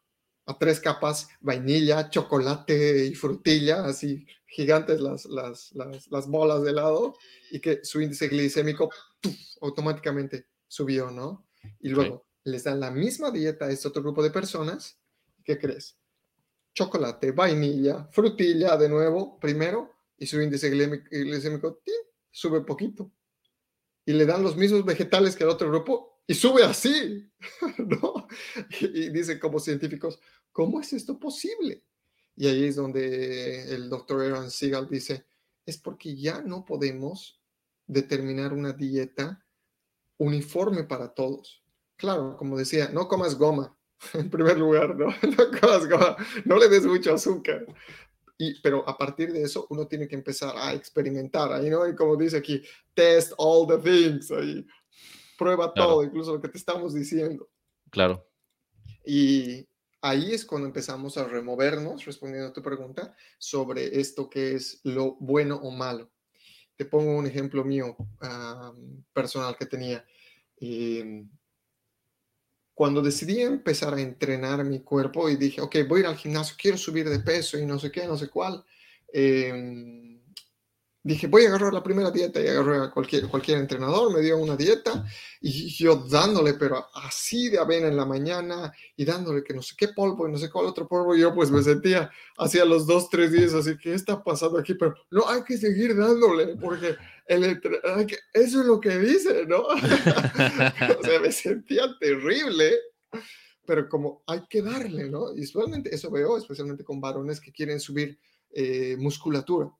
a 0.46 0.58
tres 0.58 0.80
capas, 0.80 1.28
vainilla, 1.40 2.10
chocolate 2.10 3.06
y 3.06 3.14
frutilla, 3.14 3.84
así 3.84 4.26
gigantes 4.46 5.00
las, 5.00 5.26
las, 5.26 5.72
las, 5.72 6.28
bolas 6.28 6.62
de 6.62 6.70
helado 6.70 7.16
y 7.50 7.60
que 7.60 7.84
su 7.84 8.00
índice 8.00 8.28
glicémico 8.28 8.90
automáticamente 9.60 10.46
subió, 10.68 11.10
¿no? 11.10 11.46
Y 11.80 11.88
luego 11.88 12.26
les 12.44 12.64
dan 12.64 12.78
la 12.78 12.90
misma 12.90 13.30
dieta 13.30 13.66
a 13.66 13.70
este 13.70 13.88
otro 13.88 14.02
grupo 14.02 14.22
de 14.22 14.30
personas. 14.30 14.98
¿Qué 15.44 15.58
crees? 15.58 15.96
Chocolate, 16.74 17.32
vainilla, 17.32 18.06
frutilla 18.12 18.76
de 18.76 18.88
nuevo, 18.88 19.38
primero, 19.40 19.90
y 20.18 20.26
su 20.26 20.40
índice 20.40 20.70
glicémico 20.70 21.80
sube 22.30 22.60
poquito. 22.60 23.10
Y 24.06 24.12
le 24.12 24.26
dan 24.26 24.42
los 24.42 24.56
mismos 24.56 24.84
vegetales 24.84 25.34
que 25.36 25.44
al 25.44 25.50
otro 25.50 25.68
grupo 25.68 26.14
y 26.26 26.34
sube 26.34 26.64
así. 26.64 27.30
Y, 28.80 29.10
dicen 29.10 29.38
como 29.38 29.58
científicos, 29.58 30.18
¿cómo 30.52 30.80
es 30.80 30.92
esto 30.92 31.18
posible? 31.18 31.84
Y 32.36 32.48
ahí 32.48 32.64
es 32.64 32.76
donde 32.76 33.74
el 33.74 33.88
doctor 33.88 34.22
Aaron 34.22 34.50
Siegel 34.50 34.88
dice, 34.88 35.26
es 35.66 35.78
porque 35.78 36.16
ya 36.16 36.42
no 36.42 36.64
podemos 36.64 37.40
determinar 37.86 38.52
una 38.52 38.72
dieta 38.72 39.44
uniforme 40.18 40.84
para 40.84 41.14
todos. 41.14 41.62
Claro, 41.96 42.36
como 42.36 42.56
decía, 42.56 42.88
no 42.92 43.08
comas 43.08 43.36
goma, 43.36 43.76
en 44.14 44.30
primer 44.30 44.58
lugar, 44.58 44.96
¿no? 44.96 45.06
No 45.22 45.60
comas 45.60 45.88
goma, 45.88 46.16
no 46.44 46.56
le 46.56 46.68
des 46.68 46.86
mucho 46.86 47.14
azúcar, 47.14 47.66
y, 48.36 48.60
pero 48.60 48.88
a 48.88 48.96
partir 48.96 49.32
de 49.32 49.42
eso 49.42 49.66
uno 49.70 49.86
tiene 49.86 50.08
que 50.08 50.16
empezar 50.16 50.54
a 50.56 50.72
experimentar, 50.74 51.52
ahí, 51.52 51.70
¿no? 51.70 51.86
Y 51.88 51.94
como 51.94 52.16
dice 52.16 52.38
aquí, 52.38 52.62
test 52.94 53.32
all 53.38 53.66
the 53.66 53.78
things, 53.78 54.30
ahí, 54.30 54.66
prueba 55.38 55.72
todo, 55.72 56.02
incluso 56.02 56.34
lo 56.34 56.40
que 56.40 56.48
te 56.48 56.58
estamos 56.58 56.94
diciendo. 56.94 57.48
Claro. 57.90 58.26
Y 59.04 59.68
ahí 60.00 60.32
es 60.32 60.44
cuando 60.44 60.66
empezamos 60.66 61.16
a 61.16 61.24
removernos, 61.24 62.04
respondiendo 62.04 62.48
a 62.48 62.52
tu 62.52 62.62
pregunta, 62.62 63.14
sobre 63.38 64.00
esto 64.00 64.28
que 64.28 64.54
es 64.54 64.80
lo 64.84 65.16
bueno 65.20 65.56
o 65.56 65.70
malo. 65.70 66.10
Te 66.76 66.84
pongo 66.84 67.16
un 67.16 67.26
ejemplo 67.26 67.64
mío 67.64 67.96
personal 69.12 69.56
que 69.56 69.66
tenía. 69.66 70.04
Eh, 70.60 71.24
cuando 72.74 73.00
decidí 73.00 73.40
empezar 73.40 73.94
a 73.94 74.00
entrenar 74.00 74.64
mi 74.64 74.80
cuerpo 74.80 75.30
y 75.30 75.36
dije, 75.36 75.60
ok, 75.60 75.76
voy 75.88 75.98
a 75.98 76.00
ir 76.00 76.06
al 76.08 76.16
gimnasio, 76.16 76.56
quiero 76.58 76.76
subir 76.76 77.08
de 77.08 77.20
peso 77.20 77.58
y 77.58 77.64
no 77.64 77.78
sé 77.78 77.90
qué, 77.90 78.06
no 78.06 78.16
sé 78.16 78.28
cuál, 78.28 78.64
eh, 79.12 80.04
dije, 81.04 81.26
voy 81.26 81.44
a 81.44 81.48
agarrar 81.48 81.74
la 81.74 81.82
primera 81.82 82.10
dieta 82.10 82.40
y 82.40 82.48
agarré 82.48 82.78
a 82.78 82.90
cualquier, 82.90 83.28
cualquier 83.28 83.58
entrenador, 83.58 84.12
me 84.12 84.22
dio 84.22 84.38
una 84.38 84.56
dieta 84.56 85.04
y 85.38 85.68
yo 85.68 85.96
dándole, 85.96 86.54
pero 86.54 86.86
así 86.94 87.50
de 87.50 87.58
avena 87.58 87.88
en 87.88 87.96
la 87.96 88.06
mañana 88.06 88.72
y 88.96 89.04
dándole 89.04 89.44
que 89.44 89.52
no 89.52 89.60
sé 89.60 89.74
qué 89.76 89.88
polvo 89.88 90.26
y 90.26 90.32
no 90.32 90.38
sé 90.38 90.50
cuál 90.50 90.64
otro 90.64 90.88
polvo, 90.88 91.14
yo 91.14 91.34
pues 91.34 91.50
me 91.50 91.62
sentía 91.62 92.10
hacía 92.38 92.64
los 92.64 92.86
dos, 92.86 93.10
tres 93.10 93.32
días, 93.32 93.52
así 93.52 93.72
que, 93.76 93.90
¿qué 93.90 93.94
está 93.94 94.24
pasando 94.24 94.58
aquí? 94.58 94.72
Pero 94.74 94.94
no, 95.10 95.28
hay 95.28 95.44
que 95.44 95.58
seguir 95.58 95.94
dándole 95.94 96.56
porque 96.56 96.96
eso 97.26 98.60
es 98.60 98.66
lo 98.66 98.80
que 98.80 98.98
dice, 98.98 99.46
¿no? 99.46 99.62
o 99.66 99.78
sea, 101.02 101.20
me 101.20 101.32
sentía 101.32 101.84
terrible 101.98 102.72
pero 103.66 103.88
como 103.88 104.22
hay 104.26 104.46
que 104.48 104.62
darle, 104.62 105.08
¿no? 105.10 105.34
Y 105.34 105.42
usualmente 105.42 105.94
eso 105.94 106.10
veo, 106.10 106.36
especialmente 106.36 106.84
con 106.84 107.00
varones 107.00 107.40
que 107.40 107.52
quieren 107.52 107.80
subir 107.80 108.18
eh, 108.50 108.96
musculatura 108.98 109.72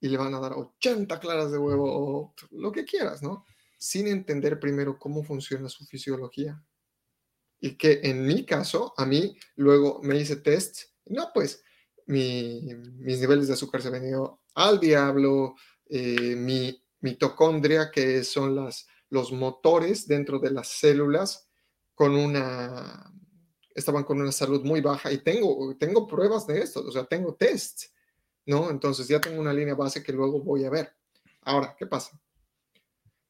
y 0.00 0.08
le 0.08 0.16
van 0.16 0.34
a 0.34 0.40
dar 0.40 0.52
80 0.52 1.18
claras 1.20 1.50
de 1.50 1.58
huevo 1.58 1.84
o 1.86 2.34
lo 2.50 2.72
que 2.72 2.84
quieras, 2.84 3.22
¿no? 3.22 3.44
Sin 3.78 4.06
entender 4.06 4.60
primero 4.60 4.98
cómo 4.98 5.22
funciona 5.22 5.68
su 5.68 5.84
fisiología. 5.86 6.62
Y 7.60 7.76
que 7.76 8.00
en 8.02 8.26
mi 8.26 8.44
caso, 8.44 8.92
a 8.96 9.06
mí 9.06 9.36
luego 9.56 10.00
me 10.02 10.18
hice 10.18 10.36
test, 10.36 10.82
no, 11.06 11.30
pues 11.32 11.62
mis 12.06 12.62
niveles 12.98 13.48
de 13.48 13.54
azúcar 13.54 13.80
se 13.80 13.88
han 13.88 13.94
venido 13.94 14.42
al 14.54 14.78
diablo, 14.78 15.54
eh, 15.86 16.36
mi 16.36 16.82
mitocondria, 17.00 17.90
que 17.90 18.24
son 18.24 18.54
las, 18.56 18.88
los 19.10 19.32
motores 19.32 20.06
dentro 20.06 20.38
de 20.38 20.50
las 20.50 20.68
células, 20.68 21.48
con 21.94 22.14
una, 22.14 23.12
estaban 23.74 24.04
con 24.04 24.20
una 24.20 24.32
salud 24.32 24.64
muy 24.64 24.80
baja 24.80 25.12
y 25.12 25.18
tengo, 25.18 25.76
tengo 25.76 26.06
pruebas 26.06 26.46
de 26.46 26.60
esto, 26.60 26.84
o 26.86 26.90
sea, 26.90 27.04
tengo 27.04 27.34
tests 27.34 27.94
¿no? 28.46 28.70
Entonces 28.70 29.08
ya 29.08 29.20
tengo 29.20 29.40
una 29.40 29.52
línea 29.52 29.74
base 29.74 30.02
que 30.02 30.12
luego 30.12 30.40
voy 30.42 30.64
a 30.64 30.70
ver. 30.70 30.94
Ahora, 31.42 31.74
¿qué 31.78 31.86
pasa? 31.86 32.18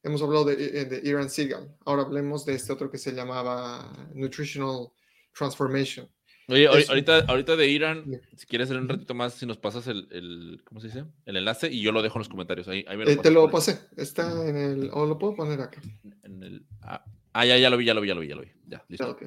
Hemos 0.02 0.22
hablado 0.22 0.44
de, 0.44 0.54
eh, 0.54 0.84
de 0.84 1.00
Iran 1.08 1.30
Seagal. 1.30 1.76
Ahora 1.84 2.02
hablemos 2.02 2.44
de 2.44 2.54
este 2.54 2.72
otro 2.72 2.90
que 2.90 2.98
se 2.98 3.12
llamaba 3.12 3.90
Nutritional 4.12 4.92
Transformation. 5.32 6.08
Oye, 6.48 6.66
ahorita, 6.66 7.20
ahorita 7.26 7.56
de 7.56 7.68
Iran, 7.68 8.20
si 8.36 8.46
quieres 8.46 8.68
hacer 8.68 8.80
un 8.80 8.88
ratito 8.88 9.14
más, 9.14 9.34
si 9.34 9.46
nos 9.46 9.56
pasas 9.56 9.86
el, 9.86 10.08
el, 10.10 10.62
¿cómo 10.64 10.80
se 10.80 10.88
dice? 10.88 11.04
El 11.24 11.36
enlace 11.36 11.70
y 11.70 11.80
yo 11.80 11.90
lo 11.92 12.02
dejo 12.02 12.18
en 12.18 12.20
los 12.20 12.28
comentarios. 12.28 12.68
Ahí, 12.68 12.84
eh, 12.86 13.16
te 13.16 13.30
lo 13.30 13.50
pasé. 13.50 13.80
Está 13.96 14.46
en 14.46 14.56
el, 14.56 14.90
o 14.92 15.06
lo 15.06 15.18
puedo 15.18 15.34
poner 15.34 15.60
acá. 15.60 15.80
En 16.22 16.42
el, 16.42 16.66
ah, 16.82 17.04
Ah, 17.36 17.44
ya, 17.44 17.58
ya 17.58 17.68
lo 17.68 17.76
vi, 17.76 17.84
ya 17.84 17.94
lo 17.94 18.00
vi, 18.00 18.06
ya 18.06 18.14
lo 18.14 18.20
vi, 18.20 18.28
ya 18.28 18.36
lo 18.36 18.42
vi. 18.42 18.52
Ya, 18.68 18.84
listo. 18.88 19.18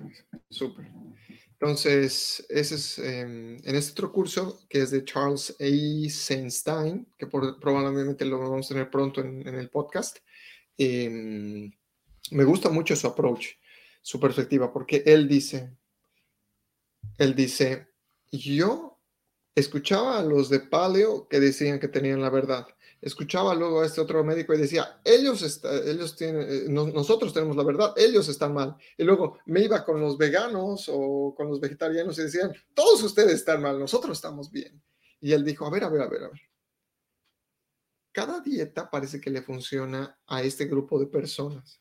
Súper. 0.50 0.88
Entonces, 1.52 2.46
ese 2.48 2.76
es 2.76 3.00
em, 3.00 3.58
en 3.66 3.76
este 3.76 3.92
otro 3.92 4.14
curso 4.14 4.62
que 4.70 4.82
es 4.82 4.92
de 4.92 5.04
Charles 5.04 5.54
Eisenstein, 5.60 7.06
que 7.18 7.28
probablemente 7.28 8.24
lo 8.24 8.40
vamos 8.40 8.68
a 8.68 8.70
tener 8.70 8.90
pronto 8.90 9.20
en, 9.20 9.46
el 9.46 9.70
podcast. 9.70 10.20
Em, 10.78 11.70
me 12.32 12.44
gusta 12.46 12.70
mucho 12.70 12.96
su 12.96 13.08
approach, 13.08 13.48
su 14.02 14.22
perspectiva, 14.22 14.72
porque 14.72 15.04
él 15.06 15.28
dice, 15.28 15.76
él 17.18 17.36
dice, 17.36 17.88
yo 18.32 19.00
escuchaba 19.56 20.20
a 20.20 20.24
los 20.24 20.50
de 20.50 20.60
Paleo 20.60 21.28
que 21.28 21.40
decían 21.40 21.80
que 21.80 21.88
tenían 21.88 22.22
la 22.22 22.30
verdad 22.30 22.68
escuchaba 23.02 23.54
luego 23.54 23.82
a 23.82 23.86
este 23.86 24.02
otro 24.02 24.24
médico 24.24 24.54
y 24.54 24.58
decía, 24.58 25.00
ellos, 25.04 25.62
ellos 25.86 26.16
tienen, 26.16 26.48
eh, 26.50 26.66
nosotros 26.68 27.34
tenemos 27.34 27.56
la 27.56 27.64
verdad, 27.64 27.94
ellos 27.96 28.28
están 28.28 28.54
mal. 28.54 28.76
Y 28.98 29.04
luego 29.04 29.40
me 29.46 29.62
iba 29.62 29.86
con 29.86 30.02
los 30.02 30.18
veganos 30.18 30.90
o 30.92 31.34
con 31.36 31.48
los 31.48 31.60
vegetarianos 31.60 32.18
y 32.18 32.24
decían, 32.24 32.54
todos 32.74 33.04
ustedes 33.04 33.34
están 33.34 33.62
mal, 33.62 33.80
nosotros 33.80 34.18
estamos 34.18 34.52
bien. 34.52 34.82
Y 35.20 35.34
él 35.34 35.44
dijo, 35.44 35.66
a 35.66 35.70
ver, 35.70 35.84
a 35.84 35.90
ver, 35.90 36.02
a 36.02 36.08
ver, 36.08 36.24
a 36.24 36.30
ver. 36.30 36.42
Cada 38.12 38.40
dieta 38.40 38.90
parece 38.90 39.22
que 39.22 39.30
le 39.30 39.44
funciona 39.44 40.20
a 40.26 40.42
este 40.42 40.66
grupo 40.66 41.00
de 41.00 41.06
personas. 41.06 41.80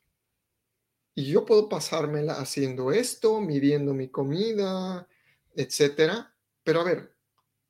Y 1.14 1.30
yo 1.30 1.46
puedo 1.46 1.66
pasármela 1.66 2.34
haciendo 2.34 2.92
esto, 2.92 3.40
midiendo 3.40 3.94
mi 3.94 4.08
comida, 4.08 5.08
etcétera. 5.56 6.34
Pero 6.62 6.80
a 6.80 6.84
ver, 6.84 7.14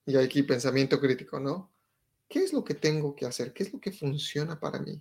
y 0.04 0.16
aquí 0.16 0.42
pensamiento 0.42 1.00
crítico, 1.00 1.40
¿no? 1.40 1.76
¿qué 2.28 2.40
es 2.40 2.52
lo 2.52 2.64
que 2.64 2.74
tengo 2.74 3.14
que 3.14 3.26
hacer? 3.26 3.52
¿Qué 3.52 3.62
es 3.64 3.72
lo 3.72 3.80
que 3.80 3.92
funciona 3.92 4.58
para 4.58 4.78
mí? 4.78 5.00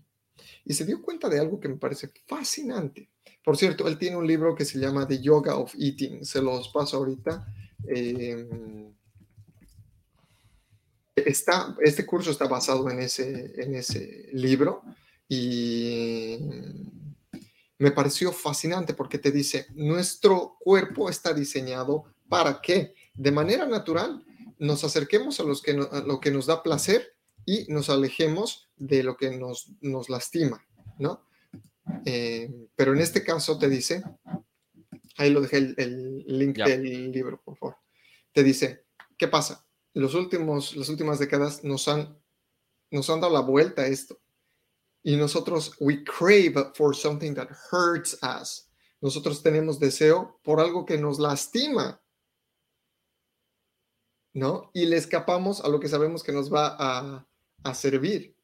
Y 0.64 0.74
se 0.74 0.86
dio 0.86 1.02
cuenta 1.02 1.30
de 1.30 1.40
algo 1.40 1.60
que 1.60 1.70
me 1.70 1.78
parece 1.78 2.12
fascinante. 2.28 3.10
Por 3.44 3.58
cierto, 3.58 3.88
él 3.88 3.98
tiene 3.98 4.18
un 4.18 4.28
libro 4.28 4.56
que 4.56 4.66
se 4.66 4.80
llama 4.80 5.08
The 5.08 5.22
Yoga 5.22 5.58
of 5.58 5.74
Eating. 5.78 6.26
Se 6.26 6.42
los 6.42 6.70
paso 6.70 6.98
ahorita. 6.98 7.46
Em, 7.88 8.94
está, 11.16 11.76
este 11.82 12.06
curso 12.06 12.32
está 12.32 12.48
basado 12.48 12.90
en 12.90 13.00
ese, 13.00 13.54
en 13.62 13.76
ese 13.76 14.30
libro 14.34 14.84
y 15.28 16.38
me 17.78 17.92
pareció 17.92 18.32
fascinante 18.32 18.94
porque 18.94 19.18
te 19.18 19.32
dice, 19.32 19.68
nuestro 19.74 20.58
cuerpo 20.60 21.10
está 21.10 21.34
diseñado 21.34 22.06
para 22.30 22.62
que 22.62 22.96
de 23.14 23.32
manera 23.32 23.66
natural 23.66 24.24
nos 24.58 24.84
acerquemos 24.84 25.40
a, 25.40 25.44
los 25.44 25.62
que 25.62 25.72
a 25.72 26.00
lo 26.02 26.20
que 26.20 26.32
nos 26.32 26.46
da 26.46 26.64
placer 26.64 27.16
y 27.46 27.66
nos 27.72 27.90
alejemos 27.90 28.70
de 28.76 29.04
lo 29.04 29.18
que 29.18 29.38
nos, 29.38 29.72
nos 29.82 30.10
lastima, 30.10 30.66
¿no? 30.98 31.28
Eh, 32.06 32.50
pero 32.76 32.94
en 32.94 33.02
este 33.02 33.24
caso 33.24 33.60
te 33.60 33.70
dice, 33.70 34.04
ahí 35.18 35.30
lo 35.30 35.42
dejé 35.42 35.58
el, 35.58 36.24
link 36.26 36.58
del 36.58 37.12
libro, 37.12 37.42
por 37.44 37.58
favor, 37.58 37.78
te 38.32 38.44
dice, 38.44 38.86
¿qué 39.18 39.28
pasa? 39.28 39.68
Los 39.94 40.16
últimos, 40.16 40.76
las 40.76 40.90
últimas 40.90 41.20
décadas 41.20 41.64
nos 41.64 41.88
han, 41.88 42.18
nos 42.90 43.10
han 43.10 43.22
dado 43.22 43.34
la 43.34 43.42
vuelta 43.42 43.84
a 43.84 43.88
esto 43.88 44.20
y 45.06 45.16
nosotros, 45.18 45.74
we 45.80 46.04
crave 46.04 46.56
for 46.74 46.96
something 46.96 47.36
that 47.36 47.50
hurts 47.72 48.18
us. 48.24 48.68
Nosotros 49.02 49.44
tenemos 49.44 49.80
deseo 49.80 50.40
por 50.44 50.60
algo 50.60 50.84
que 50.84 50.98
nos 50.98 51.20
lastima. 51.20 52.02
¿No? 54.36 54.70
Y 54.74 54.86
le 54.86 54.98
escapamos 54.98 55.62
a 55.62 55.70
lo 55.70 55.80
que 55.80 55.88
sabemos 55.88 56.22
que 56.22 56.32
nos 56.32 56.54
va 56.54 56.76
a, 56.78 57.28
a 57.64 57.74
servir. 57.74 58.36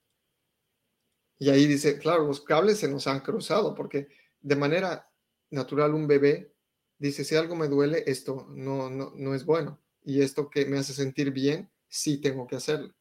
Y 1.38 1.50
ahí 1.50 1.68
dice, 1.68 2.00
claro, 2.00 2.26
los 2.26 2.42
cables 2.42 2.80
se 2.80 2.88
nos 2.88 3.08
han 3.08 3.20
cruzado 3.20 3.76
porque 3.76 4.08
de 4.40 4.56
manera 4.56 5.12
natural 5.50 5.94
un 5.94 6.08
bebé 6.08 6.56
dice, 6.98 7.24
si 7.24 7.36
algo 7.36 7.56
me 7.56 7.68
duele, 7.68 8.04
esto 8.08 8.48
no, 8.52 8.90
no, 8.90 9.12
no 9.16 9.36
es 9.36 9.46
bueno. 9.46 9.82
Y 10.04 10.22
esto 10.22 10.50
que 10.50 10.66
me 10.66 10.78
hace 10.78 10.94
sentir 10.94 11.32
bien, 11.32 11.70
sí 11.88 12.20
tengo 12.22 12.48
que 12.48 12.56
hacerlo. 12.56 12.94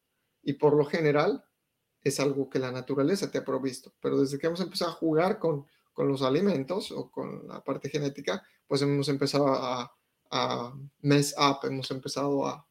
Y 0.43 0.53
por 0.53 0.75
lo 0.75 0.85
general 0.85 1.45
es 2.03 2.19
algo 2.19 2.49
que 2.49 2.59
la 2.59 2.71
naturaleza 2.71 3.31
te 3.31 3.37
ha 3.37 3.45
provisto. 3.45 3.93
Pero 4.01 4.19
desde 4.19 4.37
que 4.37 4.47
hemos 4.47 4.59
empezado 4.59 4.91
a 4.91 4.95
jugar 4.95 5.39
con, 5.39 5.65
con 5.93 6.07
los 6.07 6.23
alimentos 6.23 6.91
o 6.91 7.09
con 7.09 7.47
la 7.47 7.63
parte 7.63 7.89
genética, 7.89 8.43
pues 8.67 8.81
hemos 8.81 9.07
empezado 9.07 9.47
a, 9.47 9.95
a 10.31 10.73
mess 11.01 11.35
up, 11.37 11.59
hemos 11.63 11.91
empezado 11.91 12.47
a, 12.47 12.67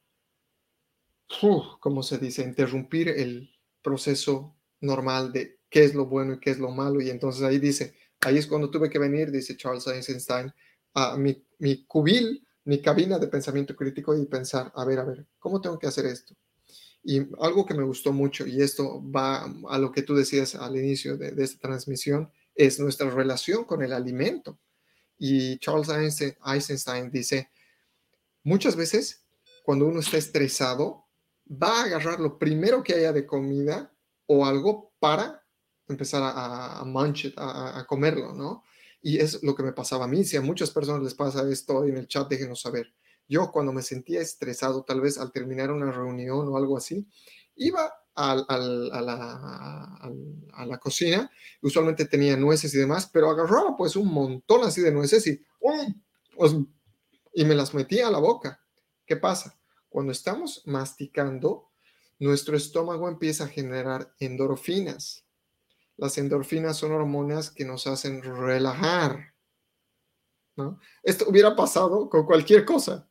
como 1.80 2.02
se 2.02 2.18
dice, 2.18 2.42
interrumpir 2.42 3.08
el 3.08 3.50
proceso 3.82 4.56
normal 4.80 5.32
de 5.32 5.60
qué 5.68 5.84
es 5.84 5.94
lo 5.94 6.06
bueno 6.06 6.34
y 6.34 6.40
qué 6.40 6.50
es 6.50 6.58
lo 6.58 6.70
malo. 6.70 7.00
Y 7.00 7.10
entonces 7.10 7.42
ahí 7.42 7.58
dice, 7.58 7.94
ahí 8.20 8.38
es 8.38 8.46
cuando 8.46 8.70
tuve 8.70 8.90
que 8.90 8.98
venir, 8.98 9.30
dice 9.30 9.56
Charles 9.56 9.86
Einstein, 9.86 10.52
a 10.94 11.16
mi, 11.16 11.42
mi 11.58 11.84
cubil, 11.84 12.46
mi 12.64 12.82
cabina 12.82 13.18
de 13.18 13.28
pensamiento 13.28 13.76
crítico 13.76 14.16
y 14.16 14.26
pensar, 14.26 14.72
a 14.74 14.84
ver, 14.84 14.98
a 14.98 15.04
ver, 15.04 15.26
¿cómo 15.38 15.60
tengo 15.60 15.78
que 15.78 15.86
hacer 15.86 16.06
esto? 16.06 16.34
Y 17.02 17.20
algo 17.40 17.64
que 17.64 17.74
me 17.74 17.84
gustó 17.84 18.12
mucho, 18.12 18.46
y 18.46 18.60
esto 18.60 19.02
va 19.10 19.44
a 19.68 19.78
lo 19.78 19.90
que 19.90 20.02
tú 20.02 20.14
decías 20.14 20.54
al 20.54 20.76
inicio 20.76 21.16
de, 21.16 21.30
de 21.30 21.44
esta 21.44 21.58
transmisión, 21.58 22.30
es 22.54 22.78
nuestra 22.78 23.08
relación 23.08 23.64
con 23.64 23.82
el 23.82 23.92
alimento. 23.92 24.58
Y 25.18 25.58
Charles 25.58 25.88
Einstein 25.88 27.10
dice, 27.10 27.50
muchas 28.42 28.76
veces 28.76 29.24
cuando 29.62 29.86
uno 29.86 30.00
está 30.00 30.16
estresado, 30.16 31.06
va 31.50 31.80
a 31.80 31.84
agarrar 31.84 32.20
lo 32.20 32.38
primero 32.38 32.82
que 32.82 32.94
haya 32.94 33.12
de 33.12 33.26
comida 33.26 33.92
o 34.26 34.46
algo 34.46 34.92
para 34.98 35.44
empezar 35.88 36.22
a, 36.22 36.30
a, 36.30 37.78
a, 37.78 37.86
comerlo, 37.86 38.32
¿no? 38.32 38.62
Y 39.02 39.18
es 39.18 39.42
lo 39.42 39.54
que 39.54 39.64
me 39.64 39.72
pasaba 39.72 40.04
a 40.04 40.08
mí. 40.08 40.24
Si 40.24 40.36
a 40.36 40.40
muchas 40.40 40.70
personas 40.70 41.02
les 41.02 41.14
pasa 41.14 41.48
esto 41.50 41.84
en 41.84 41.96
el 41.96 42.06
chat, 42.06 42.28
déjenos 42.28 42.60
saber. 42.60 42.94
Yo 43.28 43.50
cuando 43.50 43.72
me 43.72 43.82
sentía 43.82 44.20
estresado, 44.20 44.84
tal 44.84 45.00
vez 45.00 45.18
al 45.18 45.32
terminar 45.32 45.70
una 45.70 45.90
reunión 45.90 46.48
o 46.48 46.56
algo 46.56 46.76
así, 46.76 47.08
iba 47.56 47.92
a, 48.14 48.34
la, 48.34 48.44
a, 50.52 50.66
la, 50.66 50.78
cocina, 50.78 51.30
usualmente 51.62 52.04
tenía 52.04 52.36
nueces 52.36 52.74
y 52.74 52.78
demás, 52.78 53.08
pero 53.12 53.30
agarraba 53.30 53.76
pues 53.76 53.96
un 53.96 54.12
montón 54.12 54.64
así 54.64 54.80
de 54.80 54.92
nueces 54.92 55.26
y, 55.26 55.40
pues, 56.36 56.54
y 57.34 57.44
me 57.44 57.54
las 57.54 57.72
metía 57.72 58.08
a 58.08 58.10
la 58.10 58.18
boca. 58.18 58.60
¿Qué 59.06 59.16
pasa? 59.16 59.59
Cuando 59.90 60.12
estamos 60.12 60.62
masticando, 60.66 61.68
nuestro 62.20 62.56
estómago 62.56 63.08
empieza 63.08 63.44
a 63.44 63.48
generar 63.48 64.14
endorfinas. 64.20 65.26
Las 65.96 66.16
endorfinas 66.16 66.78
son 66.78 66.92
hormonas 66.92 67.50
que 67.50 67.64
nos 67.64 67.86
hacen 67.86 68.22
relajar. 68.22 69.34
Esto 71.02 71.26
hubiera 71.28 71.56
pasado 71.56 72.08
con 72.08 72.24
cualquier 72.24 72.64
cosa. 72.64 73.10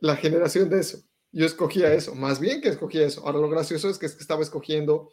La 0.00 0.16
generación 0.16 0.70
de 0.70 0.80
eso. 0.80 1.02
Yo 1.32 1.44
escogía 1.44 1.92
eso, 1.92 2.14
más 2.14 2.40
bien 2.40 2.60
que 2.60 2.68
escogía 2.68 3.04
eso. 3.04 3.26
Ahora 3.26 3.40
lo 3.40 3.50
gracioso 3.50 3.90
es 3.90 3.98
que 3.98 4.06
estaba 4.06 4.42
escogiendo, 4.42 5.10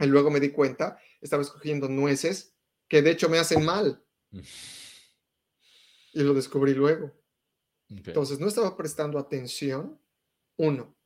y 0.00 0.06
luego 0.06 0.30
me 0.30 0.40
di 0.40 0.50
cuenta, 0.50 0.98
estaba 1.20 1.42
escogiendo 1.42 1.88
nueces 1.88 2.54
que 2.88 3.02
de 3.02 3.12
hecho 3.12 3.28
me 3.28 3.38
hacen 3.38 3.64
mal. 3.64 4.04
Mm. 4.32 4.40
Y 6.14 6.22
lo 6.22 6.34
descubrí 6.34 6.74
luego. 6.74 7.12
Entonces, 7.88 8.40
no 8.40 8.48
estaba 8.48 8.76
prestando 8.76 9.18
atención, 9.18 10.00
uno, 10.56 10.96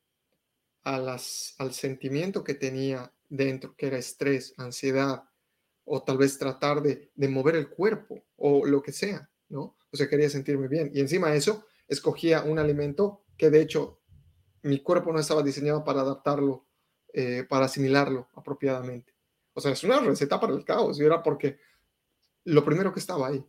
a 0.82 0.98
las, 0.98 1.54
al 1.58 1.74
sentimiento 1.74 2.42
que 2.42 2.54
tenía 2.54 3.12
dentro, 3.28 3.74
que 3.76 3.86
era 3.86 3.98
estrés, 3.98 4.54
ansiedad, 4.56 5.24
o 5.84 6.02
tal 6.02 6.18
vez 6.18 6.38
tratar 6.38 6.82
de, 6.82 7.10
de, 7.14 7.28
mover 7.28 7.56
el 7.56 7.68
cuerpo 7.68 8.24
o 8.36 8.64
lo 8.64 8.82
que 8.82 8.92
sea, 8.92 9.30
¿no? 9.48 9.76
O 9.90 9.96
sea, 9.96 10.08
quería 10.08 10.30
sentirme 10.30 10.68
bien. 10.68 10.90
Y 10.94 11.00
encima 11.00 11.30
de 11.30 11.38
eso, 11.38 11.66
escogía 11.88 12.42
un 12.44 12.58
alimento 12.58 13.24
que 13.36 13.50
de 13.50 13.60
hecho 13.60 14.00
mi 14.62 14.80
cuerpo 14.80 15.12
no 15.12 15.18
estaba 15.18 15.42
diseñado 15.42 15.84
para 15.84 16.02
adaptarlo, 16.02 16.66
eh, 17.12 17.44
para 17.48 17.66
asimilarlo 17.66 18.28
apropiadamente. 18.34 19.14
O 19.52 19.60
sea, 19.60 19.72
es 19.72 19.82
una 19.84 20.00
receta 20.00 20.38
para 20.38 20.54
el 20.54 20.64
caos 20.64 21.00
y 21.00 21.04
era 21.04 21.22
porque 21.22 21.58
lo 22.44 22.64
primero 22.64 22.92
que 22.92 23.00
estaba 23.00 23.28
ahí. 23.28 23.44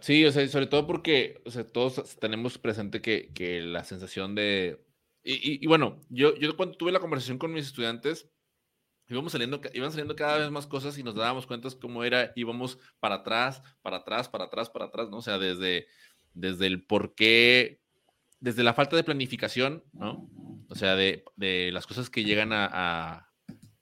Sí, 0.00 0.24
o 0.24 0.32
sea, 0.32 0.46
sobre 0.48 0.66
todo 0.66 0.86
porque, 0.86 1.40
o 1.44 1.50
sea, 1.50 1.64
todos 1.64 2.18
tenemos 2.18 2.58
presente 2.58 3.00
que, 3.00 3.32
que 3.32 3.60
la 3.60 3.84
sensación 3.84 4.34
de... 4.34 4.84
Y, 5.22 5.62
y, 5.62 5.66
bueno, 5.66 6.00
yo, 6.08 6.34
yo 6.36 6.56
cuando 6.56 6.76
tuve 6.76 6.92
la 6.92 7.00
conversación 7.00 7.38
con 7.38 7.52
mis 7.52 7.66
estudiantes, 7.66 8.30
íbamos 9.08 9.32
saliendo, 9.32 9.60
iban 9.74 9.90
saliendo 9.90 10.16
cada 10.16 10.38
vez 10.38 10.50
más 10.50 10.66
cosas 10.66 10.96
y 10.98 11.02
nos 11.02 11.14
dábamos 11.14 11.46
cuenta 11.46 11.68
cómo 11.80 12.04
era, 12.04 12.32
íbamos 12.36 12.78
para 13.00 13.16
atrás, 13.16 13.62
para 13.82 13.98
atrás, 13.98 14.28
para 14.28 14.44
atrás, 14.44 14.70
para 14.70 14.86
atrás, 14.86 15.10
¿no? 15.10 15.18
O 15.18 15.22
sea, 15.22 15.38
desde, 15.38 15.86
desde 16.32 16.66
el 16.66 16.84
por 16.84 17.14
qué, 17.14 17.80
desde 18.40 18.64
la 18.64 18.74
falta 18.74 18.96
de 18.96 19.04
planificación, 19.04 19.84
¿no? 19.92 20.30
O 20.68 20.74
sea, 20.74 20.96
de, 20.96 21.24
de 21.36 21.70
las 21.72 21.86
cosas 21.86 22.08
que 22.08 22.24
llegan 22.24 22.52
a 22.52 23.29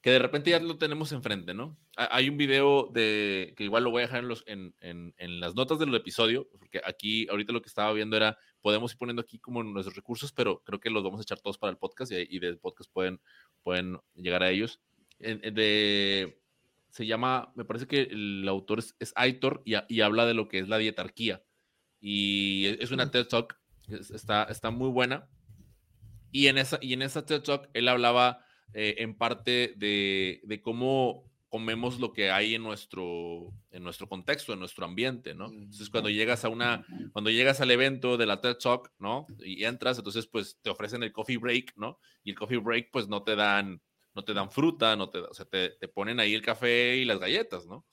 que 0.00 0.10
de 0.10 0.18
repente 0.18 0.50
ya 0.50 0.60
lo 0.60 0.78
tenemos 0.78 1.10
enfrente, 1.12 1.54
¿no? 1.54 1.76
Hay 1.96 2.28
un 2.28 2.36
video 2.36 2.88
de 2.92 3.54
que 3.56 3.64
igual 3.64 3.84
lo 3.84 3.90
voy 3.90 4.02
a 4.02 4.06
dejar 4.06 4.20
en, 4.20 4.28
los, 4.28 4.44
en, 4.46 4.74
en, 4.80 5.40
las 5.40 5.56
notas 5.56 5.78
del 5.78 5.94
episodio, 5.94 6.48
porque 6.52 6.80
aquí 6.84 7.26
ahorita 7.28 7.52
lo 7.52 7.60
que 7.60 7.68
estaba 7.68 7.92
viendo 7.92 8.16
era, 8.16 8.38
podemos 8.60 8.92
ir 8.92 8.98
poniendo 8.98 9.22
aquí 9.22 9.40
como 9.40 9.62
nuestros 9.64 9.96
recursos, 9.96 10.32
pero 10.32 10.62
creo 10.64 10.78
que 10.78 10.90
los 10.90 11.02
vamos 11.02 11.18
a 11.18 11.22
echar 11.22 11.40
todos 11.40 11.58
para 11.58 11.72
el 11.72 11.78
podcast 11.78 12.12
y, 12.12 12.26
y 12.30 12.38
del 12.38 12.58
podcast 12.58 12.92
pueden, 12.92 13.20
pueden 13.64 13.98
llegar 14.14 14.42
a 14.44 14.50
ellos. 14.50 14.80
De, 15.18 16.40
se 16.90 17.06
llama, 17.06 17.52
me 17.54 17.64
parece 17.64 17.86
que 17.86 18.02
el 18.02 18.46
autor 18.48 18.78
es, 18.78 19.12
Aitor 19.16 19.62
y, 19.64 20.00
habla 20.00 20.26
de 20.26 20.34
lo 20.34 20.48
que 20.48 20.60
es 20.60 20.68
la 20.68 20.78
dietarquía. 20.78 21.42
Y 22.00 22.66
es 22.80 22.92
una 22.92 23.10
TED 23.10 23.26
Talk, 23.26 23.58
está, 23.88 24.44
está 24.44 24.70
muy 24.70 24.90
buena. 24.90 25.28
Y 26.30 26.46
en 26.46 26.58
esa, 26.58 26.78
y 26.80 26.92
en 26.92 27.02
esa 27.02 27.26
TED 27.26 27.42
Talk 27.42 27.68
él 27.72 27.88
hablaba 27.88 28.44
eh, 28.74 28.96
en 28.98 29.14
parte 29.16 29.74
de, 29.76 30.40
de, 30.44 30.60
cómo 30.60 31.24
comemos 31.48 31.98
lo 31.98 32.12
que 32.12 32.30
hay 32.30 32.54
en 32.54 32.62
nuestro, 32.62 33.52
en 33.70 33.82
nuestro 33.82 34.08
contexto, 34.08 34.52
en 34.52 34.58
nuestro 34.58 34.84
ambiente, 34.84 35.34
¿no? 35.34 35.46
Entonces, 35.46 35.88
cuando 35.88 36.10
llegas 36.10 36.44
a 36.44 36.48
una, 36.48 36.84
cuando 37.12 37.30
llegas 37.30 37.60
al 37.60 37.70
evento 37.70 38.16
de 38.16 38.26
la 38.26 38.40
TED 38.40 38.56
Talk, 38.56 38.92
¿no? 38.98 39.26
Y 39.38 39.64
entras, 39.64 39.98
entonces, 39.98 40.26
pues, 40.26 40.58
te 40.62 40.70
ofrecen 40.70 41.02
el 41.02 41.12
coffee 41.12 41.38
break, 41.38 41.72
¿no? 41.76 41.98
Y 42.22 42.30
el 42.30 42.36
coffee 42.36 42.58
break, 42.58 42.90
pues, 42.92 43.08
no 43.08 43.22
te 43.22 43.36
dan, 43.36 43.80
no 44.14 44.24
te 44.24 44.34
dan 44.34 44.50
fruta, 44.50 44.96
no 44.96 45.08
te, 45.08 45.18
o 45.20 45.32
sea, 45.32 45.46
te, 45.46 45.70
te 45.70 45.88
ponen 45.88 46.20
ahí 46.20 46.34
el 46.34 46.42
café 46.42 46.96
y 46.96 47.04
las 47.04 47.18
galletas, 47.18 47.66
¿no? 47.66 47.86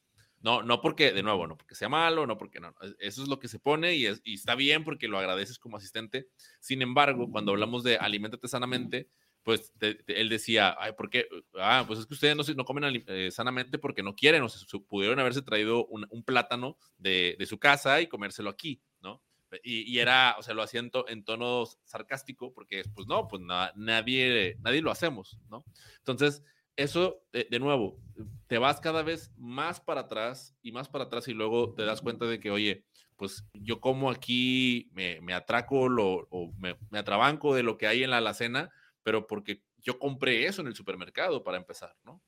No, 0.46 0.62
no 0.62 0.80
porque, 0.80 1.12
de 1.12 1.24
nuevo, 1.24 1.48
no 1.48 1.58
porque 1.58 1.74
sea 1.74 1.90
malo, 1.90 2.28
no 2.28 2.38
porque 2.38 2.60
no. 2.60 2.76
Eso 3.00 3.24
es 3.24 3.28
lo 3.28 3.40
que 3.40 3.48
se 3.48 3.58
pone 3.58 3.96
y, 3.96 4.06
es, 4.06 4.22
y 4.24 4.36
está 4.36 4.54
bien 4.54 4.84
porque 4.84 5.08
lo 5.08 5.18
agradeces 5.18 5.58
como 5.58 5.78
asistente. 5.78 6.28
Sin 6.60 6.84
embargo, 6.84 7.32
cuando 7.32 7.52
hablamos 7.52 7.84
de 7.84 7.98
alimentate 7.98 8.48
sanamente, 8.48 9.10
pues 9.46 9.72
él 10.08 10.28
decía, 10.28 10.76
ay, 10.80 10.94
¿por 10.94 11.12
qué? 11.12 11.28
Ah, 11.54 11.84
pues 11.86 12.00
es 12.00 12.08
que 12.08 12.16
ustedes 12.16 12.36
no, 12.36 12.44
no 12.56 12.66
comen 12.66 13.04
eh, 13.06 13.30
sanamente 13.30 13.78
porque 13.78 14.02
no 14.02 14.16
quieren, 14.16 14.42
o 14.42 14.50
sea, 14.50 14.80
pudieron 14.90 15.20
haberse 15.20 15.44
traído 15.44 15.86
un, 15.86 16.24
plátano 16.24 16.80
de, 16.98 17.38
su 17.48 17.60
casa 17.60 18.02
y 18.02 18.08
comérselo 18.08 18.50
aquí, 18.50 18.82
¿no? 19.02 19.22
Y, 19.64 20.00
era, 20.00 20.36
o 20.40 20.42
sea, 20.42 20.56
lo 20.56 20.64
hacía 20.64 20.80
en, 20.80 21.24
tono 21.24 21.66
sarcástico 21.84 22.54
porque, 22.56 22.86
pues 22.96 23.06
no, 23.06 23.28
pues 23.28 23.44
nadie, 23.76 24.58
nadie 24.62 24.82
lo 24.82 24.90
hacemos, 24.90 25.38
¿no? 25.48 25.64
Entonces, 26.00 26.42
eso, 26.76 27.22
de, 27.32 27.60
nuevo, 27.60 28.00
te 28.48 28.58
vas 28.58 28.82
cada 28.82 29.04
vez 29.04 29.32
más 29.38 29.80
para 29.80 30.02
atrás 30.02 30.58
y 30.64 30.72
más 30.72 30.90
para 30.90 31.04
atrás 31.04 31.28
y 31.28 31.36
luego 31.36 31.76
te 31.76 31.86
das 31.86 32.02
cuenta 32.02 32.26
de 32.26 32.40
que, 32.40 32.50
oye, 32.50 32.84
pues 33.16 33.46
yo 33.54 33.80
como 33.80 34.10
aquí, 34.10 34.90
me, 34.92 35.36
atraco 35.36 35.88
lo, 35.88 36.28
o 36.32 36.52
me, 36.58 36.78
me 36.90 36.98
atrabanco 36.98 37.54
de 37.54 37.62
lo 37.62 37.78
que 37.78 37.86
hay 37.86 38.02
en 38.02 38.10
la 38.10 38.18
alacena, 38.18 38.72
pero 39.06 39.28
porque 39.28 39.62
yo 39.78 40.00
compré 40.00 40.48
eso 40.48 40.62
en 40.62 40.68
el 40.68 40.76
supermercado 40.76 41.44
para 41.44 41.58
empezar, 41.58 41.96
¿no? 42.04 42.24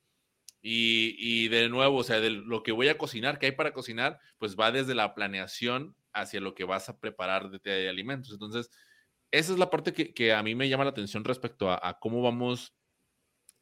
Y, 0.62 1.48
de 1.48 1.68
nuevo, 1.68 1.98
o 1.98 2.04
sea, 2.04 2.20
de 2.20 2.30
lo 2.30 2.62
que 2.62 2.72
voy 2.72 2.88
a 2.88 2.96
cocinar, 2.98 3.38
que 3.38 3.46
hay 3.46 3.52
para 3.52 3.72
cocinar, 3.72 4.20
pues 4.38 4.56
va 4.56 4.70
desde 4.70 4.94
la 4.94 5.14
planeación 5.14 5.96
hacia 6.12 6.40
lo 6.40 6.54
que 6.54 6.64
vas 6.64 6.88
a 6.88 7.00
preparar 7.00 7.50
de, 7.50 7.88
alimentos. 7.88 8.32
Entonces, 8.32 8.70
esa 9.32 9.52
es 9.52 9.58
la 9.58 9.70
parte 9.70 9.92
que, 9.92 10.32
a 10.32 10.42
mí 10.44 10.54
me 10.54 10.68
llama 10.68 10.84
la 10.84 10.90
atención 10.90 11.24
respecto 11.24 11.70
a, 11.70 11.98
cómo 12.00 12.22
vamos 12.22 12.72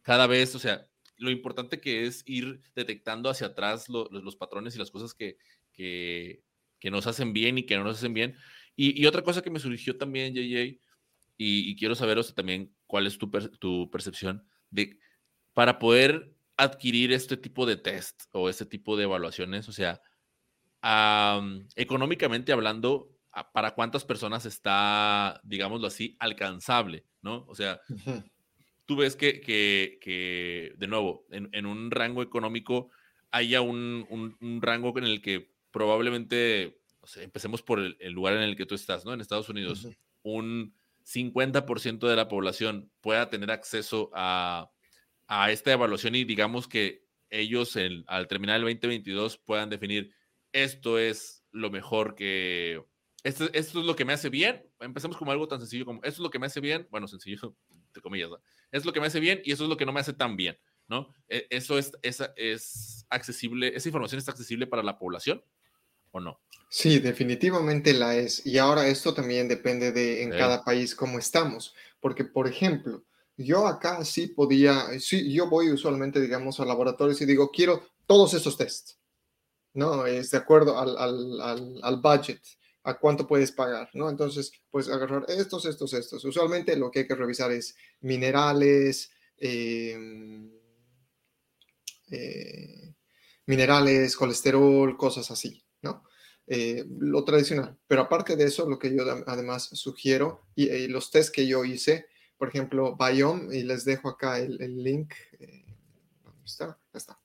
cada 0.02 0.26
vez, 0.26 0.54
o 0.54 0.58
sea, 0.58 0.86
lo 1.16 1.30
importante 1.30 1.80
que 1.80 2.06
es 2.06 2.22
ir 2.26 2.60
detectando 2.74 3.30
hacia 3.30 3.48
atrás 3.48 3.88
los 3.88 4.36
patrones 4.36 4.76
y 4.76 4.78
las 4.78 4.90
cosas 4.90 5.14
que, 5.14 5.38
que, 5.72 6.42
nos 6.90 7.06
hacen 7.06 7.32
bien 7.32 7.56
y 7.58 7.64
que 7.64 7.76
no 7.76 7.84
nos 7.84 7.96
hacen 7.96 8.12
bien. 8.12 8.36
Y, 8.76 9.00
y, 9.00 9.06
otra 9.06 9.22
cosa 9.22 9.42
que 9.42 9.50
me 9.50 9.58
surgió 9.58 9.96
también, 9.96 10.34
JJ, 10.34 10.80
y, 11.38 11.76
quiero 11.76 11.94
saber 11.94 12.22
también 12.34 12.74
cuál 12.86 13.06
es 13.06 13.18
tu, 13.18 13.28
tu, 13.58 13.90
percepción 13.90 14.46
de 14.70 14.98
para 15.54 15.78
poder 15.78 16.34
adquirir 16.56 17.12
este 17.12 17.36
tipo 17.36 17.66
de 17.66 17.76
test 17.76 18.24
o 18.32 18.48
este 18.48 18.66
tipo 18.66 18.96
de 18.96 19.04
evaluaciones, 19.04 19.68
o 19.68 19.72
sea, 19.72 20.00
económicamente 21.74 22.52
hablando, 22.52 23.10
¿para 23.52 23.74
cuántas 23.74 24.04
personas 24.04 24.46
está, 24.46 25.40
digámoslo 25.44 25.86
así, 25.86 26.16
alcanzable? 26.18 27.04
¿No? 27.22 27.44
O 27.48 27.54
sea, 27.54 27.80
tú 28.86 28.96
ves 28.96 29.16
que, 29.16 29.40
que, 29.40 29.98
que 30.00 30.74
de 30.76 30.86
nuevo, 30.86 31.26
en, 31.30 31.48
en, 31.52 31.66
un 31.66 31.90
rango 31.90 32.22
económico 32.22 32.90
haya 33.30 33.60
un, 33.60 34.06
un, 34.40 34.62
rango 34.62 34.96
en 34.98 35.04
el 35.04 35.20
que 35.20 35.52
probablemente, 35.70 36.80
o 37.00 37.06
sea, 37.06 37.22
empecemos 37.22 37.62
por 37.62 37.80
el, 37.80 38.12
lugar 38.12 38.34
en 38.34 38.42
el 38.42 38.56
que 38.56 38.66
tú 38.66 38.74
estás, 38.74 39.04
¿no? 39.04 39.12
En 39.12 39.20
Estados 39.20 39.48
Unidos, 39.48 39.88
un 40.22 40.74
50% 41.06 42.08
de 42.08 42.16
la 42.16 42.28
población 42.28 42.90
pueda 43.00 43.30
tener 43.30 43.50
acceso 43.50 44.10
a, 44.12 44.70
esta 45.48 45.72
evaluación 45.72 46.14
y 46.14 46.24
digamos 46.24 46.68
que 46.68 47.04
ellos 47.30 47.76
al 48.06 48.28
terminar 48.28 48.56
el 48.56 48.62
2022 48.62 49.38
puedan 49.38 49.70
definir 49.70 50.12
esto 50.52 50.98
es 50.98 51.44
lo 51.50 51.70
mejor 51.70 52.14
que, 52.14 52.84
esto, 53.24 53.48
esto, 53.52 53.80
es 53.80 53.86
lo 53.86 53.96
que 53.96 54.04
me 54.04 54.12
hace 54.12 54.28
bien. 54.30 54.64
Empezamos 54.78 55.16
como 55.16 55.32
algo 55.32 55.48
tan 55.48 55.58
sencillo 55.58 55.84
como 55.84 55.98
esto 55.98 56.08
es 56.08 56.18
lo 56.20 56.30
que 56.30 56.38
me 56.38 56.46
hace 56.46 56.60
bien, 56.60 56.86
bueno, 56.90 57.08
sencillo, 57.08 57.56
entre 57.86 58.02
comillas, 58.02 58.30
es 58.70 58.84
lo 58.84 58.92
que 58.92 59.00
me 59.00 59.06
hace 59.06 59.20
bien 59.20 59.40
y 59.44 59.52
eso 59.52 59.64
es 59.64 59.70
lo 59.70 59.76
que 59.76 59.86
no 59.86 59.92
me 59.92 60.00
hace 60.00 60.12
tan 60.12 60.36
bien, 60.36 60.56
¿no? 60.86 61.08
E, 61.28 61.46
eso 61.50 61.78
es, 61.78 61.92
es 62.02 63.06
accesible, 63.10 63.74
esa 63.74 63.88
información 63.88 64.18
es 64.18 64.28
accesible 64.28 64.66
para 64.66 64.82
la 64.82 64.98
población 64.98 65.42
o 66.10 66.20
no? 66.20 66.40
Sí, 66.68 66.98
definitivamente 66.98 67.94
la 67.94 68.16
es. 68.16 68.44
Y 68.44 68.58
ahora 68.58 68.88
esto 68.88 69.14
también 69.14 69.48
depende 69.48 69.92
de 69.92 70.22
en 70.22 70.30
cada 70.30 70.64
país 70.64 70.94
cómo 70.94 71.18
estamos. 71.18 71.74
Porque, 72.00 72.24
por 72.24 72.48
ejemplo, 72.48 73.04
yo 73.36 73.66
acá 73.66 74.04
sí 74.04 74.28
podía, 74.28 74.98
sí, 74.98 75.32
yo 75.32 75.48
voy 75.48 75.70
usualmente, 75.70 76.20
digamos, 76.20 76.58
a 76.58 76.64
laboratorios 76.64 77.20
y 77.20 77.26
digo, 77.26 77.50
quiero 77.50 77.82
todos 78.06 78.34
esos 78.34 78.56
tests. 78.56 78.98
¿No? 79.74 80.06
Es 80.06 80.30
de 80.30 80.38
acuerdo 80.38 80.78
al, 80.78 80.96
al, 80.96 81.80
al, 81.82 81.96
budget, 82.00 82.40
a 82.82 82.98
cuánto 82.98 83.26
puedes 83.26 83.52
pagar, 83.52 83.90
¿no? 83.92 84.08
Entonces, 84.08 84.50
pues 84.70 84.88
agarrar 84.88 85.26
estos, 85.28 85.66
estos, 85.66 85.92
estos. 85.92 86.24
Usualmente 86.24 86.76
lo 86.76 86.90
que 86.90 87.00
hay 87.00 87.06
que 87.06 87.14
revisar 87.14 87.52
es 87.52 87.76
minerales, 88.00 89.10
em, 89.36 90.50
eh, 92.10 92.94
minerales, 93.44 94.16
colesterol, 94.16 94.96
cosas 94.96 95.30
así. 95.30 95.62
Eh, 96.48 96.84
lo 97.00 97.24
tradicional. 97.24 97.76
Pero 97.88 98.02
aparte 98.02 98.36
de 98.36 98.44
eso, 98.44 98.68
lo 98.68 98.78
que 98.78 98.94
yo 98.94 99.02
además 99.26 99.68
sugiero 99.72 100.42
y, 100.54 100.86
los 100.86 101.10
test 101.10 101.34
que 101.34 101.46
yo 101.46 101.64
hice, 101.64 102.06
por 102.38 102.48
ejemplo, 102.48 102.96
Biome, 102.96 103.56
y 103.56 103.62
les 103.64 103.84
dejo 103.84 104.08
acá 104.08 104.38
el, 104.38 104.82
link. 104.82 105.12
Eh, 105.40 105.64
¿Dónde 106.22 106.44
está? 106.44 106.78
está. 106.94 107.18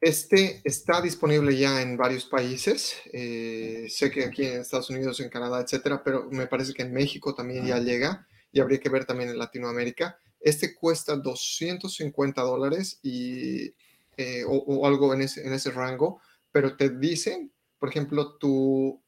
Este 0.00 0.60
está 0.62 1.00
disponible 1.00 1.56
ya 1.56 1.82
en 1.82 1.96
varios 1.96 2.26
países. 2.26 2.96
Eh, 3.12 3.86
sé 3.88 4.10
que 4.10 4.26
aquí 4.26 4.44
en 4.44 4.60
Estados 4.60 4.90
Unidos, 4.90 5.18
en 5.18 5.28
Canadá, 5.28 5.60
etcétera, 5.60 6.04
pero 6.04 6.28
me 6.30 6.46
parece 6.46 6.74
que 6.74 6.82
en 6.82 6.92
México 6.92 7.34
también 7.34 7.66
ya 7.66 7.78
llega 7.80 8.28
y 8.52 8.60
habría 8.60 8.78
que 8.78 8.88
ver 8.88 9.04
también 9.04 9.30
en 9.30 9.38
Latinoamérica. 9.38 10.16
Este 10.38 10.74
cuesta 10.76 11.16
250 11.16 12.40
dólares 12.42 13.00
y, 13.02 13.70
o, 14.46 14.86
algo 14.86 15.12
en 15.12 15.22
ese, 15.22 15.44
en 15.44 15.54
ese 15.54 15.72
rango 15.72 16.20
pero 16.56 16.74
te 16.74 16.88
dicen, 16.88 17.52
por 17.78 17.90
ejemplo, 17.90 18.38
tu, 18.38 19.04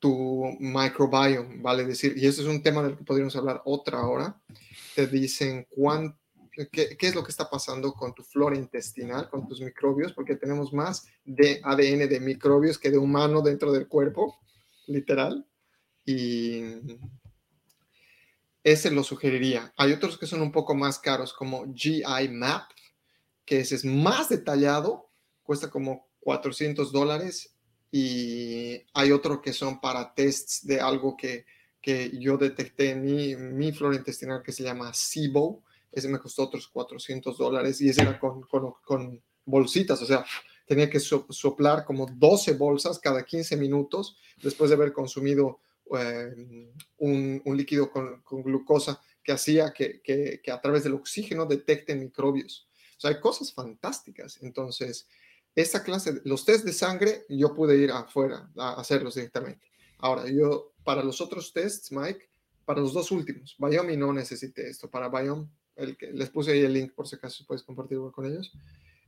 tu 0.00 0.56
microbiome, 0.58 1.62
vale 1.62 1.84
decir, 1.84 2.14
y 2.16 2.26
eso 2.26 2.42
es 2.42 2.48
un 2.48 2.60
tema 2.60 2.82
del 2.82 2.96
que 2.96 3.04
podríamos 3.04 3.36
hablar 3.36 3.62
otra 3.66 4.04
hora, 4.04 4.42
te 4.96 5.06
dicen 5.06 5.68
qué, 6.50 6.96
qué, 6.98 7.06
es 7.06 7.14
lo 7.14 7.22
que 7.22 7.30
está 7.30 7.48
pasando 7.48 7.92
con 7.92 8.12
tu 8.16 8.24
flora 8.24 8.56
intestinal, 8.56 9.30
con 9.30 9.46
tus 9.46 9.60
microbios, 9.60 10.12
porque 10.12 10.34
tenemos 10.34 10.72
más 10.72 11.06
de 11.24 11.60
ADN 11.62 12.08
de 12.08 12.18
microbios 12.18 12.80
que 12.80 12.90
de 12.90 12.98
humano 12.98 13.42
dentro 13.42 13.70
del 13.70 13.86
cuerpo, 13.86 14.36
literal. 14.88 15.46
Y 16.04 16.64
ese 18.64 18.90
lo 18.90 19.04
sugeriría. 19.04 19.72
Hay 19.76 19.92
otros 19.92 20.18
que 20.18 20.26
son 20.26 20.42
un 20.42 20.50
poco 20.50 20.74
más 20.74 20.98
caros, 20.98 21.32
como 21.32 21.72
GI 21.72 22.28
Map, 22.32 22.68
que 23.44 23.60
ese 23.60 23.76
es 23.76 23.84
más 23.84 24.30
detallado, 24.30 25.12
cuesta 25.44 25.70
como 25.70 26.05
400 26.26 26.90
dólares 26.90 27.54
y 27.92 28.82
hay 28.94 29.12
otro 29.12 29.40
que 29.40 29.52
son 29.52 29.80
para 29.80 30.12
tests 30.12 30.66
de 30.66 30.80
algo 30.80 31.16
que, 31.16 31.46
que 31.80 32.10
yo 32.18 32.36
detecté 32.36 32.90
en 32.90 33.04
mi, 33.04 33.36
mi, 33.36 33.70
flora 33.70 33.94
intestinal 33.94 34.42
que 34.42 34.50
se 34.50 34.64
llama 34.64 34.92
SIBO. 34.92 35.62
Ese 35.92 36.08
me 36.08 36.18
costó 36.18 36.42
otros 36.42 36.66
400 36.66 37.38
dólares 37.38 37.80
y 37.80 37.90
ese 37.90 38.02
era 38.02 38.18
con, 38.18 38.42
con, 38.42 38.72
con 38.84 39.22
bolsitas, 39.44 40.02
o 40.02 40.04
sea, 40.04 40.26
tenía 40.66 40.90
que 40.90 40.98
soplar 40.98 41.84
como 41.84 42.06
12 42.12 42.54
bolsas 42.54 42.98
cada 42.98 43.24
15 43.24 43.56
minutos 43.56 44.16
después 44.42 44.70
de 44.70 44.74
haber 44.74 44.92
consumido 44.92 45.60
eh, 45.96 46.34
un, 46.98 47.40
un, 47.44 47.56
líquido 47.56 47.88
con, 47.88 48.20
con, 48.22 48.42
glucosa 48.42 49.00
que 49.22 49.30
hacía 49.30 49.72
que, 49.72 50.00
que, 50.02 50.40
que, 50.42 50.50
a 50.50 50.60
través 50.60 50.82
del 50.82 50.94
oxígeno 50.94 51.46
detecten 51.46 52.00
microbios. 52.00 52.66
O 52.96 53.00
sea, 53.00 53.10
hay 53.10 53.20
cosas 53.20 53.52
fantásticas. 53.52 54.42
Entonces, 54.42 55.06
esa 55.56 55.82
clase, 55.82 56.20
los 56.24 56.44
test 56.44 56.66
de 56.66 56.72
sangre, 56.72 57.24
yo 57.30 57.54
pude 57.54 57.78
ir 57.78 57.90
afuera 57.90 58.50
a 58.58 58.74
hacerlos 58.74 59.14
directamente. 59.14 59.66
Ahora, 59.98 60.28
yo, 60.28 60.74
para 60.84 61.02
los 61.02 61.22
otros 61.22 61.50
tests, 61.54 61.90
Mike, 61.90 62.28
para 62.66 62.82
los 62.82 62.92
dos 62.92 63.10
últimos, 63.10 63.56
Biome 63.58 63.96
no 63.96 64.12
necesité 64.12 64.68
esto. 64.68 64.90
Para 64.90 65.08
Biome, 65.08 65.48
el 65.74 65.96
que, 65.96 66.12
les 66.12 66.28
puse 66.28 66.52
ahí 66.52 66.60
el 66.60 66.74
link 66.74 66.92
por 66.92 67.08
si 67.08 67.16
acaso 67.16 67.42
puedes 67.46 67.62
compartirlo 67.62 68.12
con 68.12 68.26
ellos. 68.26 68.52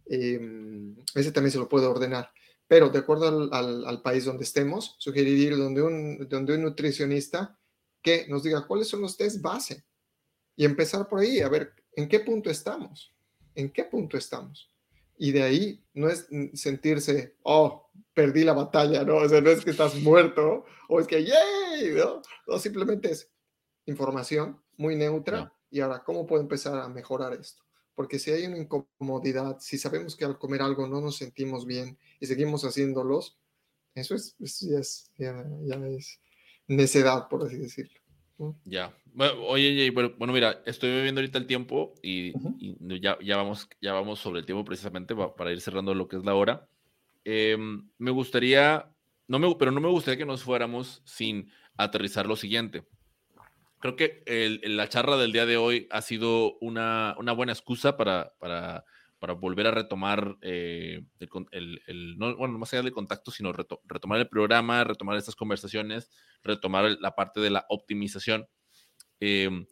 Em, 0.06 0.96
ese 1.14 1.32
también 1.32 1.52
se 1.52 1.58
lo 1.58 1.68
puedo 1.68 1.90
ordenar. 1.90 2.30
Pero 2.66 2.88
de 2.88 2.98
acuerdo 2.98 3.52
al, 3.52 4.02
país 4.02 4.24
donde 4.24 4.44
estemos, 4.44 4.96
sugeriría 4.98 5.48
ir 5.48 5.56
donde 5.58 5.82
un, 5.82 6.28
donde 6.30 6.54
un 6.54 6.62
nutricionista 6.62 7.58
que 8.00 8.26
nos 8.28 8.42
diga 8.42 8.66
cuáles 8.66 8.88
son 8.88 9.02
los 9.02 9.18
test 9.18 9.42
base 9.42 9.84
y 10.56 10.64
empezar 10.64 11.08
por 11.08 11.20
ahí, 11.20 11.40
a 11.40 11.48
ver 11.50 11.74
en 11.92 12.08
qué 12.08 12.20
punto 12.20 12.48
estamos, 12.48 13.14
en 13.54 13.70
qué 13.70 13.84
punto 13.84 14.16
estamos 14.16 14.70
Y 15.18 15.32
de 15.32 15.42
ahí 15.42 15.84
no 15.94 16.08
es 16.08 16.28
sentirse, 16.54 17.36
oh, 17.42 17.90
perdí 18.14 18.44
la 18.44 18.52
batalla, 18.52 19.04
¿no? 19.04 19.16
O 19.16 19.28
sea, 19.28 19.40
no 19.40 19.50
es 19.50 19.64
que 19.64 19.70
estás 19.70 19.94
muerto 19.96 20.64
o 20.88 21.00
es 21.00 21.06
que, 21.06 21.24
¡yay! 21.24 21.92
¿no? 21.94 22.22
O 22.46 22.58
simplemente 22.58 23.10
es 23.10 23.30
información 23.86 24.60
muy 24.76 24.96
neutra 24.96 25.52
y 25.70 25.80
ahora, 25.80 26.02
¿cómo 26.04 26.26
puedo 26.26 26.42
empezar 26.42 26.78
a 26.78 26.88
mejorar 26.88 27.34
esto? 27.34 27.62
Porque 27.94 28.18
si 28.18 28.30
hay 28.30 28.46
una 28.46 28.58
incomodidad, 28.58 29.58
si 29.60 29.76
sabemos 29.76 30.16
que 30.16 30.24
al 30.24 30.38
comer 30.38 30.62
algo 30.62 30.86
no 30.86 31.00
nos 31.00 31.16
sentimos 31.16 31.66
bien 31.66 31.98
y 32.20 32.26
seguimos 32.26 32.64
haciéndolos, 32.64 33.38
eso 33.94 34.14
es, 34.14 34.36
ya, 34.60 34.78
es, 34.78 35.10
ya, 35.16 35.44
es 35.88 36.20
necedad, 36.68 37.28
por 37.28 37.44
así 37.44 37.56
decirlo. 37.56 38.00
Ya. 38.64 38.92
Bueno, 39.14 39.42
oye, 39.46 39.90
bueno, 39.90 40.32
mira, 40.32 40.62
estoy 40.64 41.02
viendo 41.02 41.20
ahorita 41.20 41.38
el 41.38 41.46
tiempo 41.46 41.94
y, 42.02 42.32
ya, 43.00 43.18
ya, 43.20 43.36
vamos, 43.36 43.68
ya 43.80 43.92
vamos 43.92 44.20
sobre 44.20 44.40
el 44.40 44.46
tiempo 44.46 44.64
precisamente 44.64 45.14
para, 45.14 45.52
ir 45.52 45.60
cerrando 45.60 45.94
lo 45.94 46.06
que 46.06 46.16
es 46.16 46.24
la 46.24 46.34
hora. 46.34 46.68
Em, 47.24 47.88
me 47.98 48.10
gustaría, 48.10 48.88
no 49.26 49.38
me, 49.38 49.54
pero 49.56 49.72
no 49.72 49.80
me 49.80 49.88
gustaría 49.88 50.18
que 50.18 50.26
nos 50.26 50.44
fuéramos 50.44 51.02
sin 51.04 51.50
aterrizar 51.76 52.26
lo 52.26 52.36
siguiente. 52.36 52.84
Creo 53.80 53.96
que 53.96 54.22
la 54.64 54.88
charla 54.88 55.16
del 55.16 55.32
día 55.32 55.46
de 55.46 55.56
hoy 55.56 55.88
ha 55.90 56.02
sido 56.02 56.58
una, 56.60 57.14
una 57.18 57.32
buena 57.32 57.52
excusa 57.52 57.96
para, 57.96 58.34
para 58.38 58.84
para 59.18 59.34
volver 59.34 59.66
a 59.66 59.70
retomar 59.70 60.36
eh, 60.42 61.02
el, 61.50 62.18
no, 62.18 62.36
bueno, 62.36 62.58
más 62.58 62.72
allá 62.72 62.82
del 62.82 62.92
contacto, 62.92 63.30
sino 63.30 63.52
retomar 63.52 64.18
el 64.18 64.28
programa, 64.28 64.84
retomar 64.84 65.16
estas 65.16 65.36
conversaciones, 65.36 66.10
retomar 66.42 66.96
la 67.00 67.14
parte 67.14 67.40
de 67.40 67.50
la 67.50 67.66
optimización. 67.68 68.46
Em, 69.20 69.66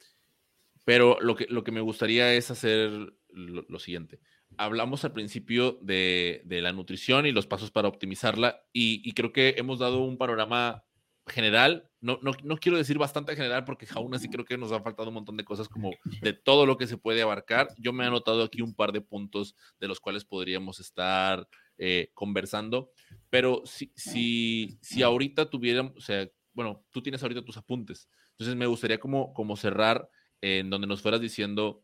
pero 0.85 1.19
lo 1.21 1.35
que, 1.37 1.47
lo 1.49 1.65
que 1.65 1.73
me 1.73 1.81
gustaría 1.81 2.35
es 2.35 2.51
hacer 2.51 2.91
lo, 3.29 3.79
siguiente. 3.79 4.21
Hablamos 4.57 5.05
al 5.05 5.13
principio 5.13 5.79
de, 5.83 6.43
la 6.47 6.73
nutrición 6.73 7.27
y 7.27 7.33
los 7.33 7.47
pasos 7.47 7.71
para 7.71 7.89
optimizarla 7.89 8.63
y 8.73 9.13
creo 9.13 9.33
que 9.33 9.55
hemos 9.59 9.79
dado 9.81 10.01
un 10.01 10.17
panorama 10.19 10.85
general, 11.27 11.91
no, 12.01 12.19
no, 12.23 12.33
no, 12.45 12.57
quiero 12.59 12.77
decir 12.77 12.99
bastante 12.99 13.35
general 13.35 13.65
porque 13.65 13.87
aún 13.95 14.15
así 14.15 14.29
creo 14.29 14.45
que 14.45 14.59
nos 14.59 14.73
ha 14.73 14.81
faltado 14.81 15.09
un 15.09 15.15
montón 15.15 15.37
de 15.37 15.45
cosas 15.45 15.69
como 15.69 15.91
de 16.21 16.33
todo 16.33 16.67
lo 16.67 16.77
que 16.77 16.87
se 16.87 16.99
puede 16.99 17.23
abarcar. 17.23 17.69
Yo 17.79 17.93
me 17.93 18.05
he 18.05 18.07
anotado 18.07 18.43
aquí 18.43 18.61
un 18.61 18.75
par 18.75 18.93
de 18.93 19.01
puntos 19.01 19.57
de 19.81 19.89
los 19.89 20.01
cuales 20.01 20.25
podríamos 20.25 20.79
estar 20.81 21.49
eh, 21.79 22.11
conversando, 22.15 22.91
pero 23.31 23.63
si, 23.65 23.93
si, 23.97 24.79
si 24.83 25.03
ahorita 25.03 25.49
tuviéramos, 25.51 25.97
o 25.97 26.01
sea, 26.01 26.29
bueno, 26.53 26.85
tú 26.91 27.03
tienes 27.03 27.23
ahorita 27.23 27.45
tus 27.45 27.57
apuntes, 27.57 28.09
entonces 28.31 28.57
me 28.57 28.67
gustaría 28.67 28.99
como, 28.99 29.33
como 29.33 29.57
cerrar 29.57 30.09
en 30.41 30.71
donde 30.71 30.87
nos 30.87 31.03
fueras 31.03 31.21
diciendo 31.21 31.83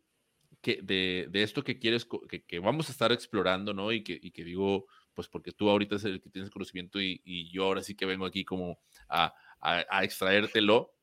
que 0.60 0.80
de, 0.82 1.26
de 1.30 1.42
esto 1.42 1.64
que 1.64 1.78
quieres, 1.78 2.06
que, 2.28 2.44
que, 2.44 2.58
vamos 2.58 2.88
a 2.88 2.92
estar 2.92 3.10
explorando, 3.12 3.74
¿no? 3.74 3.90
Y 3.92 4.04
que, 4.04 4.18
y 4.22 4.30
que 4.30 4.44
digo, 4.44 4.86
pues 5.14 5.28
porque 5.28 5.52
tú 5.52 5.68
ahorita 5.68 5.96
es 5.96 6.04
el 6.04 6.20
que 6.20 6.30
tienes 6.30 6.50
conocimiento 6.50 7.00
y, 7.00 7.50
yo 7.50 7.64
ahora 7.64 7.82
sí 7.82 7.94
que 7.94 8.06
vengo 8.06 8.24
aquí 8.24 8.44
como 8.44 8.78
a, 9.08 9.34
a, 9.62 10.04
extraértelo. 10.04 10.94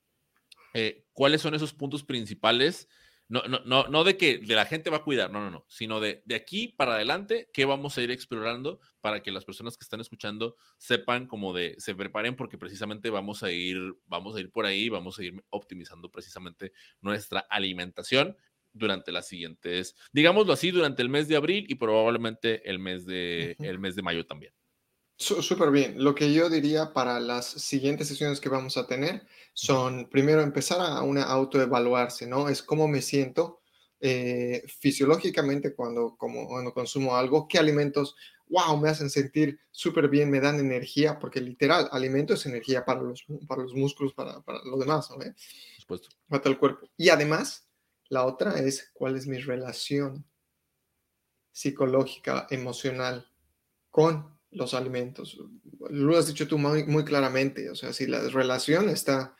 Eh, 0.73 1.05
¿Cuáles 1.13 1.41
son 1.41 1.55
esos 1.55 1.73
puntos 1.73 2.03
principales? 2.03 2.87
No, 3.27 3.43
no, 3.43 3.59
no, 3.65 3.87
no 3.87 4.03
de 4.03 4.17
que 4.17 4.39
de 4.39 4.55
la 4.55 4.65
gente 4.65 4.89
va 4.89 4.97
a 4.97 5.03
cuidar, 5.03 5.31
no, 5.31 5.39
no, 5.39 5.51
no, 5.51 5.65
sino 5.67 5.99
de, 5.99 6.23
de 6.25 6.33
aquí 6.33 6.69
para 6.69 6.95
adelante, 6.95 7.49
¿qué 7.53 7.63
vamos 7.65 7.95
a 7.95 8.01
ir 8.01 8.09
explorando 8.09 8.79
para 9.01 9.21
que 9.21 9.31
las 9.31 9.45
personas 9.45 9.77
que 9.77 9.83
están 9.83 10.01
escuchando 10.01 10.55
sepan 10.77 11.27
como 11.27 11.53
de, 11.53 11.75
se 11.77 11.93
preparen 11.93 12.35
porque 12.35 12.57
precisamente 12.57 13.11
vamos 13.11 13.43
a 13.43 13.51
ir, 13.51 13.77
vamos 14.07 14.35
a 14.35 14.39
ir 14.39 14.51
por 14.51 14.65
ahí, 14.65 14.89
vamos 14.89 15.19
a 15.19 15.23
ir 15.23 15.43
optimizando 15.51 16.09
precisamente 16.09 16.73
nuestra 17.01 17.41
alimentación 17.41 18.35
durante 18.73 19.11
las 19.11 19.27
siguientes, 19.27 19.95
digámoslo 20.11 20.53
así, 20.53 20.71
durante 20.71 21.03
el 21.03 21.09
mes 21.09 21.27
de 21.27 21.35
abril 21.35 21.65
y 21.69 21.75
probablemente 21.75 22.67
el 22.69 22.79
mes 22.79 23.05
de, 23.05 23.55
el 23.59 23.77
mes 23.77 23.95
de 23.95 24.01
mayo 24.01 24.25
también. 24.25 24.53
Súper 25.19 25.69
bien. 25.69 26.01
Lo 26.01 26.15
que 26.15 26.31
yo 26.31 26.49
diría 26.49 26.93
para 26.93 27.19
las 27.19 27.45
siguientes 27.45 28.07
sesiones 28.07 28.39
que 28.39 28.47
vamos 28.47 28.77
a 28.77 28.87
tener 28.87 29.27
son, 29.53 30.09
primero, 30.09 30.41
empezar 30.41 30.79
a 30.79 31.01
una 31.01 31.23
autoevaluarse, 31.23 32.25
¿no? 32.25 32.47
Es 32.47 32.63
cómo 32.63 32.87
me 32.87 33.01
siento 33.01 33.59
eh, 33.99 34.63
fisiológicamente 34.79 35.75
cuando, 35.75 36.15
como, 36.15 36.47
cuando 36.47 36.73
consumo 36.73 37.17
algo, 37.17 37.49
qué 37.49 37.59
alimentos, 37.59 38.15
wow, 38.47 38.77
me 38.77 38.87
hacen 38.87 39.09
sentir 39.09 39.59
súper 39.71 40.07
bien, 40.07 40.31
me 40.31 40.39
dan 40.39 40.57
energía, 40.57 41.19
porque 41.19 41.41
literal, 41.41 41.89
alimento 41.91 42.33
es 42.33 42.45
energía 42.45 42.85
para 42.85 43.01
los, 43.01 43.25
para 43.45 43.63
los 43.63 43.73
músculos, 43.73 44.13
para, 44.13 44.39
para 44.39 44.63
lo 44.63 44.77
demás, 44.77 45.09
¿no? 45.09 45.17
Por 45.17 45.35
supuesto. 45.79 46.09
Para 46.29 46.49
el 46.49 46.57
cuerpo. 46.57 46.87
Y 46.95 47.09
además, 47.09 47.67
la 48.07 48.25
otra 48.25 48.57
es 48.57 48.89
cuál 48.93 49.17
es 49.17 49.27
mi 49.27 49.37
relación 49.39 50.25
psicológica, 51.51 52.47
emocional 52.49 53.29
con 53.89 54.38
los 54.51 54.73
alimentos. 54.73 55.39
Lo 55.89 56.17
has 56.17 56.27
dicho 56.27 56.47
tú 56.47 56.57
muy, 56.57 57.05
claramente, 57.05 57.69
o 57.69 57.75
sea, 57.75 57.93
si 57.93 58.07
la 58.07 58.21
relación 58.29 58.89
está, 58.89 59.35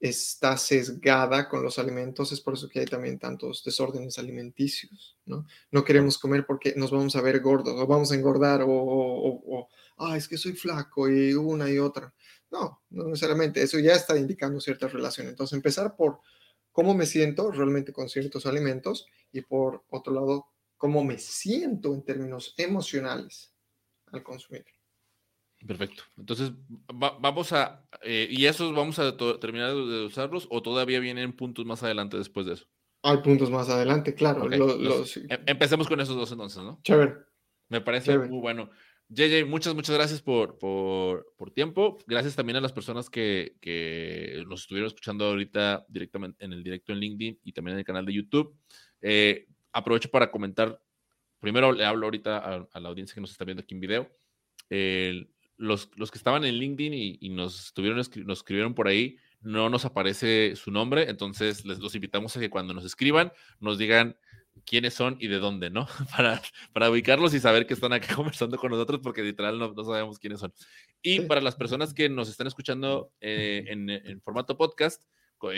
está 0.00 0.56
sesgada 0.56 1.48
con 1.48 1.62
los 1.62 1.78
alimentos, 1.78 2.32
es 2.32 2.40
por 2.40 2.54
eso 2.54 2.68
que 2.68 2.80
hay 2.80 2.86
también 2.86 3.18
tantos 3.18 3.64
desórdenes 3.64 4.18
alimenticios, 4.18 5.16
¿no? 5.24 5.46
No 5.70 5.84
queremos 5.84 6.18
comer 6.18 6.46
porque 6.46 6.74
nos 6.76 6.90
vamos 6.90 7.16
a 7.16 7.22
ver 7.22 7.40
gordos 7.40 7.74
o 7.76 7.86
vamos 7.86 8.12
a 8.12 8.14
engordar 8.14 8.62
o, 8.62 8.68
o, 8.70 9.68
ah, 9.98 10.16
es 10.16 10.28
que 10.28 10.38
soy 10.38 10.52
flaco 10.52 11.08
y 11.08 11.34
una 11.34 11.70
y 11.70 11.78
otra. 11.78 12.14
No, 12.50 12.82
no 12.90 13.04
necesariamente, 13.08 13.62
eso 13.62 13.78
ya 13.78 13.94
está 13.94 14.16
indicando 14.16 14.60
cierta 14.60 14.86
relación. 14.86 15.26
Entonces, 15.26 15.56
empezar 15.56 15.96
por 15.96 16.20
cómo 16.70 16.94
me 16.94 17.06
siento 17.06 17.50
realmente 17.50 17.92
con 17.92 18.08
ciertos 18.08 18.46
alimentos 18.46 19.06
y 19.32 19.40
por 19.40 19.84
otro 19.90 20.12
lado, 20.12 20.46
cómo 20.76 21.02
me 21.02 21.18
siento 21.18 21.92
en 21.94 22.04
términos 22.04 22.54
emocionales 22.58 23.55
al 24.16 24.22
consumir. 24.22 24.64
Perfecto. 25.66 26.02
Entonces, 26.18 26.52
vamos 26.92 27.52
a, 27.52 27.86
eh, 28.02 28.28
¿y 28.30 28.46
esos 28.46 28.74
vamos 28.74 28.98
a 28.98 29.16
terminar 29.16 29.74
de 29.74 30.04
usarlos 30.04 30.46
o 30.50 30.62
todavía 30.62 31.00
vienen 31.00 31.34
puntos 31.34 31.64
más 31.64 31.82
adelante 31.82 32.16
después 32.18 32.46
de 32.46 32.54
eso? 32.54 32.66
Hay 33.02 33.18
puntos 33.18 33.50
más 33.50 33.68
adelante, 33.68 34.14
claro. 34.14 34.50
Em, 34.52 35.28
empecemos 35.46 35.88
con 35.88 36.00
esos 36.00 36.16
dos 36.16 36.30
entonces, 36.32 36.62
¿no? 36.62 36.80
Chévere. 36.82 37.14
Me 37.68 37.80
parece 37.80 38.18
muy 38.18 38.40
bueno. 38.40 38.70
JJ, 39.08 39.46
muchas, 39.46 39.74
muchas 39.74 39.94
gracias 39.94 40.20
por, 40.20 40.58
por, 40.58 41.32
por, 41.36 41.52
tiempo. 41.52 41.98
Gracias 42.06 42.34
también 42.34 42.56
a 42.56 42.60
las 42.60 42.72
personas 42.72 43.08
que, 43.08 43.56
que, 43.60 44.42
nos 44.48 44.62
estuvieron 44.62 44.88
escuchando 44.88 45.26
ahorita 45.26 45.86
directamente 45.88 46.44
en 46.44 46.52
el 46.52 46.64
directo 46.64 46.92
en 46.92 46.98
LinkedIn 46.98 47.40
y 47.44 47.52
también 47.52 47.74
en 47.74 47.78
el 47.80 47.84
canal 47.84 48.04
de 48.04 48.14
YouTube. 48.14 48.56
Eh, 49.00 49.46
aprovecho 49.72 50.10
para 50.10 50.30
comentar. 50.30 50.80
Primero 51.46 51.70
le 51.70 51.84
hablo 51.84 52.06
ahorita 52.08 52.66
a, 52.72 52.80
la 52.80 52.88
audiencia 52.88 53.14
que 53.14 53.20
nos 53.20 53.30
está 53.30 53.44
viendo 53.44 53.62
aquí 53.62 53.72
en 53.72 53.80
video. 53.80 54.10
los, 55.58 55.90
los, 55.94 56.10
que 56.10 56.18
estaban 56.18 56.44
en 56.44 56.56
LinkedIn 56.56 56.92
y, 56.92 57.18
y 57.20 57.28
nos, 57.28 57.66
estuvieron, 57.66 57.98
nos 57.98 58.38
escribieron 58.38 58.74
por 58.74 58.88
ahí, 58.88 59.16
no 59.42 59.70
nos 59.70 59.84
aparece 59.84 60.56
su 60.56 60.72
nombre, 60.72 61.08
entonces 61.08 61.64
les 61.64 61.78
los 61.78 61.94
invitamos 61.94 62.36
a 62.36 62.40
que 62.40 62.50
cuando 62.50 62.74
nos 62.74 62.84
escriban 62.84 63.32
nos 63.60 63.78
digan 63.78 64.16
quiénes 64.64 64.94
son 64.94 65.18
y 65.20 65.28
de 65.28 65.38
dónde, 65.38 65.70
¿no? 65.70 65.86
Para, 66.16 66.42
para 66.72 66.90
ubicarlos 66.90 67.32
y 67.32 67.38
saber 67.38 67.64
que 67.68 67.74
están 67.74 67.92
acá 67.92 68.08
conversando 68.16 68.58
con 68.58 68.72
nosotros, 68.72 68.98
porque 69.00 69.22
literal 69.22 69.56
no, 69.56 69.72
no 69.72 69.84
sabemos 69.84 70.18
quiénes 70.18 70.40
son. 70.40 70.52
Y 71.00 71.20
para 71.20 71.40
las 71.40 71.54
personas 71.54 71.94
que 71.94 72.08
nos 72.08 72.28
están 72.28 72.48
escuchando 72.48 73.12
eh, 73.20 73.66
en, 73.68 73.88
en, 73.88 74.20
formato 74.20 74.58
podcast, 74.58 75.00
eh, 75.00 75.06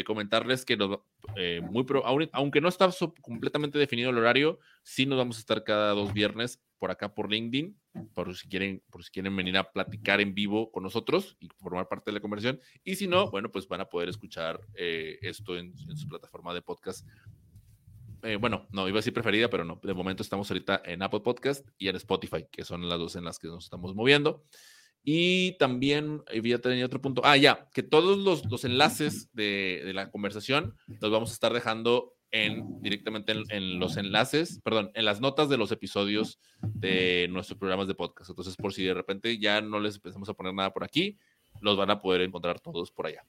comentarles 0.04 0.64
que 0.64 0.76
nos, 0.76 1.00
eh, 1.36 1.60
muy 1.70 1.84
pro, 1.84 2.02
aunque 2.32 2.60
no 2.60 2.68
está 2.68 2.90
completamente 3.20 3.78
definido 3.78 4.10
el 4.10 4.18
horario, 4.18 4.58
sí 4.82 5.06
nos 5.06 5.18
vamos 5.18 5.36
a 5.36 5.40
estar 5.40 5.64
cada 5.64 5.92
dos 5.92 6.12
viernes 6.12 6.60
por 6.78 6.90
acá 6.90 7.14
por 7.14 7.30
LinkedIn, 7.30 7.76
por 8.14 8.34
si 8.36 8.48
quieren, 8.48 8.82
por 8.90 9.02
si 9.04 9.10
quieren 9.10 9.34
venir 9.34 9.56
a 9.56 9.72
platicar 9.72 10.20
en 10.20 10.34
vivo 10.34 10.70
con 10.70 10.82
nosotros 10.82 11.36
y 11.40 11.48
formar 11.58 11.88
parte 11.88 12.10
de 12.10 12.14
la 12.14 12.20
conversación. 12.20 12.60
Y 12.84 12.96
si 12.96 13.06
no, 13.06 13.30
bueno, 13.30 13.50
pues 13.50 13.66
van 13.66 13.80
a 13.80 13.88
poder 13.88 14.08
escuchar 14.08 14.60
esto 14.74 15.56
en, 15.56 15.74
en, 15.88 15.96
su 15.96 16.08
plataforma 16.08 16.54
de 16.54 16.62
podcast 16.62 17.06
eh, 18.22 18.36
bueno, 18.36 18.66
no, 18.72 18.88
iba 18.88 18.96
a 18.96 19.00
decir 19.00 19.12
preferida, 19.12 19.48
pero 19.48 19.64
no, 19.64 19.78
de 19.82 19.94
momento 19.94 20.22
estamos 20.22 20.50
ahorita 20.50 20.82
en 20.84 21.02
Apple 21.02 21.20
Podcast 21.20 21.66
y 21.78 21.88
en 21.88 21.96
Spotify, 21.96 22.46
que 22.50 22.64
son 22.64 22.88
las 22.88 22.98
dos 22.98 23.16
en 23.16 23.24
las 23.24 23.38
que 23.38 23.48
nos 23.48 23.64
estamos 23.64 23.94
moviendo. 23.94 24.44
Y 25.04 25.52
también 25.58 26.22
había 26.28 26.60
tenido 26.60 26.86
otro 26.86 27.00
punto. 27.00 27.22
Ah, 27.24 27.36
ya, 27.36 27.68
que 27.72 27.82
todos 27.82 28.18
los, 28.18 28.44
los 28.50 28.64
enlaces 28.64 29.30
de, 29.32 29.82
de, 29.84 29.94
la 29.94 30.10
conversación 30.10 30.74
los 31.00 31.10
vamos 31.10 31.30
a 31.30 31.32
estar 31.32 31.52
dejando 31.52 32.14
en, 32.30 32.80
directamente 32.82 33.32
en, 33.48 33.78
los 33.78 33.96
enlaces, 33.96 34.60
perdón, 34.62 34.90
en 34.94 35.04
las 35.04 35.20
notas 35.20 35.48
de 35.48 35.56
los 35.56 35.72
episodios 35.72 36.38
de 36.62 37.26
nuestros 37.30 37.58
programas 37.58 37.88
de 37.88 37.94
podcast. 37.94 38.30
Entonces, 38.30 38.56
por 38.56 38.72
si 38.72 38.84
de 38.84 38.94
repente 38.94 39.38
ya 39.38 39.60
no 39.60 39.80
les 39.80 39.96
empezamos 39.96 40.28
a 40.28 40.34
poner 40.34 40.54
nada 40.54 40.72
por 40.72 40.84
aquí, 40.84 41.18
los 41.60 41.76
van 41.76 41.90
a 41.90 42.00
poder 42.00 42.22
encontrar 42.22 42.60
todos 42.60 42.90
por 42.90 43.06
allá. 43.06 43.24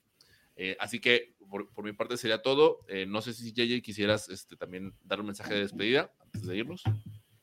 Eh, 0.55 0.76
así 0.80 0.99
que 0.99 1.34
por, 1.49 1.84
mi 1.84 1.93
parte 1.93 2.17
sería 2.17 2.41
todo. 2.41 2.80
Eh, 2.88 3.05
no 3.07 3.22
sé 3.22 3.34
si 3.34 3.53
JJ 3.53 3.82
quisieras 3.82 4.28
este, 4.30 4.55
también 4.57 4.93
dar 5.03 5.22
un 5.22 5.28
mensaje 5.28 5.53
de 5.53 5.61
despedida 5.61 6.11
antes 6.20 6.45
de 6.45 6.57
irnos. 6.57 6.84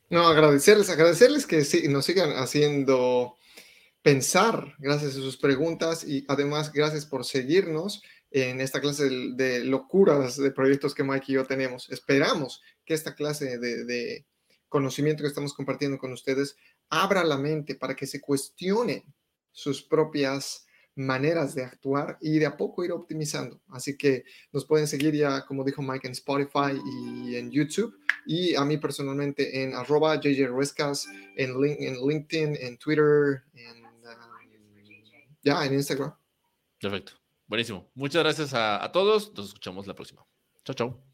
No, 0.09 0.27
agradecerles, 0.27 0.89
agradecerles 0.89 1.47
que 1.47 1.65
sí, 1.65 1.87
nos 1.87 2.05
sigan 2.05 2.31
haciendo 2.37 3.35
pensar 4.07 4.73
gracias 4.79 5.17
a 5.17 5.19
sus 5.19 5.35
preguntas 5.35 6.05
y 6.07 6.23
además 6.29 6.71
gracias 6.71 7.05
por 7.05 7.25
seguirnos 7.25 8.01
en 8.31 8.61
esta 8.61 8.79
clase 8.79 9.09
de, 9.09 9.65
locuras 9.65 10.37
de 10.37 10.49
proyectos 10.51 10.95
que 10.95 11.03
Mike 11.03 11.25
y 11.27 11.33
yo 11.33 11.45
tenemos. 11.45 11.89
Esperamos 11.89 12.61
que 12.85 12.93
esta 12.93 13.15
clase 13.15 13.57
de, 13.57 14.25
conocimiento 14.69 15.23
que 15.23 15.27
estamos 15.27 15.53
compartiendo 15.53 15.97
con 15.97 16.13
ustedes 16.13 16.55
abra 16.89 17.25
la 17.25 17.37
mente 17.37 17.75
para 17.75 17.97
que 17.97 18.07
se 18.07 18.21
cuestionen 18.21 19.03
sus 19.51 19.83
propias 19.83 20.65
maneras 20.95 21.53
de 21.53 21.65
actuar 21.65 22.17
y 22.21 22.39
de 22.39 22.45
a 22.45 22.55
poco 22.55 22.85
ir 22.85 22.93
optimizando. 22.93 23.61
Así 23.67 23.97
que 23.97 24.23
nos 24.53 24.63
pueden 24.63 24.87
seguir 24.87 25.15
ya, 25.15 25.45
como 25.45 25.65
dijo 25.65 25.81
Mike, 25.81 26.07
en 26.07 26.13
Spotify 26.13 26.79
y 27.25 27.35
en 27.35 27.51
YouTube. 27.51 27.93
Y 28.25 28.55
a 28.55 28.63
mí 28.63 28.77
personalmente 28.77 29.63
en 29.63 29.75
arroba 29.75 30.15
JJ 30.15 30.79
en, 31.35 31.51
en 31.61 32.07
LinkedIn, 32.07 32.55
en 32.55 32.77
Twitter, 32.77 33.43
en, 33.53 33.86
ya, 35.47 35.65
en 35.65 35.73
Instagram. 35.73 36.13
Perfecto. 36.79 37.13
Buenísimo. 37.47 37.89
Muchas 37.95 38.23
gracias 38.23 38.53
a, 38.53 38.89
todos. 38.91 39.33
Nos 39.35 39.47
escuchamos 39.47 39.87
la 39.87 39.95
próxima. 39.95 40.25
Chao, 40.63 40.75
chao. 40.75 41.06